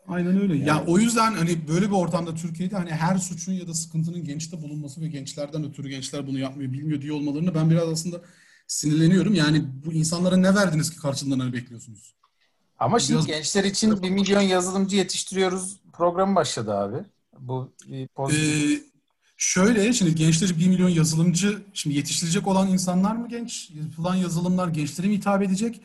Aynen 0.07 0.41
öyle. 0.41 0.55
Ya 0.57 0.65
Yani- 0.65 0.83
o 0.87 0.99
yüzden 0.99 1.33
hani 1.33 1.67
böyle 1.67 1.85
bir 1.87 1.95
ortamda 1.95 2.35
Türkiye'de 2.35 2.75
hani 2.75 2.89
her 2.91 3.17
suçun 3.17 3.53
ya 3.53 3.67
da 3.67 3.73
sıkıntının 3.73 4.23
gençte 4.23 4.61
bulunması 4.61 5.01
ve 5.01 5.07
gençlerden 5.07 5.63
ötürü 5.63 5.89
gençler 5.89 6.27
bunu 6.27 6.39
yapmıyor, 6.39 6.73
bilmiyor 6.73 7.01
diye 7.01 7.11
olmalarını 7.13 7.55
ben 7.55 7.69
biraz 7.69 7.89
aslında 7.89 8.21
sinirleniyorum. 8.67 9.33
Yani 9.33 9.63
bu 9.85 9.93
insanlara 9.93 10.37
ne 10.37 10.55
verdiniz 10.55 10.89
ki 10.91 10.97
karşılığında 10.99 11.43
ne 11.45 11.53
bekliyorsunuz? 11.53 12.13
Ama 12.81 12.99
şimdi 12.99 13.15
Biraz- 13.17 13.27
gençler 13.27 13.63
için 13.63 14.03
bir 14.03 14.09
milyon 14.09 14.41
yazılımcı 14.41 14.97
yetiştiriyoruz 14.97 15.77
programı 15.93 16.35
başladı 16.35 16.73
abi. 16.73 16.97
Bu 17.39 17.71
bir 17.87 18.07
pozitif. 18.07 18.81
Ee, 18.81 18.83
şöyle 19.37 19.93
şimdi 19.93 20.15
gençler 20.15 20.59
1 20.59 20.67
milyon 20.67 20.89
yazılımcı 20.89 21.61
şimdi 21.73 21.95
yetiştirecek 21.95 22.47
olan 22.47 22.67
insanlar 22.67 23.15
mı 23.15 23.27
genç? 23.29 23.69
Yapılan 23.69 24.15
yazılımlar 24.15 24.67
gençlere 24.67 25.07
mi 25.07 25.13
hitap 25.13 25.41
edecek? 25.41 25.81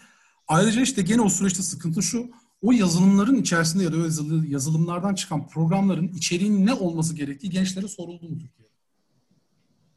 Ayrıca 0.49 0.81
işte 0.83 1.03
gene 1.03 1.21
o 1.21 1.29
süreçte 1.29 1.63
sıkıntı 1.63 2.03
şu. 2.03 2.31
O 2.63 2.73
yazılımların 2.73 3.37
içerisinde 3.37 3.85
ya 3.85 3.93
da 3.93 3.97
o 3.97 4.01
yazılı- 4.05 4.47
yazılımlardan 4.47 5.15
çıkan 5.15 5.49
programların 5.49 6.09
içeriğinin 6.09 6.67
ne 6.67 6.73
olması 6.75 7.15
gerektiği 7.15 7.51
gençlere 7.51 7.89
soruldu 7.89 8.29
mu 8.29 8.39
Türkiye'de? 8.39 8.73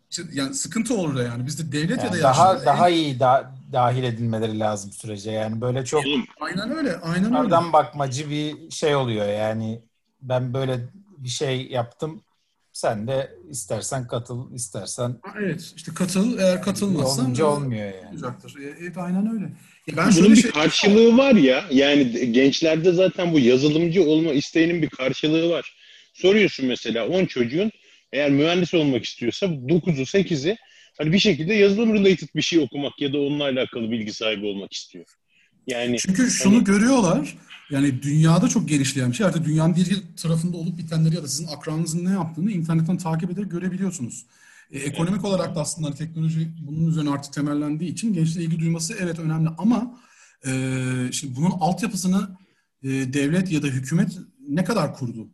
İşte 0.09 0.23
yani 0.33 0.55
sıkıntı 0.55 0.93
orada 0.95 1.23
yani. 1.23 1.45
Bizde 1.45 1.71
devlet 1.71 1.97
ya 1.97 2.05
Yani 2.05 2.17
da 2.19 2.23
daha 2.23 2.65
daha 2.65 2.89
iyi 2.89 3.19
da, 3.19 3.58
dahil 3.73 4.03
edilmeleri 4.03 4.60
lazım 4.60 4.91
sürece. 4.91 5.32
Yani 5.32 5.62
böyle 5.62 5.86
çok 5.86 6.03
Aynen 6.41 6.77
öyle. 6.77 6.97
Aynen 6.97 7.36
öyle. 7.36 7.73
Bakmacı 7.73 8.29
bir 8.29 8.71
şey 8.71 8.95
oluyor 8.95 9.27
yani. 9.27 9.79
Ben 10.21 10.53
böyle 10.53 10.79
bir 11.17 11.29
şey 11.29 11.67
yaptım. 11.67 12.23
Sen 12.73 13.08
de 13.08 13.32
istersen 13.49 14.08
katıl, 14.08 14.53
istersen 14.55 15.15
Ha, 15.21 15.34
Evet. 15.39 15.73
işte 15.75 15.93
katıl. 15.93 16.39
Eğer 16.39 16.62
katılmazsan 16.62 17.25
olunca 17.25 17.45
olmuyor 17.45 17.86
yani. 17.93 18.10
olacaktır. 18.13 18.55
E, 18.62 18.75
Evet 18.82 18.97
aynen 18.97 19.34
öyle. 19.34 19.45
Ya 19.88 19.97
ben 19.97 20.12
bunun 20.17 20.32
bir 20.32 20.36
şey 20.36 20.51
karşılığı 20.51 21.17
var 21.17 21.34
ya. 21.36 21.63
Yani 21.71 22.32
gençlerde 22.32 22.91
zaten 22.91 23.34
bu 23.34 23.39
yazılımcı 23.39 24.03
olma 24.03 24.32
isteğinin 24.32 24.82
bir 24.82 24.89
karşılığı 24.89 25.49
var. 25.49 25.75
Soruyorsun 26.13 26.65
mesela 26.65 27.08
10 27.08 27.25
çocuğun 27.25 27.71
eğer 28.13 28.32
mühendis 28.32 28.73
olmak 28.73 29.05
istiyorsa 29.05 29.45
9'u 29.45 30.01
8'i 30.05 30.58
hani 30.99 31.12
bir 31.12 31.19
şekilde 31.19 31.53
yazılım 31.53 31.93
related 31.93 32.27
bir 32.35 32.41
şey 32.41 32.59
okumak 32.59 33.01
ya 33.01 33.13
da 33.13 33.17
onunla 33.17 33.43
alakalı 33.43 33.91
bilgi 33.91 34.13
sahibi 34.13 34.45
olmak 34.45 34.73
istiyor. 34.73 35.05
Yani 35.67 35.97
Çünkü 35.97 36.29
şunu 36.29 36.55
Hani- 36.55 36.63
görüyorlar. 36.63 37.38
Yani 37.69 38.01
dünyada 38.01 38.47
çok 38.47 38.69
genişleyen 38.69 39.12
bir 39.12 39.15
şey. 39.15 39.25
Artık 39.25 39.45
dünyanın 39.45 39.75
bir 39.75 40.01
tarafında 40.17 40.57
olup 40.57 40.77
bitenleri 40.77 41.15
ya 41.15 41.23
da 41.23 41.27
sizin 41.27 41.47
akranınızın 41.47 42.05
ne 42.05 42.09
yaptığını 42.09 42.51
internetten 42.51 42.97
takip 42.97 43.31
ederek 43.31 43.51
görebiliyorsunuz. 43.51 44.25
E, 44.71 44.79
ekonomik 44.79 45.25
olarak 45.25 45.55
da 45.55 45.62
aslında 45.62 45.88
hani 45.88 45.95
teknoloji 45.95 46.51
bunun 46.62 46.88
üzerine 46.88 47.09
artık 47.09 47.33
temellendiği 47.33 47.91
için 47.91 48.13
gençliğe 48.13 48.45
ilgi 48.47 48.59
duyması 48.59 48.95
evet 48.99 49.19
önemli 49.19 49.49
ama 49.57 49.99
e, 50.45 50.51
şimdi 51.12 51.35
bunun 51.35 51.51
altyapısını 51.59 52.38
e, 52.83 52.88
devlet 52.89 53.51
ya 53.51 53.63
da 53.63 53.67
hükümet 53.67 54.17
ne 54.49 54.63
kadar 54.63 54.93
kurdu? 54.95 55.27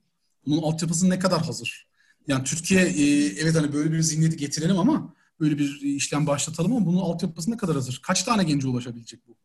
Bunun 0.46 0.62
altyapısı 0.62 1.10
ne 1.10 1.20
kadar 1.20 1.42
hazır? 1.46 1.88
Yani 2.28 2.44
Türkiye 2.44 2.82
e, 2.82 3.26
evet 3.42 3.56
hani 3.56 3.74
böyle 3.74 3.92
bir 3.92 4.02
zihniyeti 4.02 4.38
getirelim 4.38 4.80
ama 4.80 5.14
böyle 5.40 5.58
bir 5.58 5.82
işlem 5.82 6.28
başlatalım 6.28 6.74
ama 6.74 6.86
bunun 6.86 7.02
altyapısı 7.02 7.52
ne 7.52 7.58
kadar 7.58 7.76
hazır? 7.76 8.00
Kaç 8.04 8.24
tane 8.24 8.44
gence 8.44 8.68
ulaşabilecek 8.68 9.20
bu 9.28 9.36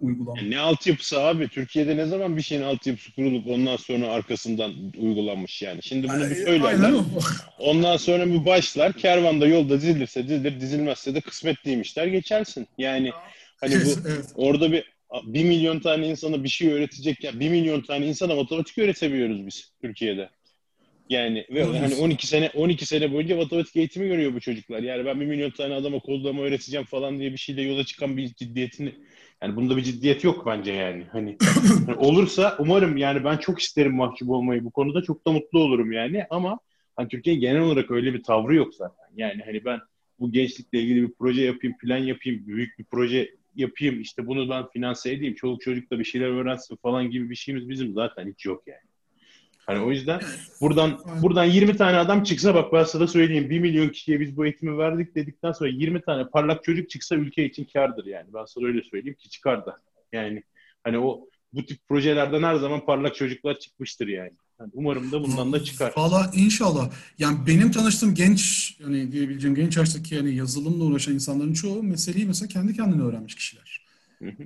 uygulama? 0.00 0.42
ne 0.42 0.58
altyapısı 0.58 1.20
abi? 1.20 1.48
Türkiye'de 1.48 1.96
ne 1.96 2.06
zaman 2.06 2.36
bir 2.36 2.42
şeyin 2.42 2.62
altyapısı 2.62 3.14
kurulup 3.14 3.46
ondan 3.46 3.76
sonra 3.76 4.08
arkasından 4.08 4.72
uygulanmış 4.98 5.62
yani. 5.62 5.82
Şimdi 5.82 6.08
bunu 6.08 6.30
bir 6.30 6.44
söylerler. 6.44 6.92
Ondan 7.58 7.96
sonra 7.96 8.26
bir 8.26 8.46
başlar. 8.46 8.92
Kervanda 8.92 9.46
yolda 9.46 9.76
dizilirse 9.76 10.28
dizilir, 10.28 10.60
dizilmezse 10.60 11.14
de 11.14 11.20
kısmetliymiş 11.20 11.96
der 11.96 12.06
geçersin. 12.06 12.66
Yani 12.78 13.10
hani 13.56 13.74
bu 13.74 13.90
evet. 14.08 14.24
orada 14.34 14.72
bir 14.72 15.00
bir 15.24 15.44
milyon 15.44 15.80
tane 15.80 16.08
insana 16.08 16.44
bir 16.44 16.48
şey 16.48 16.72
öğretecek 16.72 17.24
ya 17.24 17.40
bir 17.40 17.50
milyon 17.50 17.80
tane 17.80 18.06
insana 18.06 18.34
matematik 18.34 18.78
öğretemiyoruz 18.78 19.46
biz 19.46 19.72
Türkiye'de. 19.82 20.30
Yani 21.10 21.46
ve 21.50 21.64
hani 21.64 21.78
diyorsun. 21.78 22.02
12 22.02 22.26
sene 22.26 22.50
12 22.54 22.86
sene 22.86 23.12
boyunca 23.12 23.36
matematik 23.36 23.76
eğitimi 23.76 24.08
görüyor 24.08 24.34
bu 24.34 24.40
çocuklar. 24.40 24.82
Yani 24.82 25.04
ben 25.04 25.20
bir 25.20 25.26
milyon 25.26 25.50
tane 25.50 25.74
adama 25.74 25.98
kodlama 25.98 26.42
öğreteceğim 26.42 26.86
falan 26.86 27.18
diye 27.18 27.32
bir 27.32 27.36
şeyle 27.36 27.62
yola 27.62 27.84
çıkan 27.84 28.16
bir 28.16 28.34
ciddiyetini 28.34 28.94
yani 29.42 29.56
bunda 29.56 29.76
bir 29.76 29.82
ciddiyet 29.82 30.24
yok 30.24 30.46
bence 30.46 30.72
yani. 30.72 31.04
Hani, 31.12 31.36
hani 31.86 31.96
olursa 31.96 32.56
umarım 32.58 32.96
yani 32.96 33.24
ben 33.24 33.36
çok 33.36 33.60
isterim 33.60 33.94
mahcup 33.94 34.30
olmayı 34.30 34.64
bu 34.64 34.70
konuda 34.70 35.02
çok 35.02 35.26
da 35.26 35.32
mutlu 35.32 35.58
olurum 35.58 35.92
yani 35.92 36.24
ama 36.30 36.58
hani 36.96 37.08
Türkiye'nin 37.08 37.40
genel 37.40 37.60
olarak 37.60 37.90
öyle 37.90 38.14
bir 38.14 38.22
tavrı 38.22 38.54
yok 38.54 38.74
zaten. 38.74 39.06
Yani 39.16 39.42
hani 39.44 39.64
ben 39.64 39.80
bu 40.20 40.32
gençlikle 40.32 40.80
ilgili 40.80 41.02
bir 41.02 41.14
proje 41.18 41.42
yapayım, 41.42 41.76
plan 41.78 41.98
yapayım, 41.98 42.46
büyük 42.46 42.78
bir 42.78 42.84
proje 42.84 43.30
yapayım, 43.54 44.00
işte 44.00 44.26
bunu 44.26 44.50
ben 44.50 44.68
finanse 44.68 45.12
edeyim, 45.12 45.34
çoluk 45.34 45.60
çocuk 45.60 45.90
da 45.90 45.98
bir 45.98 46.04
şeyler 46.04 46.26
öğrensin 46.26 46.76
falan 46.76 47.10
gibi 47.10 47.30
bir 47.30 47.34
şeyimiz 47.34 47.68
bizim 47.68 47.92
zaten 47.92 48.32
hiç 48.32 48.46
yok 48.46 48.62
yani. 48.66 48.89
Hani 49.70 49.84
o 49.84 49.90
yüzden 49.90 50.20
buradan 50.60 50.98
buradan 51.22 51.44
20 51.44 51.76
tane 51.76 51.96
adam 51.96 52.22
çıksa 52.22 52.54
bak 52.54 52.72
ben 52.72 52.84
sana 52.84 53.06
söyleyeyim 53.06 53.50
1 53.50 53.60
milyon 53.60 53.88
kişiye 53.88 54.20
biz 54.20 54.36
bu 54.36 54.44
eğitimi 54.44 54.78
verdik 54.78 55.14
dedikten 55.14 55.52
sonra 55.52 55.70
20 55.70 56.02
tane 56.02 56.28
parlak 56.28 56.64
çocuk 56.64 56.90
çıksa 56.90 57.16
ülke 57.16 57.44
için 57.44 57.64
kardır 57.72 58.06
yani. 58.06 58.26
Ben 58.34 58.44
sana 58.44 58.66
öyle 58.66 58.82
söyleyeyim 58.82 59.16
ki 59.18 59.30
çıkar 59.30 59.66
da. 59.66 59.76
Yani 60.12 60.42
hani 60.84 60.98
o 60.98 61.28
bu 61.52 61.66
tip 61.66 61.88
projelerden 61.88 62.42
her 62.42 62.54
zaman 62.54 62.86
parlak 62.86 63.14
çocuklar 63.14 63.58
çıkmıştır 63.58 64.08
yani. 64.08 64.32
Yani 64.60 64.70
umarım 64.74 65.12
da 65.12 65.22
bundan 65.22 65.52
da 65.52 65.64
çıkar. 65.64 65.92
Valla 65.96 66.30
inşallah. 66.34 66.90
Yani 67.18 67.38
benim 67.46 67.70
tanıştığım 67.70 68.14
genç, 68.14 68.70
yani 68.80 69.12
diyebileceğim 69.12 69.56
genç 69.56 69.76
yaştaki 69.76 70.14
yani 70.14 70.34
yazılımla 70.34 70.84
uğraşan 70.84 71.14
insanların 71.14 71.52
çoğu 71.52 71.82
meseleyi 71.82 72.26
mesela 72.26 72.48
kendi 72.48 72.74
kendine 72.74 73.02
öğrenmiş 73.02 73.34
kişiler. 73.34 73.86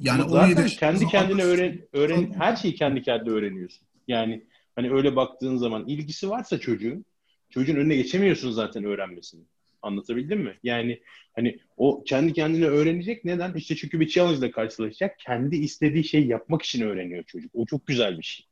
Yani 0.00 0.22
o 0.22 0.28
zaten 0.28 0.66
kendi 0.66 1.06
kendine 1.06 1.42
öğren, 1.42 1.78
öğren 1.92 2.34
her 2.38 2.56
şeyi 2.56 2.74
kendi 2.74 3.02
kendine 3.02 3.30
öğreniyorsun. 3.30 3.86
Yani 4.08 4.44
hani 4.76 4.92
öyle 4.92 5.16
baktığın 5.16 5.56
zaman 5.56 5.88
ilgisi 5.88 6.30
varsa 6.30 6.60
çocuğun 6.60 7.04
çocuğun 7.50 7.76
önüne 7.76 7.96
geçemiyorsun 7.96 8.50
zaten 8.50 8.84
öğrenmesini. 8.84 9.44
Anlatabildim 9.82 10.40
mi? 10.40 10.58
Yani 10.62 11.00
hani 11.36 11.58
o 11.76 12.04
kendi 12.04 12.32
kendine 12.32 12.66
öğrenecek. 12.66 13.24
Neden? 13.24 13.54
İşte 13.54 13.76
çünkü 13.76 14.00
bir 14.00 14.08
challenge 14.08 14.38
ile 14.38 14.50
karşılaşacak. 14.50 15.18
Kendi 15.18 15.56
istediği 15.56 16.04
şeyi 16.04 16.26
yapmak 16.26 16.62
için 16.62 16.82
öğreniyor 16.82 17.24
çocuk. 17.24 17.50
O 17.54 17.66
çok 17.66 17.86
güzel 17.86 18.18
bir 18.18 18.22
şey. 18.22 18.46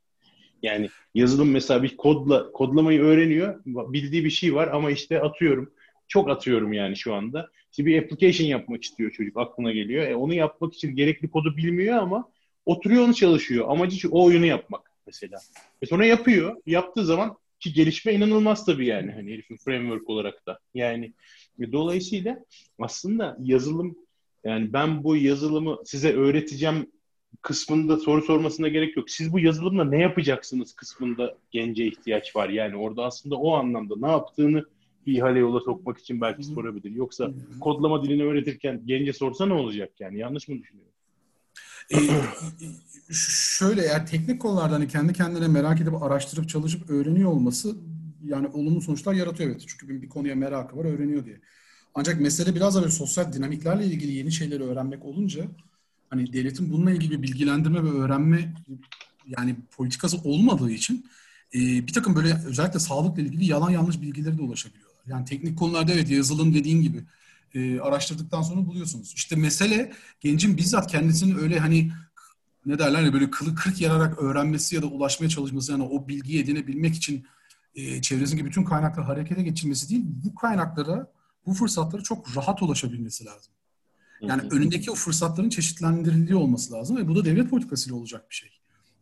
Yani 0.63 0.89
yazılım 1.15 1.51
mesela 1.51 1.83
bir 1.83 1.97
kodla 1.97 2.51
kodlamayı 2.51 3.01
öğreniyor. 3.01 3.61
Bildiği 3.65 4.25
bir 4.25 4.29
şey 4.29 4.55
var 4.55 4.67
ama 4.67 4.91
işte 4.91 5.21
atıyorum. 5.21 5.71
Çok 6.07 6.29
atıyorum 6.29 6.73
yani 6.73 6.95
şu 6.95 7.13
anda. 7.13 7.49
İşte 7.71 7.85
bir 7.85 8.03
application 8.03 8.47
yapmak 8.47 8.83
istiyor 8.83 9.11
çocuk 9.11 9.37
aklına 9.37 9.71
geliyor. 9.71 10.07
E 10.07 10.15
onu 10.15 10.33
yapmak 10.33 10.73
için 10.73 10.95
gerekli 10.95 11.29
kodu 11.29 11.57
bilmiyor 11.57 11.97
ama 11.97 12.31
oturuyor 12.65 13.03
onu 13.03 13.13
çalışıyor. 13.13 13.65
Amacı 13.69 14.09
o 14.11 14.25
oyunu 14.25 14.45
yapmak 14.45 14.92
mesela. 15.07 15.37
Ve 15.83 15.85
sonra 15.87 16.05
yapıyor. 16.05 16.55
Yaptığı 16.65 17.05
zaman 17.05 17.37
ki 17.59 17.73
gelişme 17.73 18.13
inanılmaz 18.13 18.65
tabii 18.65 18.85
yani 18.85 19.11
hani 19.11 19.31
herifin 19.31 19.57
framework 19.57 20.09
olarak 20.09 20.45
da. 20.47 20.59
Yani 20.73 21.13
dolayısıyla 21.71 22.45
aslında 22.79 23.37
yazılım 23.39 23.95
yani 24.43 24.73
ben 24.73 25.03
bu 25.03 25.15
yazılımı 25.15 25.77
size 25.85 26.13
öğreteceğim 26.13 26.91
kısmında 27.41 27.97
soru 27.97 28.21
sormasına 28.21 28.67
gerek 28.67 28.97
yok. 28.97 29.09
Siz 29.09 29.33
bu 29.33 29.39
yazılımla 29.39 29.83
ne 29.83 30.01
yapacaksınız 30.01 30.73
kısmında 30.73 31.37
gence 31.51 31.85
ihtiyaç 31.85 32.35
var. 32.35 32.49
Yani 32.49 32.75
orada 32.75 33.03
aslında 33.03 33.35
o 33.35 33.53
anlamda 33.53 33.93
ne 33.97 34.11
yaptığını 34.11 34.65
bir 35.05 35.17
ihale 35.17 35.39
yola 35.39 35.59
sokmak 35.59 35.97
için 35.97 36.21
belki 36.21 36.43
sorabilir. 36.43 36.91
Yoksa 36.91 37.31
kodlama 37.59 38.03
dilini 38.03 38.23
öğretirken 38.23 38.81
gence 38.85 39.13
sorsa 39.13 39.45
ne 39.45 39.53
olacak 39.53 39.91
yani? 39.99 40.19
Yanlış 40.19 40.47
mı 40.47 40.59
düşünüyorum? 40.59 40.92
Ee, 41.93 42.21
şöyle 43.57 43.81
eğer 43.81 44.07
teknik 44.07 44.41
konularda 44.41 44.75
hani 44.75 44.87
kendi 44.87 45.13
kendine 45.13 45.47
merak 45.47 45.81
edip 45.81 46.03
araştırıp 46.03 46.49
çalışıp 46.49 46.89
öğreniyor 46.89 47.29
olması 47.29 47.75
yani 48.25 48.47
olumlu 48.47 48.81
sonuçlar 48.81 49.13
yaratıyor 49.13 49.49
evet. 49.49 49.63
Çünkü 49.67 50.01
bir 50.01 50.09
konuya 50.09 50.35
merakı 50.35 50.77
var 50.77 50.85
öğreniyor 50.85 51.25
diye. 51.25 51.39
Ancak 51.95 52.21
mesele 52.21 52.55
biraz 52.55 52.75
da 52.75 52.81
böyle 52.81 52.91
sosyal 52.91 53.33
dinamiklerle 53.33 53.85
ilgili 53.85 54.11
yeni 54.11 54.31
şeyleri 54.31 54.63
öğrenmek 54.63 55.05
olunca 55.05 55.45
hani 56.09 56.33
devletin 56.33 56.71
bununla 56.71 56.91
ilgili 56.91 57.11
bir 57.11 57.21
bilgilendirme 57.21 57.83
ve 57.83 57.89
öğrenme 57.89 58.53
yani 59.27 59.55
politikası 59.71 60.17
olmadığı 60.17 60.71
için 60.71 61.05
e, 61.55 61.59
bir 61.59 61.93
takım 61.93 62.15
böyle 62.15 62.37
özellikle 62.45 62.79
sağlıkla 62.79 63.21
ilgili 63.21 63.45
yalan 63.45 63.69
yanlış 63.69 64.01
bilgileri 64.01 64.37
de 64.37 64.41
ulaşabiliyorlar. 64.41 64.97
Yani 65.07 65.25
teknik 65.25 65.59
konularda 65.59 65.93
evet 65.93 66.09
yazılım 66.09 66.53
dediğin 66.53 66.81
gibi 66.81 67.03
e, 67.53 67.79
araştırdıktan 67.79 68.41
sonra 68.41 68.65
buluyorsunuz. 68.65 69.13
İşte 69.15 69.35
mesele 69.35 69.91
gencin 70.19 70.57
bizzat 70.57 70.91
kendisini 70.91 71.37
öyle 71.37 71.59
hani 71.59 71.91
ne 72.65 72.79
derler 72.79 73.01
ya 73.01 73.13
böyle 73.13 73.29
kılı 73.29 73.55
kırk 73.55 73.81
yararak 73.81 74.19
öğrenmesi 74.19 74.75
ya 74.75 74.81
da 74.81 74.85
ulaşmaya 74.85 75.29
çalışması 75.29 75.71
yani 75.71 75.83
o 75.83 76.07
bilgiyi 76.07 76.43
edinebilmek 76.43 76.95
için 76.95 77.25
e, 77.75 78.01
çevresindeki 78.01 78.45
bütün 78.45 78.63
kaynakları 78.63 79.05
harekete 79.05 79.43
geçirmesi 79.43 79.89
değil, 79.89 80.01
bu 80.05 80.35
kaynaklara, 80.35 81.11
bu 81.45 81.53
fırsatlara 81.53 82.03
çok 82.03 82.37
rahat 82.37 82.61
ulaşabilmesi 82.61 83.25
lazım. 83.25 83.53
Yani 84.21 84.41
önündeki 84.51 84.91
o 84.91 84.95
fırsatların 84.95 85.49
çeşitlendirildiği 85.49 86.35
olması 86.35 86.73
lazım 86.73 86.97
ve 86.97 87.07
bu 87.07 87.15
da 87.15 87.25
devlet 87.25 87.49
politikasıyla 87.49 87.97
olacak 87.97 88.29
bir 88.29 88.35
şey. 88.35 88.49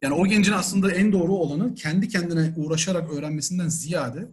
Yani 0.02 0.14
o 0.14 0.28
gencin 0.28 0.52
aslında 0.52 0.92
en 0.92 1.12
doğru 1.12 1.34
olanı 1.34 1.76
kendi 1.76 2.08
kendine 2.08 2.54
uğraşarak 2.56 3.14
öğrenmesinden 3.14 3.68
ziyade 3.68 4.28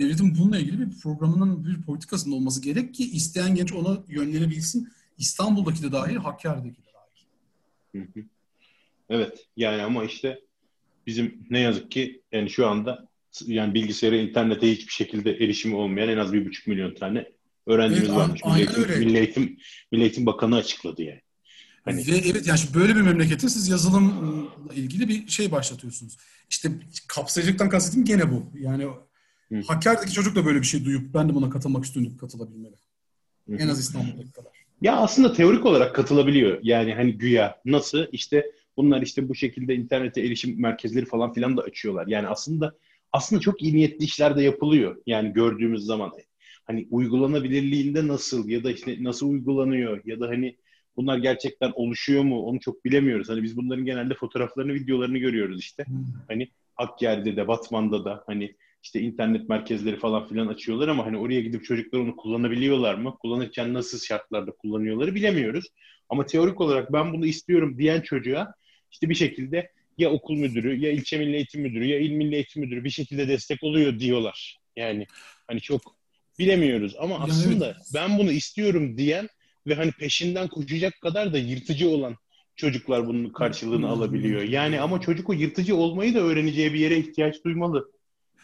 devletin 0.00 0.38
bununla 0.38 0.58
ilgili 0.58 0.80
bir 0.80 0.98
programının 0.98 1.64
bir 1.64 1.82
politikasının 1.82 2.34
olması 2.34 2.62
gerek 2.62 2.94
ki 2.94 3.10
isteyen 3.10 3.54
genç 3.54 3.72
ona 3.72 4.02
yönlenebilsin. 4.08 4.88
İstanbul'daki 5.18 5.82
de 5.82 5.92
dahil, 5.92 6.16
Hakkari'deki 6.16 6.82
de 6.82 6.88
dahil. 6.94 8.24
Evet 9.08 9.46
yani 9.56 9.82
ama 9.82 10.04
işte 10.04 10.40
bizim 11.06 11.46
ne 11.50 11.60
yazık 11.60 11.90
ki 11.90 12.22
yani 12.32 12.50
şu 12.50 12.66
anda 12.66 13.08
yani 13.46 13.74
bilgisayara, 13.74 14.16
internete 14.16 14.70
hiçbir 14.70 14.92
şekilde 14.92 15.32
erişimi 15.32 15.74
olmayan 15.76 16.08
en 16.08 16.18
az 16.18 16.32
bir 16.32 16.46
buçuk 16.46 16.66
milyon 16.66 16.94
tane 16.94 17.26
öğrencimiz 17.66 18.08
evet, 18.08 18.18
varmış. 18.18 18.40
Milli 18.44 18.58
Eğitim, 18.58 18.98
Milli, 18.98 19.18
Eğitim, 19.18 19.58
Milli 19.92 20.02
Eğitim 20.02 20.26
Bakanı 20.26 20.56
açıkladı 20.56 21.02
yani. 21.02 21.20
Hani... 21.84 22.06
Ve 22.06 22.16
evet 22.16 22.46
yani 22.46 22.60
böyle 22.74 22.96
bir 22.96 23.00
memlekette 23.00 23.48
siz 23.48 23.68
yazılımla 23.68 24.74
ilgili 24.74 25.08
bir 25.08 25.28
şey 25.28 25.52
başlatıyorsunuz. 25.52 26.16
İşte 26.50 26.70
kapsayıcılıktan 27.08 27.68
kastettiğim 27.68 28.04
gene 28.04 28.32
bu. 28.32 28.52
Yani 28.60 28.86
Hı. 29.52 29.60
Hakkari'deki 29.66 30.12
çocuk 30.12 30.36
da 30.36 30.46
böyle 30.46 30.58
bir 30.58 30.66
şey 30.66 30.84
duyup 30.84 31.14
ben 31.14 31.28
de 31.28 31.34
buna 31.34 31.50
katılmak 31.50 31.84
istiyorum 31.84 32.16
katılabilmeli. 32.20 32.74
Hı. 33.48 33.56
En 33.56 33.68
az 33.68 33.80
İstanbul'daki 33.80 34.32
kadar. 34.32 34.52
Ya 34.82 34.96
aslında 34.96 35.32
teorik 35.32 35.66
olarak 35.66 35.94
katılabiliyor. 35.94 36.58
Yani 36.62 36.94
hani 36.94 37.12
güya 37.12 37.60
nasıl 37.64 38.06
işte 38.12 38.52
bunlar 38.76 39.02
işte 39.02 39.28
bu 39.28 39.34
şekilde 39.34 39.74
internete 39.74 40.20
erişim 40.20 40.60
merkezleri 40.60 41.06
falan 41.06 41.32
filan 41.32 41.56
da 41.56 41.62
açıyorlar. 41.62 42.06
Yani 42.06 42.28
aslında 42.28 42.74
aslında 43.12 43.40
çok 43.40 43.62
iyi 43.62 43.74
niyetli 43.74 44.04
işler 44.04 44.36
de 44.36 44.42
yapılıyor. 44.42 45.02
Yani 45.06 45.32
gördüğümüz 45.32 45.84
zaman 45.84 46.12
hani 46.64 46.88
uygulanabilirliğinde 46.90 48.08
nasıl 48.08 48.48
ya 48.48 48.64
da 48.64 48.70
işte 48.70 48.96
nasıl 49.00 49.28
uygulanıyor 49.28 50.00
ya 50.04 50.20
da 50.20 50.28
hani 50.28 50.56
bunlar 50.96 51.18
gerçekten 51.18 51.72
oluşuyor 51.74 52.22
mu 52.22 52.42
onu 52.42 52.60
çok 52.60 52.84
bilemiyoruz. 52.84 53.28
Hani 53.28 53.42
biz 53.42 53.56
bunların 53.56 53.84
genelde 53.84 54.14
fotoğraflarını, 54.14 54.74
videolarını 54.74 55.18
görüyoruz 55.18 55.60
işte. 55.60 55.84
Hani 56.28 56.48
Hakkari'de 56.74 57.36
de, 57.36 57.48
Batman'da 57.48 58.04
da 58.04 58.24
hani 58.26 58.54
işte 58.82 59.00
internet 59.00 59.48
merkezleri 59.48 59.96
falan 59.96 60.28
filan 60.28 60.46
açıyorlar 60.46 60.88
ama 60.88 61.06
hani 61.06 61.18
oraya 61.18 61.40
gidip 61.40 61.64
çocuklar 61.64 61.98
onu 61.98 62.16
kullanabiliyorlar 62.16 62.94
mı? 62.94 63.16
Kullanırken 63.20 63.74
nasıl 63.74 63.98
şartlarda 63.98 64.50
kullanıyorları 64.50 65.14
bilemiyoruz. 65.14 65.64
Ama 66.08 66.26
teorik 66.26 66.60
olarak 66.60 66.92
ben 66.92 67.12
bunu 67.12 67.26
istiyorum 67.26 67.78
diyen 67.78 68.00
çocuğa 68.00 68.54
işte 68.90 69.08
bir 69.08 69.14
şekilde 69.14 69.72
ya 69.98 70.10
okul 70.10 70.34
müdürü, 70.34 70.76
ya 70.76 70.92
ilçe 70.92 71.18
milli 71.18 71.36
eğitim 71.36 71.62
müdürü, 71.62 71.84
ya 71.86 71.98
il 71.98 72.10
milli 72.10 72.34
eğitim 72.34 72.62
müdürü 72.62 72.84
bir 72.84 72.90
şekilde 72.90 73.28
destek 73.28 73.62
oluyor 73.62 73.98
diyorlar. 73.98 74.58
Yani 74.76 75.06
hani 75.46 75.60
çok 75.60 75.96
bilemiyoruz 76.38 76.94
ama 76.98 77.14
yani 77.14 77.24
aslında 77.24 77.66
evet. 77.66 77.76
ben 77.94 78.18
bunu 78.18 78.32
istiyorum 78.32 78.98
diyen 78.98 79.28
ve 79.66 79.74
hani 79.74 79.92
peşinden 79.92 80.48
koşacak 80.48 81.00
kadar 81.00 81.32
da 81.32 81.38
yırtıcı 81.38 81.88
olan 81.88 82.16
çocuklar 82.56 83.06
bunun 83.06 83.30
karşılığını 83.30 83.88
alabiliyor. 83.88 84.42
Yani 84.42 84.80
ama 84.80 85.00
çocuk 85.00 85.28
o 85.28 85.32
yırtıcı 85.32 85.76
olmayı 85.76 86.14
da 86.14 86.20
öğreneceği 86.20 86.74
bir 86.74 86.78
yere 86.78 86.98
ihtiyaç 86.98 87.44
duymalı. 87.44 87.92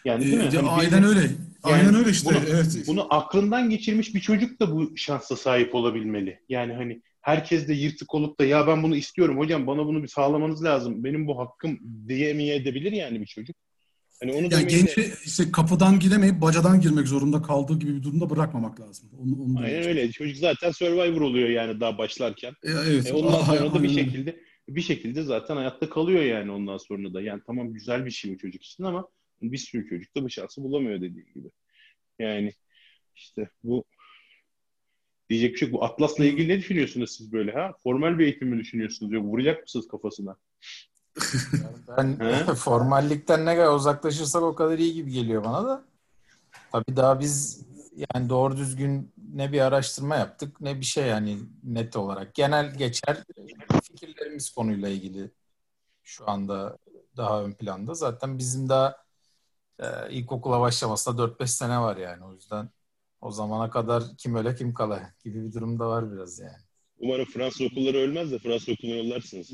Yani 0.05 0.25
değil 0.25 0.37
mi? 0.37 0.43
Ee, 0.53 0.57
hani 0.57 0.69
aynen 0.69 1.05
öyle. 1.05 1.21
Yani 1.21 1.37
aynen 1.62 1.95
öyle 1.95 2.11
işte. 2.11 2.31
Bunu, 2.31 2.38
evet. 2.49 2.85
bunu 2.87 3.14
aklından 3.14 3.71
geçirmiş 3.71 4.14
bir 4.14 4.21
çocuk 4.21 4.61
da 4.61 4.73
bu 4.73 4.97
şansa 4.97 5.37
sahip 5.37 5.75
olabilmeli. 5.75 6.40
Yani 6.49 6.73
hani 6.73 7.03
herkes 7.21 7.69
de 7.69 7.75
yırtık 7.75 8.14
olup 8.14 8.40
da 8.40 8.45
ya 8.45 8.67
ben 8.67 8.83
bunu 8.83 8.97
istiyorum 8.97 9.38
hocam 9.38 9.67
bana 9.67 9.87
bunu 9.87 10.03
bir 10.03 10.09
sağlamanız 10.09 10.64
lazım. 10.64 11.05
Benim 11.05 11.27
bu 11.27 11.38
hakkım 11.38 11.79
diyemeyebilir 12.09 12.93
yani 12.93 13.21
bir 13.21 13.27
çocuk. 13.27 13.57
Hani 14.21 14.33
onu 14.33 14.49
yani 14.53 14.67
genci 14.67 14.97
de... 14.97 15.11
işte 15.25 15.53
kapıdan 15.53 15.99
giremeyip 15.99 16.40
bacadan 16.40 16.81
girmek 16.81 17.09
zorunda 17.09 17.43
kaldığı 17.43 17.79
gibi 17.79 17.97
bir 17.97 18.03
durumda 18.03 18.31
bırakmamak 18.31 18.81
lazım. 18.81 19.11
Onu, 19.23 19.43
onu 19.43 19.64
Aynen 19.64 19.88
öyle. 19.88 20.12
Çocuk 20.12 20.37
zaten 20.37 20.71
survivor 20.71 21.21
oluyor 21.21 21.49
yani 21.49 21.81
daha 21.81 21.99
başlarken. 21.99 22.51
E, 22.51 22.71
evet. 22.71 23.11
E, 23.11 23.12
ondan 23.12 23.40
sonra 23.45 23.61
aynen, 23.61 23.75
da 23.75 23.83
bir 23.83 23.88
şekilde 23.88 24.37
bir 24.69 24.83
şekilde 24.83 25.23
zaten 25.23 25.57
hayatta 25.57 25.90
kalıyor 25.90 26.23
yani 26.23 26.51
ondan 26.51 26.79
sonra 26.79 27.14
da. 27.14 27.23
Yani 27.23 27.43
tamam 27.47 27.73
güzel 27.73 28.07
bir 28.07 28.11
şey 28.11 28.35
bu 28.35 28.38
çocuk 28.38 28.64
için 28.64 28.85
ama 28.85 29.09
bir 29.42 29.59
sürü 29.59 29.88
çocuk 29.88 30.16
da 30.16 30.23
bu 30.23 30.31
şansı 30.31 30.62
bulamıyor 30.62 31.01
dediği 31.01 31.27
gibi. 31.35 31.51
Yani 32.18 32.53
işte 33.14 33.51
bu 33.64 33.85
diyecek 35.31 35.53
bir 35.53 35.59
şey 35.59 35.73
Bu 35.73 35.85
Atlas'la 35.85 36.25
ilgili 36.25 36.49
ne 36.49 36.59
düşünüyorsunuz 36.59 37.16
siz 37.16 37.33
böyle 37.33 37.53
ha? 37.53 37.73
Formal 37.83 38.18
bir 38.18 38.25
eğitim 38.25 38.49
mi 38.49 38.59
düşünüyorsunuz? 38.59 39.12
Yok 39.12 39.25
vuracak 39.25 39.62
mısınız 39.62 39.88
kafasına? 39.88 40.37
ben 41.99 42.18
formallikten 42.55 43.47
ne 43.47 43.57
kadar 43.57 43.75
uzaklaşırsak 43.75 44.42
o 44.42 44.55
kadar 44.55 44.79
iyi 44.79 44.94
gibi 44.94 45.12
geliyor 45.12 45.44
bana 45.44 45.68
da. 45.68 45.85
Tabii 46.73 46.97
daha 46.97 47.20
biz 47.20 47.64
yani 48.14 48.29
doğru 48.29 48.57
düzgün 48.57 49.12
ne 49.35 49.53
bir 49.53 49.61
araştırma 49.61 50.16
yaptık 50.16 50.61
ne 50.61 50.81
bir 50.81 50.85
şey 50.85 51.07
yani 51.07 51.38
net 51.62 51.97
olarak. 51.97 52.35
Genel 52.35 52.75
geçer 52.75 53.25
fikirlerimiz 53.83 54.51
konuyla 54.51 54.88
ilgili 54.88 55.31
şu 56.03 56.31
anda 56.31 56.79
daha 57.16 57.44
ön 57.44 57.53
planda. 57.53 57.94
Zaten 57.94 58.38
bizim 58.38 58.68
daha 58.68 59.04
e, 59.78 59.87
ilkokula 60.10 60.60
başlamasına 60.60 61.14
4-5 61.18 61.46
sene 61.46 61.80
var 61.80 61.96
yani. 61.96 62.24
O 62.24 62.32
yüzden 62.32 62.68
o 63.20 63.30
zamana 63.30 63.70
kadar 63.70 64.02
kim 64.18 64.34
öle 64.34 64.54
kim 64.54 64.74
kala 64.74 65.12
gibi 65.24 65.44
bir 65.44 65.52
durum 65.52 65.78
da 65.78 65.88
var 65.88 66.12
biraz 66.12 66.38
yani. 66.38 66.62
Umarım 66.98 67.24
Fransız 67.24 67.60
okulları 67.60 67.96
ölmez 67.96 68.32
de 68.32 68.38
Fransız 68.38 68.68
okuluna 68.68 68.96
yollarsınız. 68.96 69.50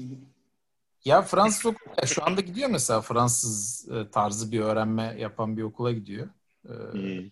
Ya 1.05 1.23
Fransız 1.23 1.67
okulu 1.67 2.07
şu 2.07 2.25
anda 2.25 2.41
gidiyor 2.41 2.71
mesela 2.71 3.01
Fransız 3.01 3.89
e, 3.91 4.11
tarzı 4.11 4.53
bir 4.53 4.61
öğrenme 4.61 5.17
yapan 5.19 5.57
bir 5.57 5.63
okula 5.63 5.93
gidiyor. 5.93 6.29
Ee, 6.65 6.73
hmm. 6.93 7.31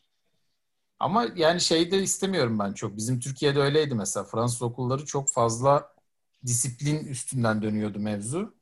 Ama 0.98 1.26
yani 1.36 1.60
şey 1.60 1.90
de 1.90 2.02
istemiyorum 2.02 2.58
ben 2.58 2.72
çok. 2.72 2.96
Bizim 2.96 3.20
Türkiye'de 3.20 3.60
öyleydi 3.60 3.94
mesela. 3.94 4.24
Fransız 4.24 4.62
okulları 4.62 5.04
çok 5.04 5.30
fazla 5.30 5.94
disiplin 6.46 7.04
üstünden 7.06 7.62
dönüyordu 7.62 7.98
mevzu. 7.98 8.54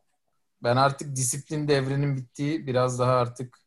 Ben 0.62 0.76
artık 0.76 1.16
disiplin 1.16 1.68
devrinin 1.68 2.16
bittiği 2.16 2.66
biraz 2.66 2.98
daha 2.98 3.12
artık 3.12 3.58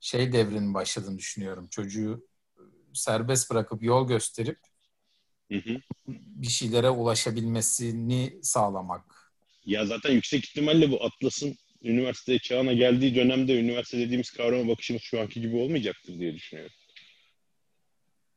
şey 0.00 0.32
devrinin 0.32 0.74
başladığını 0.74 1.18
düşünüyorum. 1.18 1.68
Çocuğu 1.70 2.26
serbest 2.94 3.50
bırakıp 3.50 3.82
yol 3.82 4.08
gösterip 4.08 4.58
hı 5.52 5.58
hı. 5.58 5.80
bir 6.08 6.48
şeylere 6.48 6.90
ulaşabilmesini 6.90 8.38
sağlamak. 8.42 9.32
Ya 9.66 9.86
zaten 9.86 10.12
yüksek 10.12 10.44
ihtimalle 10.44 10.90
bu 10.90 11.04
Atlas'ın 11.04 11.56
üniversite 11.82 12.38
çağına 12.38 12.72
geldiği 12.72 13.14
dönemde 13.14 13.60
üniversite 13.60 13.98
dediğimiz 13.98 14.30
kavrama 14.30 14.68
bakışımız 14.68 15.02
şu 15.02 15.20
anki 15.20 15.40
gibi 15.40 15.56
olmayacaktır 15.56 16.18
diye 16.18 16.34
düşünüyorum. 16.34 16.74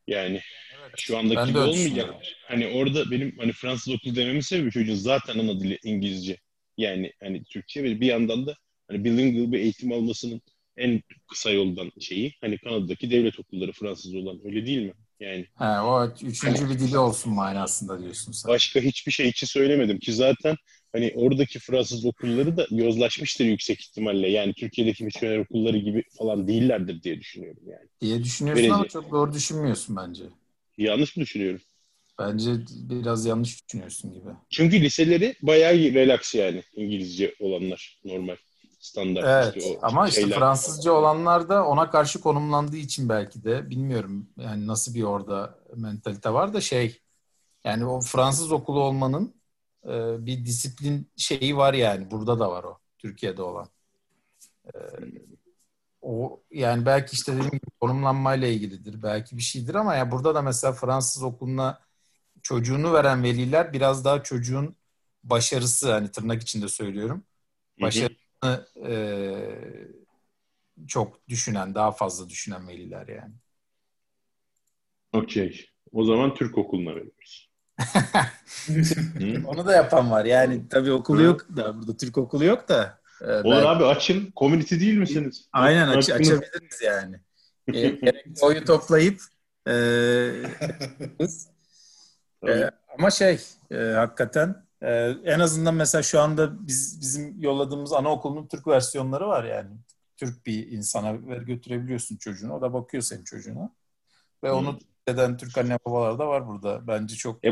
Yani 0.06 0.40
Evet. 0.80 0.94
şu 0.98 1.18
andaki 1.18 1.48
gibi 1.48 1.58
öyle 1.58 1.70
olmayacak. 1.70 1.86
düşünüyorum. 1.86 2.16
Hani 2.48 2.66
orada 2.66 3.10
benim 3.10 3.38
hani 3.38 3.52
Fransız 3.52 3.94
okul 3.94 4.16
dememin 4.16 4.40
sebebi 4.40 4.70
çocuğun 4.70 4.94
zaten 4.94 5.38
ana 5.38 5.60
dili 5.60 5.78
İngilizce. 5.84 6.36
Yani 6.78 7.12
hani 7.20 7.44
Türkçe 7.44 7.82
ve 7.82 8.00
bir 8.00 8.06
yandan 8.06 8.46
da 8.46 8.56
hani 8.88 9.04
bilingual 9.04 9.52
bir 9.52 9.58
eğitim 9.58 9.92
almasının 9.92 10.42
en 10.82 11.02
kısa 11.28 11.50
yoldan 11.50 11.92
şeyi 12.00 12.34
hani 12.40 12.58
Kanada'daki 12.58 13.10
devlet 13.10 13.40
okulları 13.40 13.72
Fransız 13.72 14.14
olan 14.14 14.40
öyle 14.44 14.66
değil 14.66 14.82
mi? 14.82 14.92
Yani 15.20 15.46
Ha, 15.54 15.86
o 15.86 16.14
üçüncü 16.26 16.68
bir 16.70 16.78
dili 16.78 16.98
olsun 16.98 17.32
manasında 17.34 17.98
diyorsun 18.00 18.32
sen. 18.32 18.50
başka 18.50 18.80
hiçbir 18.80 19.12
şey 19.12 19.28
için 19.28 19.46
söylemedim 19.46 19.98
ki 19.98 20.12
zaten 20.12 20.56
hani 20.92 21.12
oradaki 21.16 21.58
Fransız 21.58 22.04
okulları 22.06 22.56
da 22.56 22.66
yozlaşmıştır 22.70 23.44
yüksek 23.44 23.80
ihtimalle. 23.80 24.28
Yani 24.30 24.54
Türkiye'deki 24.54 25.04
misyoner 25.04 25.38
okulları 25.38 25.78
gibi 25.78 26.02
falan 26.18 26.48
değillerdir 26.48 27.02
diye 27.02 27.20
düşünüyorum 27.20 27.62
yani. 27.66 27.88
diye 28.00 28.24
düşünüyorsun 28.24 28.72
ama 28.72 28.84
Vereceğim. 28.84 28.92
çok 28.92 29.10
doğru 29.12 29.32
düşünmüyorsun 29.32 29.96
bence. 29.96 30.24
Yanlış 30.78 31.16
mı 31.16 31.22
düşünüyorum? 31.22 31.60
Bence 32.18 32.50
biraz 32.90 33.26
yanlış 33.26 33.64
düşünüyorsun 33.68 34.12
gibi. 34.12 34.30
Çünkü 34.50 34.80
liseleri 34.80 35.34
bayağı 35.42 35.74
relax 35.74 36.34
yani 36.34 36.62
İngilizce 36.74 37.34
olanlar 37.40 38.00
normal 38.04 38.36
standart 38.82 39.26
Evet 39.26 39.56
işte 39.56 39.78
o 39.78 39.86
ama 39.86 40.08
işte. 40.08 40.26
Fransızca 40.26 40.92
olanlar 40.92 41.48
da 41.48 41.66
ona 41.66 41.90
karşı 41.90 42.20
konumlandığı 42.20 42.76
için 42.76 43.08
belki 43.08 43.44
de 43.44 43.70
bilmiyorum 43.70 44.26
yani 44.36 44.66
nasıl 44.66 44.94
bir 44.94 45.02
orada 45.02 45.58
mentalite 45.76 46.32
var 46.32 46.54
da 46.54 46.60
şey 46.60 47.00
yani 47.64 47.86
o 47.86 48.00
Fransız 48.00 48.52
okulu 48.52 48.80
olmanın 48.80 49.34
e, 49.84 50.26
bir 50.26 50.44
disiplin 50.44 51.10
şeyi 51.16 51.56
var 51.56 51.74
yani 51.74 52.10
burada 52.10 52.40
da 52.40 52.50
var 52.50 52.64
o 52.64 52.78
Türkiye'de 52.98 53.42
olan. 53.42 53.68
E, 54.66 54.70
o 56.02 56.42
yani 56.50 56.86
belki 56.86 57.14
işte 57.14 57.32
dediğim 57.32 57.50
gibi 57.50 57.70
konumlanmayla 57.80 58.48
ilgilidir 58.48 59.02
belki 59.02 59.36
bir 59.36 59.42
şeydir 59.42 59.74
ama 59.74 59.94
ya 59.94 60.10
burada 60.10 60.34
da 60.34 60.42
mesela 60.42 60.72
Fransız 60.72 61.22
okuluna 61.22 61.80
çocuğunu 62.42 62.92
veren 62.92 63.22
veliler 63.22 63.72
biraz 63.72 64.04
daha 64.04 64.22
çocuğun 64.22 64.76
başarısı 65.24 65.92
hani 65.92 66.10
tırnak 66.10 66.42
içinde 66.42 66.68
söylüyorum 66.68 67.24
başarısını 67.80 68.21
e, 68.86 68.96
çok 70.88 71.28
düşünen, 71.28 71.74
daha 71.74 71.92
fazla 71.92 72.28
düşünen 72.28 72.68
veliler 72.68 73.08
yani. 73.08 73.34
Okey. 75.12 75.66
O 75.92 76.04
zaman 76.04 76.34
Türk 76.34 76.58
okuluna 76.58 76.90
veriyoruz. 76.96 77.50
Onu 79.46 79.66
da 79.66 79.72
yapan 79.72 80.10
var. 80.10 80.24
Yani 80.24 80.68
tabii 80.68 80.92
okulu 80.92 81.18
Hı. 81.18 81.22
yok 81.22 81.46
da 81.56 81.78
burada 81.78 81.96
Türk 81.96 82.18
okulu 82.18 82.44
yok 82.44 82.68
da. 82.68 83.00
e, 83.20 83.24
Olur 83.26 83.44
belki- 83.44 83.68
abi 83.68 83.84
açın. 83.84 84.32
Community 84.36 84.80
değil 84.80 84.98
misiniz? 84.98 85.48
Aynen 85.52 85.88
aç, 85.88 86.08
Hakkınız- 86.08 86.32
açabiliriz 86.32 86.80
yani. 86.82 87.20
E, 87.74 87.98
oyu 88.42 88.64
toplayıp 88.64 89.20
e, 89.68 89.72
e, 92.48 92.70
ama 92.98 93.10
şey 93.10 93.40
e, 93.70 93.76
hakikaten 93.76 94.66
e, 94.82 94.90
en 95.24 95.40
azından 95.40 95.74
mesela 95.74 96.02
şu 96.02 96.20
anda 96.20 96.66
biz 96.66 97.00
bizim 97.00 97.40
yolladığımız 97.40 97.92
anaokulunun 97.92 98.46
Türk 98.46 98.66
versiyonları 98.66 99.28
var 99.28 99.44
yani. 99.44 99.70
Türk 100.16 100.46
bir 100.46 100.72
insana 100.72 101.26
ver 101.28 101.36
götürebiliyorsun 101.36 102.16
çocuğunu. 102.16 102.54
O 102.54 102.60
da 102.62 102.72
bakıyor 102.72 103.02
senin 103.02 103.24
çocuğuna. 103.24 103.74
Ve 104.44 104.48
Hı. 104.48 104.54
onu 104.54 104.78
eden 105.06 105.36
Türk 105.36 105.58
anne 105.58 105.78
babalar 105.86 106.18
da 106.18 106.28
var 106.28 106.48
burada. 106.48 106.86
Bence 106.86 107.14
çok 107.16 107.44
E, 107.44 107.48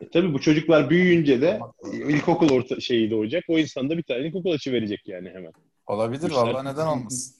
E, 0.00 0.08
tabii 0.10 0.34
bu 0.34 0.40
çocuklar 0.40 0.90
büyüyünce 0.90 1.40
de 1.40 1.60
ilkokul 1.92 2.50
orta 2.50 2.80
şeyi 2.80 3.10
doğacak. 3.10 3.44
O 3.48 3.58
insan 3.58 3.90
da 3.90 3.98
bir 3.98 4.02
tane 4.02 4.26
ilkokul 4.26 4.52
açı 4.52 4.72
verecek 4.72 5.08
yani 5.08 5.30
hemen. 5.30 5.52
olabilir. 5.86 6.30
Vallahi 6.30 6.66
neden 6.66 6.86
olmasın. 6.86 7.34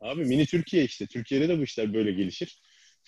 Abi 0.00 0.24
mini 0.24 0.46
Türkiye 0.46 0.84
işte. 0.84 1.06
Türkiye'de 1.06 1.48
de 1.48 1.58
bu 1.58 1.62
işler 1.62 1.94
böyle 1.94 2.12
gelişir. 2.12 2.62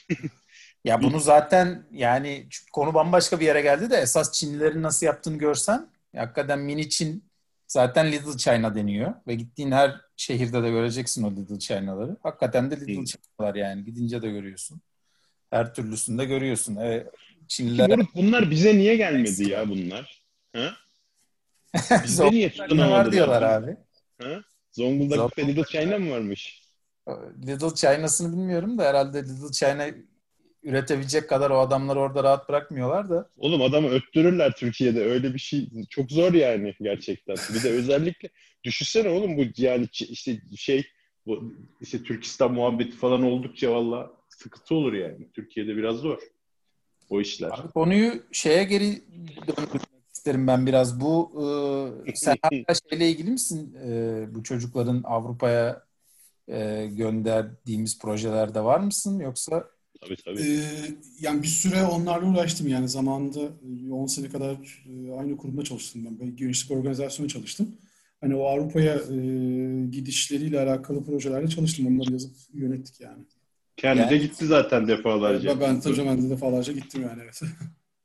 Ya 0.85 1.03
bunu 1.03 1.20
zaten 1.20 1.87
yani 1.93 2.49
konu 2.72 2.95
bambaşka 2.95 3.41
bir 3.41 3.47
yere 3.47 3.61
geldi 3.61 3.91
de 3.91 3.97
esas 3.97 4.32
Çinlilerin 4.32 4.82
nasıl 4.82 5.07
yaptığını 5.07 5.39
görsen 5.39 5.89
hakikaten 6.16 6.59
mini 6.59 6.89
Çin 6.89 7.24
zaten 7.68 8.12
Little 8.12 8.37
China 8.37 8.74
deniyor 8.74 9.14
ve 9.26 9.35
gittiğin 9.35 9.72
her 9.72 10.01
şehirde 10.16 10.62
de 10.62 10.70
göreceksin 10.70 11.22
o 11.22 11.30
Little 11.37 11.59
China'ları. 11.59 12.16
Hakikaten 12.22 12.70
de 12.70 12.80
Little. 12.80 13.05
China'lar 13.05 13.55
yani 13.55 13.85
gidince 13.85 14.22
de 14.22 14.30
görüyorsun. 14.30 14.80
Her 15.51 15.74
türlüsünde 15.74 16.24
görüyorsun. 16.24 16.76
Evet, 16.76 17.07
Çinliler 17.49 17.91
Moruk, 17.91 18.14
bunlar 18.14 18.51
bize 18.51 18.76
niye 18.76 18.97
gelmedi 18.97 19.51
ya 19.51 19.68
bunlar? 19.68 20.22
Ha? 20.53 20.70
Bizde 22.05 22.30
niye 22.30 22.51
Zonguldak'ta 22.51 22.91
var 22.91 23.12
diyorlar 23.12 23.43
abi. 23.43 23.76
Ha? 24.22 24.41
Zonguldak'ta 24.72 25.43
Zonguldak- 25.43 25.49
Little 25.49 25.64
China 25.64 25.99
mı 25.99 26.11
varmış? 26.11 26.62
Little 27.47 27.74
China'sını 27.74 28.32
bilmiyorum 28.32 28.78
da 28.78 28.85
herhalde 28.85 29.22
Little 29.22 29.53
China 29.53 29.87
üretebilecek 30.64 31.28
kadar 31.28 31.50
o 31.50 31.58
adamları 31.58 32.00
orada 32.00 32.24
rahat 32.24 32.48
bırakmıyorlar 32.48 33.10
da. 33.10 33.30
Oğlum 33.38 33.62
adamı 33.62 33.88
öttürürler 33.88 34.52
Türkiye'de. 34.56 35.04
Öyle 35.04 35.34
bir 35.34 35.38
şey 35.38 35.68
çok 35.90 36.10
zor 36.10 36.32
yani 36.32 36.74
gerçekten. 36.80 37.36
Bir 37.54 37.62
de 37.62 37.70
özellikle 37.70 38.28
düşünsene 38.64 39.08
oğlum 39.08 39.36
bu 39.36 39.42
yani 39.56 39.88
işte 39.92 40.40
şey 40.56 40.86
bu 41.26 41.54
işte 41.80 42.02
Türkistan 42.02 42.52
muhabbeti 42.52 42.96
falan 42.96 43.22
oldukça 43.22 43.72
valla 43.72 44.10
sıkıntı 44.28 44.74
olur 44.74 44.92
yani. 44.92 45.28
Türkiye'de 45.32 45.76
biraz 45.76 45.96
zor 45.96 46.18
o 47.10 47.20
işler. 47.20 47.50
Abi 47.52 47.72
konuyu 47.72 48.22
şeye 48.32 48.64
geri 48.64 49.02
döndürmek 49.48 49.82
isterim 50.14 50.46
ben 50.46 50.66
biraz. 50.66 51.00
Bu 51.00 51.32
e, 52.06 52.16
sen 52.16 52.36
hala 52.42 52.76
şeyle 52.90 53.10
ilgili 53.10 53.30
misin? 53.30 53.76
E, 53.86 54.26
bu 54.34 54.42
çocukların 54.42 55.02
Avrupa'ya 55.04 55.82
e, 56.48 56.86
gönderdiğimiz 56.86 57.98
projelerde 57.98 58.64
var 58.64 58.80
mısın? 58.80 59.20
Yoksa 59.20 59.74
Tabii 60.05 60.16
tabii. 60.16 60.40
Ee, 60.40 60.64
yani 61.20 61.42
bir 61.42 61.48
süre 61.48 61.84
onlarla 61.84 62.26
uğraştım 62.26 62.68
yani 62.68 62.88
zamanında 62.88 63.40
e, 63.88 63.92
10 63.92 64.07
sene 64.07 64.28
kadar 64.28 64.84
e, 64.86 65.12
aynı 65.12 65.36
kurumda 65.36 65.64
çalıştım 65.64 66.05
ben. 66.05 66.20
Ben 66.20 66.36
gençlik 66.36 66.70
organizasyonu 66.70 67.28
çalıştım. 67.28 67.76
Hani 68.20 68.36
o 68.36 68.44
Avrupa'ya 68.44 68.94
e, 68.94 69.16
gidişleriyle 69.90 70.61
alakalı 70.61 71.05
projelerde 71.05 71.48
çalıştım. 71.48 71.86
Onları 71.86 72.12
yazıp 72.12 72.36
yönettik 72.52 73.00
yani. 73.00 73.24
Kendi 73.76 74.00
yani- 74.00 74.11
de 74.11 74.18
gitti 74.18 74.46
zaten 74.46 74.88
defalarca. 74.88 75.50
Ben, 75.50 75.61
ben 75.61 75.80
tabii 75.80 76.07
ben 76.07 76.22
de 76.22 76.30
defalarca 76.30 76.72
gittim 76.72 77.02
yani 77.02 77.22
evet. 77.22 77.40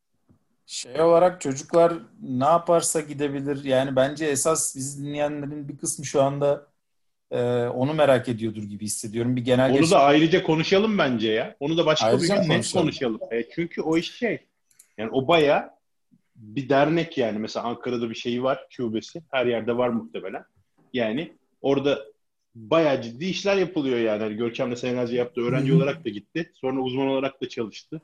şey 0.65 1.01
olarak 1.01 1.41
çocuklar 1.41 1.93
ne 2.21 2.45
yaparsa 2.45 3.01
gidebilir. 3.01 3.63
Yani 3.63 3.95
bence 3.95 4.25
esas 4.25 4.75
bizi 4.75 5.03
dinleyenlerin 5.03 5.69
bir 5.69 5.77
kısmı 5.77 6.05
şu 6.05 6.21
anda 6.21 6.68
e, 7.31 7.41
onu 7.67 7.93
merak 7.93 8.29
ediyordur 8.29 8.63
gibi 8.63 8.85
hissediyorum. 8.85 9.35
Bir 9.35 9.41
genel 9.45 9.69
Onu 9.71 9.77
geçiş- 9.77 9.91
da 9.91 9.99
ayrıca 9.99 10.43
konuşalım 10.43 10.97
bence 10.97 11.31
ya. 11.31 11.55
Onu 11.59 11.77
da 11.77 11.85
başka 11.85 12.05
Ayrıca 12.05 12.23
bir 12.35 12.41
gün 12.41 12.49
net 12.49 12.71
konuşalım. 12.73 12.83
konuşalım. 12.85 13.19
E, 13.31 13.43
çünkü 13.55 13.81
o 13.81 13.97
iş 13.97 14.11
şey. 14.17 14.39
Yani 14.97 15.09
o 15.13 15.27
baya 15.27 15.77
bir 16.35 16.69
dernek 16.69 17.17
yani. 17.17 17.39
Mesela 17.39 17.65
Ankara'da 17.65 18.09
bir 18.09 18.15
şey 18.15 18.43
var 18.43 18.59
şubesi. 18.69 19.21
Her 19.31 19.45
yerde 19.45 19.77
var 19.77 19.89
muhtemelen. 19.89 20.43
Yani 20.93 21.31
orada 21.61 21.99
bayağı 22.55 23.01
ciddi 23.01 23.25
işler 23.25 23.55
yapılıyor 23.57 23.97
yani. 23.99 24.23
Hani 24.23 24.35
Görkem 24.35 24.71
de 24.71 24.75
senelerce 24.75 25.15
yaptı. 25.15 25.41
Öğrenci 25.41 25.69
Hı 25.71 25.73
hı. 25.73 25.77
olarak 25.77 26.05
da 26.05 26.09
gitti. 26.09 26.51
Sonra 26.53 26.81
uzman 26.81 27.07
olarak 27.07 27.41
da 27.41 27.49
çalıştı. 27.49 28.01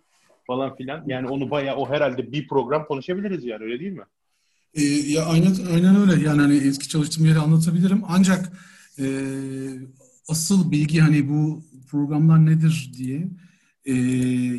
Falan 0.48 0.76
filan. 0.76 1.04
Yani 1.08 1.28
onu 1.28 1.52
bayağı 1.52 1.76
o 1.76 1.90
herhalde 1.90 2.32
bir 2.32 2.48
program 2.48 2.86
konuşabiliriz 2.86 3.46
yani 3.46 3.64
öyle 3.64 3.80
değil 3.80 3.92
mi? 3.92 4.04
Ee, 4.74 4.82
ya 4.84 5.26
aynen, 5.26 5.56
aynen 5.74 5.96
öyle. 6.02 6.26
Yani 6.26 6.42
hani 6.42 6.58
eski 6.58 6.90
çalıştığım 6.90 7.26
yeri 7.26 7.40
anlatabilirim. 7.40 8.02
Ancak 8.08 8.52
e, 9.00 9.06
asıl 10.28 10.72
bilgi 10.72 11.00
hani 11.00 11.30
bu 11.30 11.64
programlar 11.88 12.46
nedir 12.46 12.92
diye 12.98 13.30
e, 13.86 13.94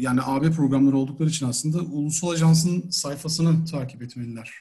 yani 0.01 0.21
AB 0.23 0.51
programları 0.51 0.97
oldukları 0.97 1.29
için 1.29 1.47
aslında 1.47 1.81
Ulusal 1.81 2.29
Ajans'ın 2.29 2.91
sayfasını 2.91 3.65
takip 3.65 4.03
etmeliler. 4.03 4.53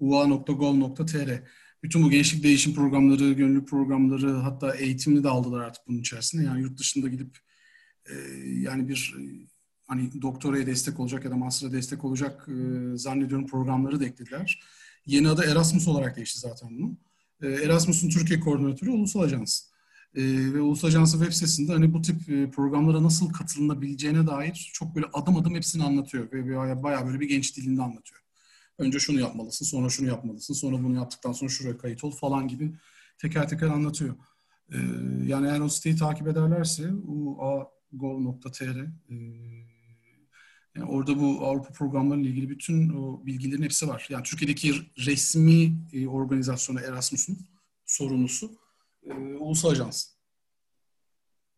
ua.gov.tr 0.00 1.42
Bütün 1.82 2.02
bu 2.02 2.10
gençlik 2.10 2.44
değişim 2.44 2.74
programları, 2.74 3.32
gönüllü 3.32 3.64
programları 3.64 4.32
hatta 4.32 4.74
eğitimini 4.74 5.24
de 5.24 5.28
aldılar 5.28 5.60
artık 5.60 5.82
bunun 5.88 5.98
içerisinde. 5.98 6.42
Yani 6.42 6.60
yurt 6.60 6.78
dışında 6.78 7.08
gidip 7.08 7.38
e, 8.10 8.14
yani 8.48 8.88
bir 8.88 9.14
hani 9.86 10.22
doktoraya 10.22 10.66
destek 10.66 11.00
olacak 11.00 11.24
ya 11.24 11.30
da 11.30 11.36
master'a 11.36 11.72
destek 11.72 12.04
olacak 12.04 12.48
e, 12.48 12.96
zannediyorum 12.96 13.46
programları 13.46 14.00
da 14.00 14.06
eklediler. 14.06 14.60
Yeni 15.06 15.28
adı 15.28 15.44
Erasmus 15.44 15.88
olarak 15.88 16.16
geçti 16.16 16.40
zaten 16.40 16.68
bunun. 16.78 16.98
E, 17.42 17.48
Erasmus'un 17.48 18.08
Türkiye 18.08 18.40
koordinatörü 18.40 18.90
Ulusal 18.90 19.20
Ajans. 19.20 19.62
E, 20.14 20.22
ve 20.54 20.60
Ulusal 20.60 20.88
Ajans'ın 20.88 21.18
web 21.18 21.32
sitesinde 21.32 21.72
hani 21.72 21.92
bu 21.94 22.02
tip 22.02 22.28
e, 22.28 22.50
programlara 22.50 23.02
nasıl 23.02 23.32
katılınabileceğine 23.32 24.26
dair 24.26 24.70
çok 24.74 24.94
böyle 24.94 25.06
adım 25.12 25.36
adım 25.36 25.54
hepsini 25.54 25.82
anlatıyor. 25.84 26.32
Ve 26.32 26.56
bayağı, 26.56 26.82
bayağı 26.82 27.06
böyle 27.06 27.20
bir 27.20 27.28
genç 27.28 27.56
dilinde 27.56 27.82
anlatıyor. 27.82 28.20
Önce 28.78 28.98
şunu 28.98 29.20
yapmalısın, 29.20 29.64
sonra 29.64 29.88
şunu 29.88 30.08
yapmalısın, 30.08 30.54
sonra 30.54 30.84
bunu 30.84 30.96
yaptıktan 30.96 31.32
sonra 31.32 31.50
şuraya 31.50 31.78
kayıt 31.78 32.04
ol 32.04 32.10
falan 32.10 32.48
gibi 32.48 32.74
teker 33.18 33.48
teker 33.48 33.66
anlatıyor. 33.66 34.14
E, 34.72 34.76
yani 35.26 35.48
eğer 35.48 35.60
o 35.60 35.68
siteyi 35.68 35.96
takip 35.96 36.28
ederlerse 36.28 36.92
ua.gov.tr 36.92 38.86
yani 40.78 40.90
orada 40.90 41.18
bu 41.18 41.46
Avrupa 41.46 41.72
programlarıyla 41.72 42.30
ilgili 42.30 42.50
bütün 42.50 42.88
o 42.88 43.26
bilgilerin 43.26 43.62
hepsi 43.62 43.88
var. 43.88 44.06
Yani 44.10 44.22
Türkiye'deki 44.22 44.74
resmi 45.06 45.72
e, 45.92 46.08
organizasyonu 46.08 46.80
Erasmus'un 46.80 47.38
sorumlusu 47.86 48.50
e, 49.06 49.12
Ulusal 49.14 49.70
Ajans. 49.70 50.06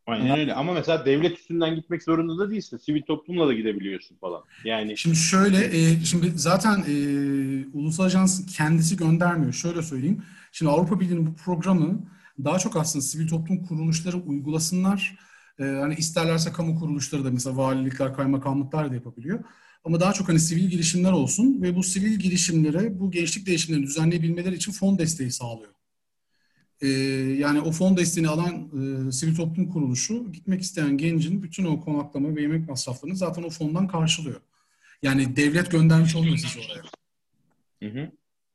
Aynen 0.07 0.39
öyle. 0.39 0.55
Ama 0.55 0.73
mesela 0.73 1.07
devlet 1.07 1.39
üstünden 1.39 1.75
gitmek 1.75 2.03
zorunda 2.03 2.39
da 2.39 2.51
değilsin. 2.51 2.77
Sivil 2.77 3.03
toplumla 3.03 3.49
da 3.49 3.53
gidebiliyorsun 3.53 4.17
falan. 4.17 4.43
Yani 4.65 4.99
Şimdi 4.99 5.17
şöyle, 5.17 5.67
e, 5.67 6.05
şimdi 6.05 6.33
zaten 6.35 6.85
e, 6.89 6.95
ulusal 7.73 8.05
ajansın 8.05 8.47
kendisi 8.47 8.97
göndermiyor. 8.97 9.53
Şöyle 9.53 9.83
söyleyeyim. 9.83 10.23
Şimdi 10.53 10.73
Avrupa 10.73 11.01
Birliği'nin 11.01 11.27
bu 11.27 11.35
programı 11.35 12.11
daha 12.45 12.59
çok 12.59 12.77
aslında 12.77 13.05
sivil 13.05 13.29
toplum 13.29 13.65
kuruluşları 13.65 14.17
uygulasınlar. 14.17 15.19
E, 15.61 15.65
hani 15.65 15.95
isterlerse 15.95 16.53
kamu 16.53 16.79
kuruluşları 16.79 17.25
da 17.25 17.31
mesela 17.31 17.57
valilikler, 17.57 18.15
kaymakamlıklar 18.15 18.91
da 18.91 18.95
yapabiliyor. 18.95 19.45
Ama 19.85 20.01
daha 20.01 20.13
çok 20.13 20.29
hani 20.29 20.41
sivil 20.41 20.65
girişimler 20.65 21.13
olsun 21.13 21.63
ve 21.63 21.77
bu 21.77 21.83
sivil 21.83 22.19
girişimlere 22.19 23.01
bu 23.01 23.11
gençlik 23.11 23.47
değişimlerini 23.47 23.87
düzenleyebilmeleri 23.87 24.55
için 24.55 24.73
fon 24.73 24.99
desteği 24.99 25.33
sağlıyor. 25.33 25.73
Ee, 26.81 26.89
yani 27.39 27.61
o 27.61 27.73
fon 27.73 27.97
desteğini 27.97 28.29
alan 28.29 28.71
e, 29.09 29.13
sivil 29.13 29.37
toplum 29.37 29.69
kuruluşu 29.69 30.33
gitmek 30.33 30.63
isteyen 30.63 30.99
gencin 30.99 31.43
bütün 31.43 31.65
o 31.65 31.81
konaklama 31.81 32.37
ve 32.37 32.43
yemek 32.43 32.69
masraflarını 32.69 33.17
zaten 33.17 33.43
o 33.43 33.51
fondan 33.51 33.89
karşılıyor. 33.89 34.41
Yani 35.03 35.37
devlet 35.37 35.71
göndermiş 35.71 36.17
olmuyor 36.17 36.37
sizi 36.37 36.59
oraya. 36.59 36.83
Hı 37.83 38.01
hı. 38.01 38.11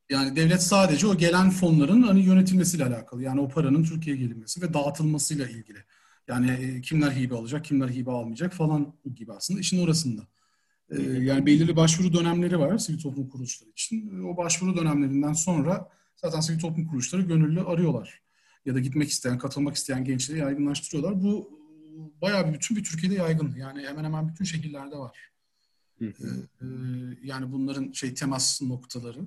Yani 0.09 0.35
devlet 0.35 0.63
sadece 0.63 1.07
o 1.07 1.17
gelen 1.17 1.49
fonların 1.49 2.03
hani 2.03 2.21
yönetilmesiyle 2.23 2.85
alakalı. 2.85 3.23
Yani 3.23 3.41
o 3.41 3.49
paranın 3.49 3.83
Türkiye'ye 3.83 4.21
gelinmesi 4.21 4.61
ve 4.61 4.73
dağıtılmasıyla 4.73 5.47
ilgili. 5.47 5.77
Yani 6.27 6.51
e, 6.51 6.81
kimler 6.81 7.11
hibe 7.11 7.35
alacak, 7.35 7.65
kimler 7.65 7.89
hibe 7.89 8.11
almayacak 8.11 8.53
falan 8.53 8.93
gibi 9.15 9.33
aslında 9.33 9.59
işin 9.59 9.83
orasında. 9.83 10.21
Ee, 10.89 11.01
yani 11.01 11.45
belirli 11.45 11.75
başvuru 11.75 12.13
dönemleri 12.13 12.59
var 12.59 12.77
sivil 12.77 12.99
toplum 12.99 13.29
kuruluşları 13.29 13.69
için. 13.69 14.23
O 14.23 14.37
başvuru 14.37 14.77
dönemlerinden 14.77 15.33
sonra 15.33 15.89
zaten 16.15 16.39
sivil 16.39 16.59
toplum 16.59 16.87
kuruluşları 16.87 17.21
gönüllü 17.21 17.61
arıyorlar. 17.61 18.21
Ya 18.65 18.75
da 18.75 18.79
gitmek 18.79 19.09
isteyen, 19.09 19.37
katılmak 19.37 19.75
isteyen 19.75 20.05
gençleri 20.05 20.39
yaygınlaştırıyorlar. 20.39 21.23
Bu 21.23 21.59
bayağı 22.21 22.47
bir 22.47 22.53
bütün 22.53 22.77
bir 22.77 22.83
Türkiye'de 22.83 23.15
yaygın. 23.15 23.55
Yani 23.55 23.87
hemen 23.87 24.03
hemen 24.03 24.27
bütün 24.27 24.45
şehirlerde 24.45 24.95
var. 24.95 25.17
Hı 25.99 26.05
Ee, 26.05 26.13
hı. 26.17 26.47
e, 26.61 26.65
yani 27.23 27.51
bunların 27.51 27.91
şey 27.91 28.13
temas 28.13 28.61
noktaları, 28.61 29.19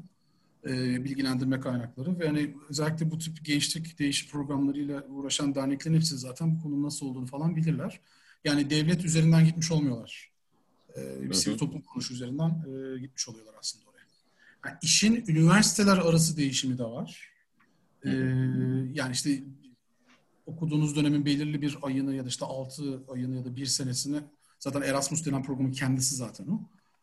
e, 0.69 1.05
bilgilendirme 1.05 1.61
kaynakları 1.61 2.19
ve 2.19 2.27
hani 2.27 2.55
özellikle 2.69 3.11
bu 3.11 3.19
tip 3.19 3.45
gençlik 3.45 3.99
değişim 3.99 4.31
programlarıyla 4.31 5.07
uğraşan 5.09 5.55
derneklerin 5.55 5.95
hepsi 5.95 6.19
zaten 6.19 6.57
bu 6.57 6.62
konunun 6.62 6.83
nasıl 6.83 7.07
olduğunu 7.07 7.27
falan 7.27 7.57
bilirler. 7.57 8.01
Yani 8.45 8.71
devlet 8.71 9.05
üzerinden 9.05 9.45
gitmiş 9.45 9.73
olmuyorlar. 9.73 10.31
Ee, 10.97 11.23
bir 11.23 11.33
sivil 11.33 11.59
toplum 11.59 11.83
kuruluşu 11.83 12.14
üzerinden 12.14 12.49
e, 12.49 12.99
gitmiş 12.99 13.29
oluyorlar 13.29 13.55
aslında 13.61 13.85
oraya. 13.91 14.07
Yani 14.66 14.79
işin 14.83 15.25
üniversiteler 15.29 15.97
arası 15.97 16.37
değişimi 16.37 16.79
de 16.79 16.85
var. 16.85 17.31
Ee, 18.05 18.11
yani 18.93 19.12
işte 19.12 19.43
okuduğunuz 20.47 20.97
dönemin 20.97 21.25
belirli 21.25 21.62
bir 21.62 21.79
ayını 21.83 22.14
ya 22.14 22.25
da 22.25 22.29
işte 22.29 22.45
6 22.45 23.03
ayını 23.09 23.37
ya 23.37 23.45
da 23.45 23.57
bir 23.57 23.66
senesini 23.66 24.21
zaten 24.59 24.83
Erasmus 24.83 25.27
denen 25.27 25.43
programın 25.43 25.73
kendisi 25.73 26.14
zaten 26.14 26.47
o. 26.47 26.61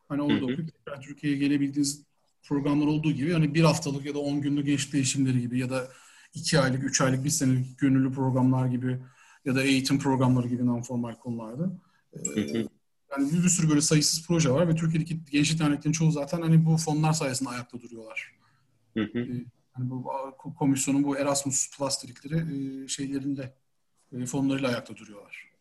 Hani 0.10 0.22
orada 0.22 0.36
Hı 0.36 0.40
hı. 0.40 0.44
okuyup 0.44 0.74
tekrar 0.78 1.02
Türkiye'ye 1.02 1.40
gelebildiğiniz 1.40 2.04
programlar 2.48 2.88
olduğu 2.88 3.12
gibi 3.12 3.34
hani 3.34 3.54
bir 3.54 3.64
haftalık 3.64 4.06
ya 4.06 4.14
da 4.14 4.20
10 4.20 4.42
günlük 4.42 4.66
gençlik 4.66 4.94
değişimleri 4.94 5.42
gibi 5.42 5.60
ya 5.60 5.70
da 5.70 5.88
2 6.34 6.60
aylık, 6.60 6.84
3 6.84 7.02
aylık, 7.02 7.24
1 7.26 7.30
senelik 7.30 7.80
gönüllü 7.80 8.12
programlar 8.12 8.68
gibi 8.68 9.00
ya 9.46 9.56
da 9.56 9.64
eğitim 9.64 10.00
programları 10.00 10.48
gibi 10.48 10.64
non-formal 10.64 11.20
konularda. 11.20 11.64
Hı. 12.14 12.40
Yani 13.12 13.32
bir, 13.32 13.44
bir 13.44 13.50
sürü 13.50 13.70
böyle 13.70 13.82
sayısız 13.82 14.28
proje 14.28 14.50
var 14.50 14.68
ve 14.68 14.76
Türkiye'deki 14.76 15.20
gençlik 15.32 15.60
derneklerinin 15.60 15.94
çoğu 15.94 16.12
zaten 16.12 16.42
hani 16.42 16.66
bu 16.66 16.78
fonlar 16.78 17.14
sayesinde 17.14 17.50
ayakta 17.50 17.82
duruyorlar. 17.82 18.32
Hı 18.94 19.04
hı. 19.04 19.18
Yani 19.78 19.90
bu 19.90 19.96
ko- 20.38 20.56
komisyonun 20.56 21.04
bu 21.04 21.18
Erasmus 21.18 21.78
Plus 21.78 22.04
dedikleri 22.04 22.36
e, 22.84 22.88
şeylerinde 22.88 23.54
e, 24.14 24.26
fonlarıyla 24.26 24.70
ayakta 24.70 24.96
duruyorlar. 24.96 25.52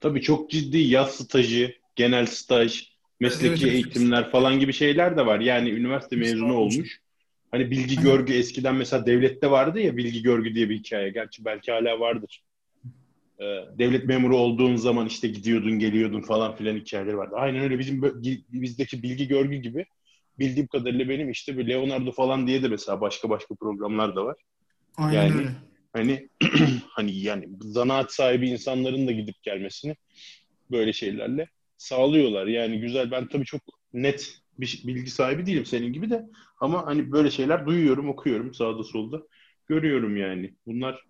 Tabii 0.00 0.22
çok 0.22 0.50
ciddi 0.50 0.78
yaz 0.78 1.10
stajı, 1.10 1.74
genel 1.96 2.26
staj, 2.26 2.89
mesleki 3.20 3.48
Evet, 3.48 3.62
evet. 3.62 3.72
eğitimler 3.74 4.30
falan 4.30 4.58
gibi 4.60 4.72
şeyler 4.72 5.16
de 5.16 5.26
var. 5.26 5.40
Yani 5.40 5.70
üniversite 5.70 6.16
mezunu 6.16 6.54
olmuş. 6.54 7.00
Hani 7.50 7.70
bilgi 7.70 8.00
görgü 8.00 8.32
eskiden 8.32 8.74
mesela 8.74 9.06
devlette 9.06 9.50
vardı 9.50 9.80
ya 9.80 9.96
bilgi 9.96 10.22
görgü 10.22 10.54
diye 10.54 10.68
bir 10.70 10.78
hikaye. 10.78 11.10
Gerçi 11.10 11.44
belki 11.44 11.72
hala 11.72 12.00
vardır. 12.00 12.42
Ee, 13.40 13.44
devlet 13.78 14.04
memuru 14.04 14.36
olduğun 14.36 14.76
zaman 14.76 15.06
işte 15.06 15.28
gidiyordun 15.28 15.78
geliyordun 15.78 16.20
falan 16.20 16.56
filan 16.56 16.76
hikayeleri 16.76 17.16
vardı. 17.16 17.34
Aynen 17.38 17.62
öyle 17.62 17.78
bizim 17.78 18.02
bizdeki 18.52 19.02
bilgi 19.02 19.28
görgü 19.28 19.56
gibi 19.56 19.86
bildiğim 20.38 20.66
kadarıyla 20.66 21.08
benim 21.08 21.30
işte 21.30 21.58
bir 21.58 21.68
Leonardo 21.68 22.12
falan 22.12 22.46
diye 22.46 22.62
de 22.62 22.68
mesela 22.68 23.00
başka 23.00 23.30
başka 23.30 23.54
programlar 23.54 24.16
da 24.16 24.24
var. 24.24 24.36
Aynen 24.96 25.22
Yani- 25.26 25.34
öyle. 25.38 25.48
Hani 25.92 26.28
hani 26.88 27.18
yani 27.18 27.48
zanaat 27.60 28.12
sahibi 28.12 28.48
insanların 28.50 29.06
da 29.06 29.12
gidip 29.12 29.42
gelmesini 29.42 29.96
böyle 30.70 30.92
şeylerle 30.92 31.48
sağlıyorlar. 31.80 32.46
Yani 32.46 32.80
güzel. 32.80 33.10
Ben 33.10 33.28
tabii 33.28 33.44
çok 33.44 33.60
net 33.92 34.38
bir 34.58 34.82
bilgi 34.86 35.10
sahibi 35.10 35.46
değilim 35.46 35.66
senin 35.66 35.92
gibi 35.92 36.10
de 36.10 36.26
ama 36.60 36.86
hani 36.86 37.12
böyle 37.12 37.30
şeyler 37.30 37.66
duyuyorum, 37.66 38.08
okuyorum 38.08 38.54
sağda 38.54 38.84
solda. 38.84 39.22
Görüyorum 39.66 40.16
yani. 40.16 40.54
Bunlar 40.66 41.04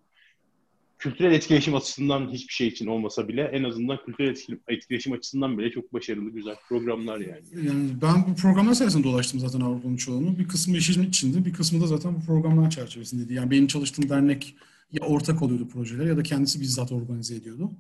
kültürel 0.99 1.33
etkileşim 1.33 1.75
açısından 1.75 2.31
hiçbir 2.33 2.53
şey 2.53 2.69
için 2.69 2.87
olmasa 2.87 3.29
bile 3.29 3.43
en 3.43 3.65
azından 3.65 3.99
kültürel 4.05 4.31
etki- 4.31 4.61
etkileşim 4.69 5.13
açısından 5.13 5.59
bile 5.59 5.71
çok 5.71 5.93
başarılı, 5.93 6.31
güzel 6.31 6.57
programlar 6.69 7.21
yani. 7.21 7.43
Yani 7.67 7.89
ben 8.03 8.25
bu 8.29 8.35
programlar 8.35 8.75
sayesinde 8.75 9.05
dolaştım 9.05 9.41
zaten 9.41 9.61
Avrupa'nın 9.61 9.97
çoğunu. 9.97 10.39
Bir 10.39 10.49
kısmı 10.49 10.77
işin 10.77 11.03
içinde, 11.03 11.45
bir 11.45 11.53
kısmı 11.53 11.81
da 11.81 11.87
zaten 11.87 12.15
bu 12.15 12.27
programlar 12.27 12.71
çerçevesindeydi. 12.71 13.35
Yani 13.35 13.51
benim 13.51 13.67
çalıştığım 13.67 14.09
dernek 14.09 14.55
ya 14.93 15.07
ortak 15.07 15.43
oluyordu 15.43 15.69
projeler 15.69 16.07
ya 16.07 16.17
da 16.17 16.23
kendisi 16.23 16.61
bizzat 16.61 16.93
organize 16.93 17.35
ediyordu. 17.37 17.71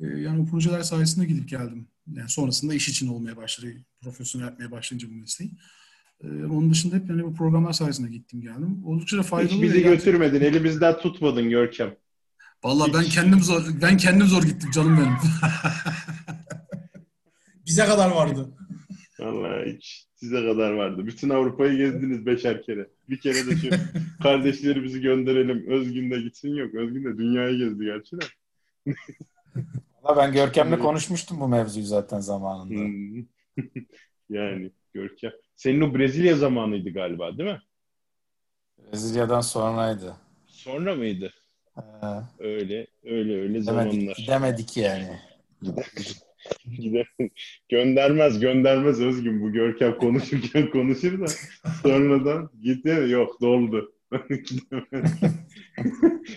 Ee, 0.00 0.06
yani 0.06 0.42
o 0.42 0.46
projeler 0.46 0.82
sayesinde 0.82 1.26
gidip 1.26 1.48
geldim. 1.48 1.86
Yani 2.06 2.28
sonrasında 2.28 2.74
iş 2.74 2.88
için 2.88 3.08
olmaya 3.08 3.36
başladı, 3.36 3.72
profesyonel 4.02 4.46
yapmaya 4.46 4.70
başlayınca 4.70 5.08
bu 5.10 5.14
mesleği. 5.14 5.50
Ee, 6.24 6.26
onun 6.26 6.70
dışında 6.70 6.96
hep 6.96 7.08
yani 7.10 7.24
bu 7.24 7.34
programlar 7.34 7.72
sayesinde 7.72 8.10
gittim 8.10 8.40
geldim. 8.40 8.84
Oldukça 8.84 9.18
da 9.18 9.22
faydalı. 9.22 9.54
Hiç 9.54 9.62
bizi 9.62 9.82
gerçekten- 9.82 9.96
götürmedin, 9.96 10.40
elimizden 10.40 10.98
tutmadın 10.98 11.50
Görkem. 11.50 11.94
Vallahi 12.64 12.94
ben 12.94 13.04
kendim 13.04 13.40
zor 13.40 13.62
ben 13.82 13.96
kendim 13.96 14.26
zor 14.26 14.42
gittim 14.42 14.70
canım 14.70 14.96
benim. 14.96 15.16
Bize 17.66 17.84
kadar 17.86 18.10
vardı. 18.10 18.48
Vallahi 19.20 19.74
hiç 19.76 20.06
size 20.16 20.46
kadar 20.46 20.72
vardı. 20.72 21.06
Bütün 21.06 21.30
Avrupa'yı 21.30 21.76
gezdiniz 21.76 22.26
beşer 22.26 22.62
kere. 22.62 22.88
Bir 23.08 23.16
kere 23.16 23.46
de 23.46 23.56
şu 23.56 23.70
kardeşlerimizi 24.22 25.00
gönderelim. 25.00 25.66
Özgün 25.68 26.10
de 26.10 26.20
gitsin 26.20 26.48
yok. 26.48 26.74
Özgün 26.74 27.04
de 27.04 27.18
dünyayı 27.18 27.58
gezdi 27.58 27.84
gerçi 27.84 28.16
de. 28.20 28.24
Ben 30.18 30.32
Görkem'le 30.32 30.78
konuşmuştum 30.78 31.40
bu 31.40 31.48
mevzuyu 31.48 31.84
zaten 31.86 32.20
zamanında. 32.20 32.82
Yani 34.30 34.70
Görkem. 34.94 35.32
Senin 35.56 35.80
o 35.80 35.94
Brezilya 35.98 36.36
zamanıydı 36.36 36.90
galiba 36.90 37.38
değil 37.38 37.50
mi? 37.50 37.62
Brezilya'dan 38.78 39.40
sonraydı. 39.40 40.16
Sonra 40.46 40.94
mıydı? 40.94 41.32
Ee, 41.76 41.80
Öyle 42.38 42.86
öyle 43.04 43.40
öyle 43.40 43.58
gidemedik, 43.58 43.92
zamanlar. 43.92 44.16
gidemedik 44.16 44.76
yani. 44.76 45.18
Göndermez 47.68 48.40
göndermez 48.40 49.00
Özgün. 49.00 49.42
Bu 49.42 49.52
Görkem 49.52 49.98
konuşurken 49.98 50.70
konuşur 50.70 51.20
da 51.20 51.26
sonradan 51.82 52.50
gitti 52.62 53.06
yok 53.08 53.40
doldu. 53.40 53.92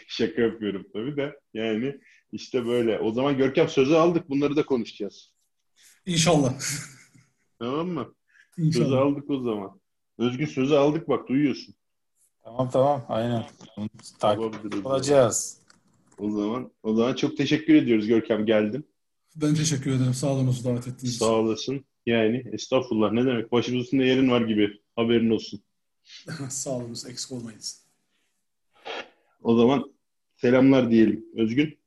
Şaka 0.07 0.41
yapıyorum 0.41 0.86
tabii 0.93 1.18
de. 1.18 1.39
Yani 1.53 1.99
işte 2.32 2.65
böyle. 2.65 2.99
O 2.99 3.11
zaman 3.11 3.38
Görkem 3.38 3.69
sözü 3.69 3.93
aldık. 3.93 4.30
Bunları 4.30 4.55
da 4.55 4.65
konuşacağız. 4.65 5.32
İnşallah. 6.05 6.53
Tamam 7.59 7.88
mı? 7.88 8.15
Sözü 8.55 8.67
İnşallah. 8.67 9.01
aldık 9.01 9.30
o 9.30 9.39
zaman. 9.39 9.80
Özgün 10.17 10.45
sözü 10.45 10.76
aldık 10.76 11.09
bak 11.09 11.30
duyuyorsun. 11.30 11.76
Tamam 12.43 12.69
tamam 12.69 13.05
aynen. 13.09 13.45
Takip 14.19 14.86
olacağız. 14.86 15.57
O 16.17 16.32
zaman 16.32 16.71
o 16.84 16.95
zaman 16.95 17.13
çok 17.13 17.38
teşekkür 17.38 17.76
ediyoruz 17.76 18.07
Görkem 18.07 18.45
geldin. 18.45 18.86
Ben 19.36 19.55
teşekkür 19.55 19.91
ederim. 19.91 20.13
Sağ 20.13 20.28
olun 20.28 20.55
davet 20.63 20.88
ettiğiniz 20.88 21.17
Sağ 21.17 21.32
olasın. 21.32 21.86
Yani 22.05 22.43
estağfurullah 22.53 23.11
ne 23.11 23.26
demek. 23.26 23.51
Başımızın 23.51 23.84
üstünde 23.84 24.03
yerin 24.03 24.30
var 24.30 24.41
gibi. 24.41 24.82
Haberin 24.95 25.30
olsun. 25.30 25.61
Sağ 26.49 26.69
olunuz. 26.69 27.05
Eksik 27.05 27.32
olmayınız. 27.32 27.86
O 29.43 29.55
zaman 29.57 29.93
selamlar 30.36 30.91
diyelim. 30.91 31.26
Özgün. 31.38 31.80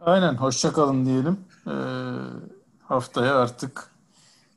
Aynen 0.00 0.34
hoşça 0.34 0.72
kalın 0.72 1.06
diyelim. 1.06 1.38
Ee, 1.66 1.70
haftaya 2.82 3.36
artık 3.36 3.90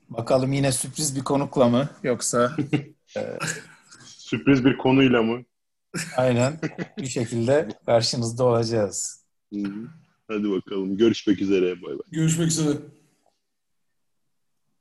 bakalım 0.09 0.53
yine 0.53 0.71
sürpriz 0.71 1.15
bir 1.15 1.23
konukla 1.23 1.69
mı 1.69 1.89
yoksa 2.03 2.51
Sürpriz 4.03 4.65
bir 4.65 4.77
konuyla 4.77 5.21
mı? 5.23 5.43
aynen 6.17 6.59
bir 6.97 7.07
şekilde 7.07 7.69
karşınızda 7.85 8.43
olacağız. 8.45 9.25
Hadi 10.27 10.51
bakalım. 10.51 10.97
Görüşmek 10.97 11.41
üzere. 11.41 11.81
Bay 11.81 11.93
bay. 11.93 12.07
Görüşmek 12.11 12.47
üzere. 12.47 12.77